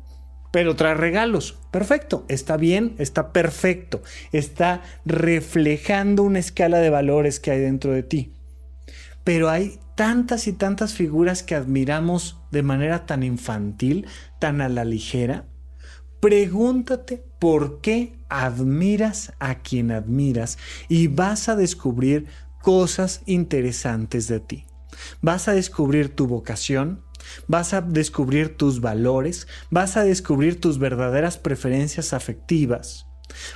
pero 0.50 0.76
trae 0.76 0.94
regalos. 0.94 1.58
Perfecto, 1.72 2.24
está 2.28 2.56
bien, 2.56 2.94
está 2.96 3.34
perfecto. 3.34 4.02
Está 4.32 4.80
reflejando 5.04 6.22
una 6.22 6.38
escala 6.38 6.78
de 6.78 6.88
valores 6.88 7.38
que 7.38 7.50
hay 7.50 7.60
dentro 7.60 7.92
de 7.92 8.02
ti. 8.02 8.32
Pero 9.24 9.50
hay 9.50 9.78
tantas 9.94 10.46
y 10.46 10.52
tantas 10.52 10.94
figuras 10.94 11.42
que 11.42 11.54
admiramos 11.54 12.38
de 12.50 12.62
manera 12.62 13.06
tan 13.06 13.22
infantil, 13.22 14.06
tan 14.38 14.60
a 14.60 14.68
la 14.68 14.84
ligera, 14.84 15.46
pregúntate 16.20 17.24
por 17.38 17.80
qué 17.80 18.18
admiras 18.28 19.32
a 19.38 19.56
quien 19.56 19.90
admiras 19.90 20.58
y 20.88 21.08
vas 21.08 21.48
a 21.48 21.56
descubrir 21.56 22.26
cosas 22.62 23.22
interesantes 23.26 24.26
de 24.28 24.40
ti. 24.40 24.66
Vas 25.20 25.48
a 25.48 25.52
descubrir 25.52 26.14
tu 26.14 26.26
vocación, 26.26 27.04
vas 27.46 27.74
a 27.74 27.80
descubrir 27.80 28.56
tus 28.56 28.80
valores, 28.80 29.46
vas 29.70 29.96
a 29.96 30.04
descubrir 30.04 30.60
tus 30.60 30.78
verdaderas 30.78 31.36
preferencias 31.36 32.12
afectivas. 32.12 33.06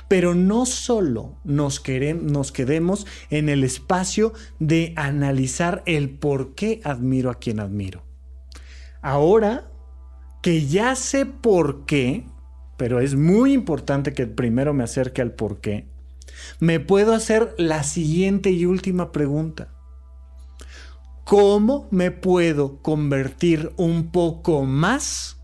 Pero 0.07 0.35
no 0.35 0.65
solo 0.65 1.37
nos, 1.43 1.83
nos 2.21 2.51
quedemos 2.51 3.07
en 3.29 3.49
el 3.49 3.63
espacio 3.63 4.33
de 4.59 4.93
analizar 4.95 5.83
el 5.85 6.09
por 6.09 6.55
qué 6.55 6.81
admiro 6.83 7.29
a 7.29 7.39
quien 7.39 7.59
admiro. 7.59 8.03
Ahora 9.01 9.71
que 10.41 10.65
ya 10.65 10.95
sé 10.95 11.25
por 11.25 11.85
qué, 11.85 12.25
pero 12.77 12.99
es 12.99 13.15
muy 13.15 13.53
importante 13.53 14.13
que 14.13 14.27
primero 14.27 14.73
me 14.73 14.83
acerque 14.83 15.21
al 15.21 15.33
por 15.33 15.59
qué, 15.59 15.87
me 16.59 16.79
puedo 16.79 17.13
hacer 17.13 17.53
la 17.57 17.83
siguiente 17.83 18.51
y 18.51 18.65
última 18.65 19.11
pregunta. 19.11 19.73
¿Cómo 21.25 21.87
me 21.91 22.11
puedo 22.11 22.81
convertir 22.81 23.71
un 23.77 24.11
poco 24.11 24.65
más 24.65 25.37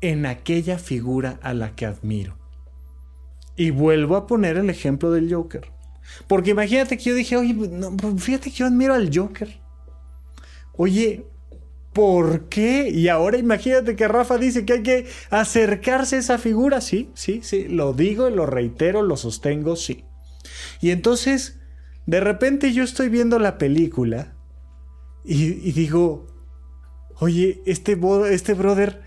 en 0.00 0.26
aquella 0.26 0.78
figura 0.78 1.38
a 1.42 1.54
la 1.54 1.76
que 1.76 1.86
admiro? 1.86 2.39
Y 3.60 3.72
vuelvo 3.72 4.16
a 4.16 4.26
poner 4.26 4.56
el 4.56 4.70
ejemplo 4.70 5.10
del 5.10 5.30
Joker. 5.30 5.70
Porque 6.26 6.52
imagínate 6.52 6.96
que 6.96 7.04
yo 7.04 7.14
dije, 7.14 7.36
oye, 7.36 7.54
pues, 7.54 8.22
fíjate 8.22 8.50
que 8.50 8.56
yo 8.56 8.64
admiro 8.64 8.94
al 8.94 9.10
Joker. 9.14 9.60
Oye, 10.72 11.26
¿por 11.92 12.48
qué? 12.48 12.88
Y 12.88 13.08
ahora 13.08 13.36
imagínate 13.36 13.96
que 13.96 14.08
Rafa 14.08 14.38
dice 14.38 14.64
que 14.64 14.72
hay 14.72 14.82
que 14.82 15.06
acercarse 15.28 16.16
a 16.16 16.20
esa 16.20 16.38
figura. 16.38 16.80
Sí, 16.80 17.10
sí, 17.12 17.40
sí, 17.42 17.68
lo 17.68 17.92
digo, 17.92 18.30
lo 18.30 18.46
reitero, 18.46 19.02
lo 19.02 19.18
sostengo, 19.18 19.76
sí. 19.76 20.06
Y 20.80 20.90
entonces, 20.90 21.60
de 22.06 22.20
repente 22.20 22.72
yo 22.72 22.82
estoy 22.82 23.10
viendo 23.10 23.38
la 23.38 23.58
película 23.58 24.38
y, 25.22 25.68
y 25.68 25.72
digo, 25.72 26.28
oye, 27.16 27.60
este, 27.66 28.00
este 28.30 28.54
brother, 28.54 29.02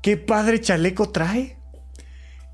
qué 0.00 0.16
padre 0.16 0.60
chaleco 0.60 1.10
trae. 1.10 1.58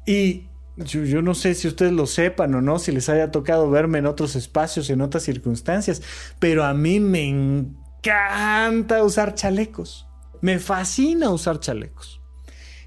Y 0.07 0.49
yo, 0.77 1.23
no 1.23 1.35
sé 1.35 1.55
si 1.55 1.69
ustedes 1.69 1.93
lo 1.93 2.07
sepan 2.07 2.55
o 2.55 2.63
no, 2.63 2.79
si 2.79 2.93
les 2.93 3.09
haya 3.09 3.31
tocado 3.31 3.71
verme 3.71 3.99
en 3.99 4.07
otros 4.07 4.37
espacios, 4.37 4.89
en 4.91 5.03
otras 5.03 5.23
circunstancias, 5.23 6.03
pero 6.39 6.65
a 6.65 6.73
mí 6.73 6.99
me 6.99 7.29
encanta 7.29 9.03
usar 9.03 9.35
chalecos. 9.35 10.07
Me 10.41 10.59
fascina 10.59 11.31
usar 11.31 11.61
chalecos. 11.61 12.21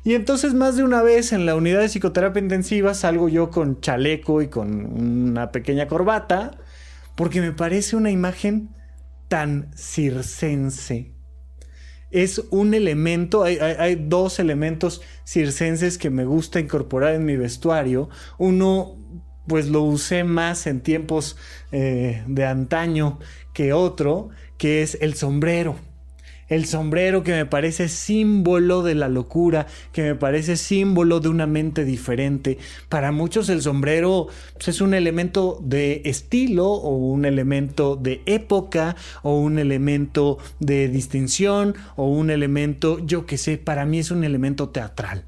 Y 0.03 0.13
entonces 0.13 0.53
más 0.53 0.75
de 0.75 0.83
una 0.83 1.01
vez 1.01 1.31
en 1.31 1.45
la 1.45 1.55
unidad 1.55 1.79
de 1.79 1.89
psicoterapia 1.89 2.41
intensiva 2.41 2.93
salgo 2.93 3.29
yo 3.29 3.49
con 3.49 3.81
chaleco 3.81 4.41
y 4.41 4.49
con 4.49 4.85
una 4.85 5.51
pequeña 5.51 5.87
corbata, 5.87 6.59
porque 7.15 7.41
me 7.41 7.53
parece 7.53 7.95
una 7.95 8.11
imagen 8.11 8.69
tan 9.29 9.71
circense, 9.75 11.15
es 12.15 12.43
un 12.49 12.73
elemento, 12.73 13.43
hay, 13.43 13.95
dos 13.95 14.39
elementos 14.39 15.01
circenses 15.25 15.97
que 15.97 16.09
me 16.09 16.23
gusta 16.23 16.59
incorporar 16.59 17.13
en 17.15 17.25
mi 17.25 17.35
vestuario. 17.35 18.09
Uno, 18.37 18.95
pues 19.47 19.67
lo 19.67 19.83
usé 19.83 20.23
más 20.23 20.67
en 20.67 20.81
tiempos 20.81 21.35
eh, 21.71 22.23
de 22.27 22.45
antaño 22.45 23.19
que 23.53 23.73
otro, 23.73 24.29
que 24.57 24.81
es 24.81 24.97
el 25.01 25.15
sombrero 25.15 25.75
el 26.47 26.65
sombrero 26.65 27.23
que 27.23 27.31
me 27.31 27.45
parece 27.45 27.89
símbolo 27.89 28.83
de 28.83 28.95
la 28.95 29.09
locura, 29.09 29.67
que 29.91 30.03
me 30.03 30.15
parece 30.15 30.57
símbolo 30.57 31.19
de 31.19 31.29
una 31.29 31.47
mente 31.47 31.85
diferente. 31.85 32.57
Para 32.89 33.11
muchos 33.11 33.49
el 33.49 33.61
sombrero 33.61 34.27
pues, 34.53 34.67
es 34.69 34.81
un 34.81 34.93
elemento 34.93 35.59
de 35.63 36.01
estilo 36.05 36.67
o 36.67 36.95
un 36.95 37.25
elemento 37.25 37.95
de 37.95 38.21
época 38.25 38.95
o 39.23 39.39
un 39.39 39.59
elemento 39.59 40.37
de 40.59 40.87
distinción 40.87 41.75
o 41.95 42.07
un 42.07 42.29
elemento, 42.29 42.99
yo 43.05 43.25
que 43.25 43.37
sé, 43.37 43.57
para 43.57 43.85
mí 43.85 43.99
es 43.99 44.11
un 44.11 44.23
elemento 44.23 44.69
teatral. 44.69 45.25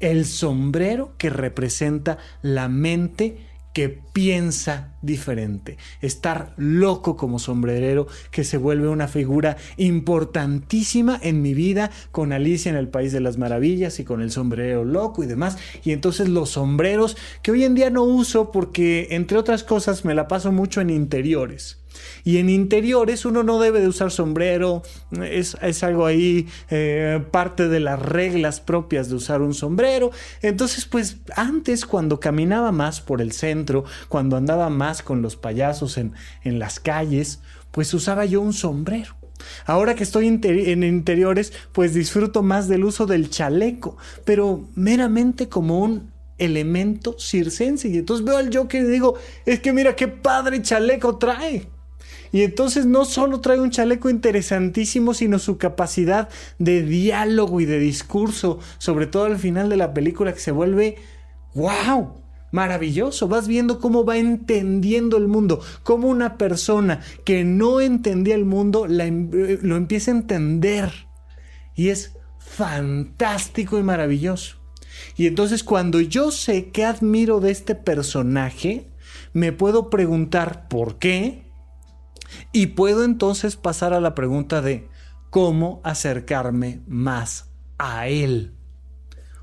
el 0.00 0.24
sombrero 0.24 1.14
que 1.18 1.28
representa 1.28 2.16
la 2.40 2.68
mente 2.68 3.36
que 3.72 3.88
piensa 3.88 4.94
diferente, 5.02 5.78
estar 6.00 6.54
loco 6.56 7.16
como 7.16 7.38
sombrerero, 7.38 8.06
que 8.30 8.44
se 8.44 8.58
vuelve 8.58 8.88
una 8.88 9.08
figura 9.08 9.56
importantísima 9.76 11.18
en 11.22 11.42
mi 11.42 11.54
vida 11.54 11.90
con 12.10 12.32
Alicia 12.32 12.70
en 12.70 12.76
el 12.76 12.88
País 12.88 13.12
de 13.12 13.20
las 13.20 13.38
Maravillas 13.38 13.98
y 14.00 14.04
con 14.04 14.20
el 14.20 14.30
sombrero 14.30 14.84
loco 14.84 15.22
y 15.22 15.26
demás. 15.26 15.56
Y 15.84 15.92
entonces 15.92 16.28
los 16.28 16.50
sombreros 16.50 17.16
que 17.42 17.50
hoy 17.50 17.64
en 17.64 17.74
día 17.74 17.90
no 17.90 18.02
uso 18.02 18.50
porque, 18.50 19.08
entre 19.10 19.38
otras 19.38 19.64
cosas, 19.64 20.04
me 20.04 20.14
la 20.14 20.28
paso 20.28 20.52
mucho 20.52 20.80
en 20.80 20.90
interiores. 20.90 21.80
Y 22.24 22.38
en 22.38 22.48
interiores 22.50 23.24
uno 23.24 23.42
no 23.42 23.58
debe 23.58 23.80
de 23.80 23.88
usar 23.88 24.10
sombrero, 24.10 24.82
es, 25.22 25.56
algo 25.82 26.06
ahí 26.06 26.48
eh, 26.70 27.22
parte 27.30 27.68
de 27.68 27.80
las 27.80 28.00
reglas 28.00 28.60
propias 28.60 29.08
de 29.08 29.16
usar 29.16 29.42
un 29.42 29.54
sombrero. 29.54 30.10
Entonces, 30.42 30.84
pues 30.84 31.18
antes 31.36 31.86
cuando 31.86 32.20
caminaba 32.20 32.72
más 32.72 33.00
por 33.00 33.20
el 33.20 33.32
centro, 33.32 33.84
cuando 34.08 34.36
andaba 34.36 34.70
más 34.70 34.89
con 35.02 35.22
los 35.22 35.36
payasos 35.36 35.98
en, 35.98 36.12
en 36.42 36.58
las 36.58 36.80
calles, 36.80 37.40
pues 37.70 37.92
usaba 37.94 38.24
yo 38.24 38.40
un 38.40 38.52
sombrero. 38.52 39.16
Ahora 39.64 39.94
que 39.94 40.02
estoy 40.02 40.26
en 40.26 40.82
interiores, 40.84 41.52
pues 41.72 41.94
disfruto 41.94 42.42
más 42.42 42.68
del 42.68 42.84
uso 42.84 43.06
del 43.06 43.30
chaleco, 43.30 43.96
pero 44.24 44.68
meramente 44.74 45.48
como 45.48 45.80
un 45.80 46.12
elemento 46.38 47.16
circense. 47.18 47.88
Y 47.88 47.98
entonces 47.98 48.24
veo 48.24 48.36
al 48.36 48.54
Joker 48.54 48.82
y 48.82 48.88
digo, 48.88 49.14
es 49.46 49.60
que 49.60 49.72
mira 49.72 49.96
qué 49.96 50.08
padre 50.08 50.62
chaleco 50.62 51.16
trae. 51.16 51.68
Y 52.32 52.42
entonces 52.42 52.86
no 52.86 53.04
solo 53.04 53.40
trae 53.40 53.60
un 53.60 53.70
chaleco 53.70 54.08
interesantísimo, 54.08 55.14
sino 55.14 55.38
su 55.38 55.58
capacidad 55.58 56.28
de 56.58 56.82
diálogo 56.82 57.60
y 57.60 57.64
de 57.64 57.78
discurso, 57.78 58.60
sobre 58.78 59.06
todo 59.06 59.24
al 59.24 59.38
final 59.38 59.68
de 59.68 59.76
la 59.76 59.92
película, 59.92 60.32
que 60.32 60.40
se 60.40 60.52
vuelve 60.52 60.96
wow. 61.54 62.19
Maravilloso, 62.52 63.28
vas 63.28 63.46
viendo 63.46 63.78
cómo 63.78 64.04
va 64.04 64.16
entendiendo 64.16 65.16
el 65.16 65.28
mundo, 65.28 65.60
cómo 65.82 66.08
una 66.08 66.36
persona 66.36 67.00
que 67.24 67.44
no 67.44 67.80
entendía 67.80 68.34
el 68.34 68.44
mundo 68.44 68.86
em, 68.86 69.30
eh, 69.32 69.58
lo 69.62 69.76
empieza 69.76 70.10
a 70.10 70.14
entender. 70.14 70.92
Y 71.76 71.88
es 71.88 72.16
fantástico 72.38 73.78
y 73.78 73.82
maravilloso. 73.82 74.56
Y 75.16 75.26
entonces 75.26 75.62
cuando 75.62 76.00
yo 76.00 76.30
sé 76.30 76.70
qué 76.70 76.84
admiro 76.84 77.40
de 77.40 77.52
este 77.52 77.74
personaje, 77.74 78.90
me 79.32 79.52
puedo 79.52 79.88
preguntar 79.88 80.68
por 80.68 80.98
qué, 80.98 81.50
y 82.52 82.68
puedo 82.68 83.04
entonces 83.04 83.56
pasar 83.56 83.92
a 83.92 84.00
la 84.00 84.14
pregunta 84.14 84.62
de 84.62 84.88
cómo 85.30 85.80
acercarme 85.84 86.80
más 86.86 87.50
a 87.78 88.08
Él. 88.08 88.54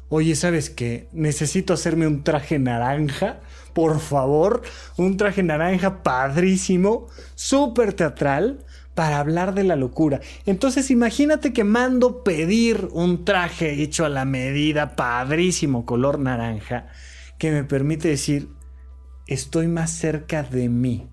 Oye, 0.10 0.36
¿sabes 0.36 0.70
qué? 0.70 1.10
Necesito 1.12 1.74
hacerme 1.74 2.08
un 2.08 2.24
traje 2.24 2.60
naranja, 2.60 3.42
por 3.74 4.00
favor. 4.00 4.62
Un 4.96 5.18
traje 5.18 5.44
naranja 5.44 6.04
padrísimo, 6.04 7.08
súper 7.36 7.94
teatral, 7.94 8.66
para 8.96 9.20
hablar 9.20 9.54
de 9.54 9.64
la 9.64 9.76
locura. 9.76 10.22
Entonces 10.46 10.90
imagínate 10.90 11.54
que 11.54 11.64
mando 11.64 12.24
pedir 12.24 12.88
un 12.92 13.26
traje 13.26 13.82
hecho 13.82 14.06
a 14.06 14.10
la 14.10 14.26
medida, 14.26 14.96
padrísimo, 14.96 15.86
color 15.86 16.20
naranja, 16.20 16.88
que 17.38 17.52
me 17.52 17.64
permite 17.64 18.08
decir, 18.08 18.50
estoy 19.28 19.68
más 19.68 19.92
cerca 19.92 20.42
de 20.42 20.70
mí 20.70 21.10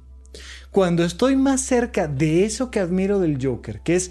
cuando 0.74 1.04
estoy 1.04 1.36
más 1.36 1.60
cerca 1.60 2.08
de 2.08 2.44
eso 2.44 2.72
que 2.72 2.80
admiro 2.80 3.20
del 3.20 3.38
Joker, 3.40 3.80
que 3.82 3.94
es 3.94 4.10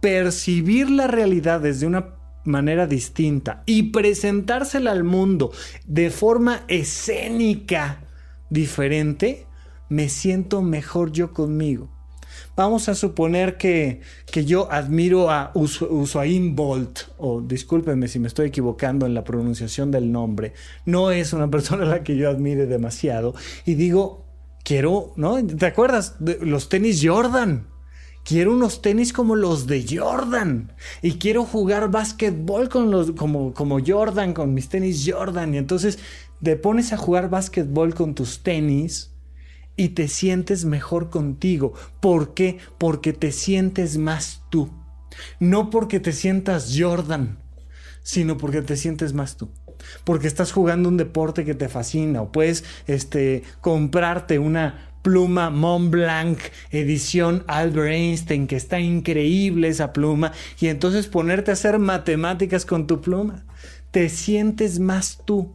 percibir 0.00 0.88
la 0.88 1.08
realidad 1.08 1.60
desde 1.60 1.88
una 1.88 2.14
manera 2.44 2.86
distinta 2.86 3.62
y 3.66 3.84
presentársela 3.84 4.92
al 4.92 5.04
mundo 5.04 5.52
de 5.86 6.10
forma 6.10 6.62
escénica 6.68 8.00
diferente, 8.50 9.46
me 9.88 10.08
siento 10.08 10.62
mejor 10.62 11.12
yo 11.12 11.32
conmigo. 11.32 11.90
Vamos 12.56 12.88
a 12.88 12.94
suponer 12.94 13.56
que, 13.56 14.00
que 14.30 14.44
yo 14.44 14.70
admiro 14.70 15.30
a 15.30 15.50
Usain 15.54 16.54
Bolt, 16.54 17.00
o 17.18 17.40
discúlpenme 17.40 18.06
si 18.06 18.20
me 18.20 18.28
estoy 18.28 18.48
equivocando 18.48 19.06
en 19.06 19.14
la 19.14 19.24
pronunciación 19.24 19.90
del 19.90 20.12
nombre, 20.12 20.52
no 20.86 21.10
es 21.10 21.32
una 21.32 21.50
persona 21.50 21.84
a 21.84 21.86
la 21.88 22.04
que 22.04 22.16
yo 22.16 22.30
admire 22.30 22.66
demasiado, 22.66 23.34
y 23.66 23.74
digo, 23.74 24.24
quiero, 24.62 25.12
¿no? 25.16 25.44
¿Te 25.44 25.66
acuerdas? 25.66 26.16
Los 26.40 26.68
tenis 26.68 27.00
Jordan. 27.04 27.73
Quiero 28.24 28.54
unos 28.54 28.80
tenis 28.80 29.12
como 29.12 29.36
los 29.36 29.66
de 29.66 29.84
Jordan. 29.86 30.72
Y 31.02 31.18
quiero 31.18 31.44
jugar 31.44 31.90
básquetbol 31.90 32.68
con 32.70 32.90
los, 32.90 33.12
como, 33.12 33.52
como 33.52 33.78
Jordan, 33.84 34.32
con 34.32 34.54
mis 34.54 34.68
tenis 34.68 35.04
Jordan. 35.06 35.54
Y 35.54 35.58
entonces 35.58 35.98
te 36.42 36.56
pones 36.56 36.92
a 36.92 36.96
jugar 36.96 37.28
básquetbol 37.28 37.94
con 37.94 38.14
tus 38.14 38.42
tenis 38.42 39.12
y 39.76 39.90
te 39.90 40.08
sientes 40.08 40.64
mejor 40.64 41.10
contigo. 41.10 41.74
¿Por 42.00 42.32
qué? 42.32 42.58
Porque 42.78 43.12
te 43.12 43.30
sientes 43.30 43.98
más 43.98 44.42
tú. 44.50 44.70
No 45.38 45.68
porque 45.68 46.00
te 46.00 46.12
sientas 46.12 46.74
Jordan, 46.76 47.38
sino 48.02 48.38
porque 48.38 48.62
te 48.62 48.76
sientes 48.76 49.12
más 49.12 49.36
tú 49.36 49.50
porque 50.04 50.26
estás 50.26 50.52
jugando 50.52 50.88
un 50.88 50.96
deporte 50.96 51.44
que 51.44 51.54
te 51.54 51.68
fascina 51.68 52.22
o 52.22 52.32
puedes 52.32 52.64
este, 52.86 53.42
comprarte 53.60 54.38
una 54.38 54.93
pluma 55.04 55.50
Mont 55.50 55.90
Blanc 55.90 56.38
edición 56.70 57.44
Albert 57.46 57.92
Einstein 57.92 58.46
que 58.46 58.56
está 58.56 58.80
increíble 58.80 59.68
esa 59.68 59.92
pluma 59.92 60.32
y 60.58 60.68
entonces 60.68 61.06
ponerte 61.06 61.50
a 61.50 61.54
hacer 61.54 61.78
matemáticas 61.78 62.64
con 62.64 62.86
tu 62.86 63.02
pluma. 63.02 63.44
Te 63.90 64.08
sientes 64.08 64.80
más 64.80 65.20
tú. 65.24 65.54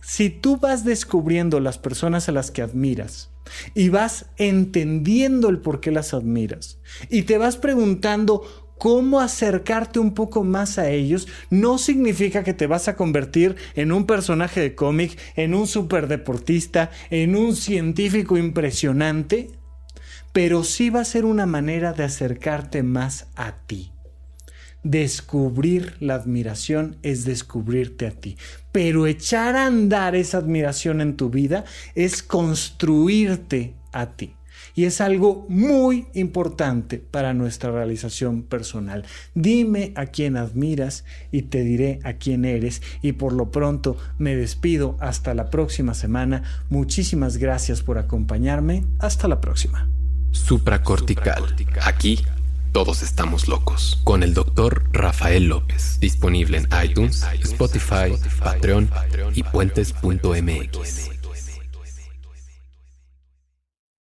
Si 0.00 0.30
tú 0.30 0.56
vas 0.56 0.84
descubriendo 0.84 1.60
las 1.60 1.78
personas 1.78 2.28
a 2.28 2.32
las 2.32 2.50
que 2.50 2.62
admiras, 2.62 3.32
y 3.74 3.88
vas 3.88 4.26
entendiendo 4.36 5.48
el 5.48 5.58
por 5.58 5.80
qué 5.80 5.90
las 5.90 6.14
admiras 6.14 6.78
y 7.10 7.22
te 7.22 7.38
vas 7.38 7.56
preguntando 7.56 8.61
cómo 8.82 9.20
acercarte 9.20 10.00
un 10.00 10.12
poco 10.12 10.42
más 10.42 10.76
a 10.76 10.90
ellos, 10.90 11.28
no 11.50 11.78
significa 11.78 12.42
que 12.42 12.52
te 12.52 12.66
vas 12.66 12.88
a 12.88 12.96
convertir 12.96 13.54
en 13.76 13.92
un 13.92 14.06
personaje 14.06 14.60
de 14.60 14.74
cómic, 14.74 15.16
en 15.36 15.54
un 15.54 15.68
superdeportista, 15.68 16.90
en 17.08 17.36
un 17.36 17.54
científico 17.54 18.36
impresionante, 18.36 19.52
pero 20.32 20.64
sí 20.64 20.90
va 20.90 21.02
a 21.02 21.04
ser 21.04 21.26
una 21.26 21.46
manera 21.46 21.92
de 21.92 22.02
acercarte 22.02 22.82
más 22.82 23.28
a 23.36 23.52
ti. 23.52 23.92
Descubrir 24.82 25.94
la 26.00 26.16
admiración 26.16 26.96
es 27.04 27.24
descubrirte 27.24 28.08
a 28.08 28.10
ti. 28.10 28.36
Pero 28.72 29.06
echar 29.06 29.54
a 29.54 29.66
andar 29.66 30.16
esa 30.16 30.38
admiración 30.38 31.00
en 31.00 31.16
tu 31.16 31.30
vida 31.30 31.64
es 31.94 32.24
construirte 32.24 33.76
a 33.92 34.06
ti 34.16 34.34
y 34.74 34.84
es 34.84 35.00
algo 35.00 35.46
muy 35.48 36.06
importante 36.14 36.98
para 36.98 37.34
nuestra 37.34 37.70
realización 37.70 38.42
personal. 38.42 39.04
Dime 39.34 39.92
a 39.96 40.06
quién 40.06 40.36
admiras 40.36 41.04
y 41.30 41.42
te 41.42 41.62
diré 41.62 42.00
a 42.04 42.14
quién 42.14 42.44
eres 42.44 42.82
y 43.02 43.12
por 43.12 43.32
lo 43.32 43.50
pronto 43.50 43.96
me 44.18 44.36
despido 44.36 44.96
hasta 45.00 45.34
la 45.34 45.50
próxima 45.50 45.94
semana. 45.94 46.42
Muchísimas 46.70 47.36
gracias 47.36 47.82
por 47.82 47.98
acompañarme. 47.98 48.84
Hasta 48.98 49.28
la 49.28 49.40
próxima. 49.40 49.88
Supracortical. 50.30 51.54
Aquí 51.82 52.18
todos 52.72 53.02
estamos 53.02 53.48
locos. 53.48 54.00
Con 54.02 54.22
el 54.22 54.32
doctor 54.32 54.84
Rafael 54.92 55.44
López. 55.44 56.00
Disponible 56.00 56.56
en 56.56 56.68
iTunes, 56.82 57.22
Spotify, 57.42 58.14
Patreon 58.42 58.88
y 59.34 59.42
puentes.mx. 59.42 61.21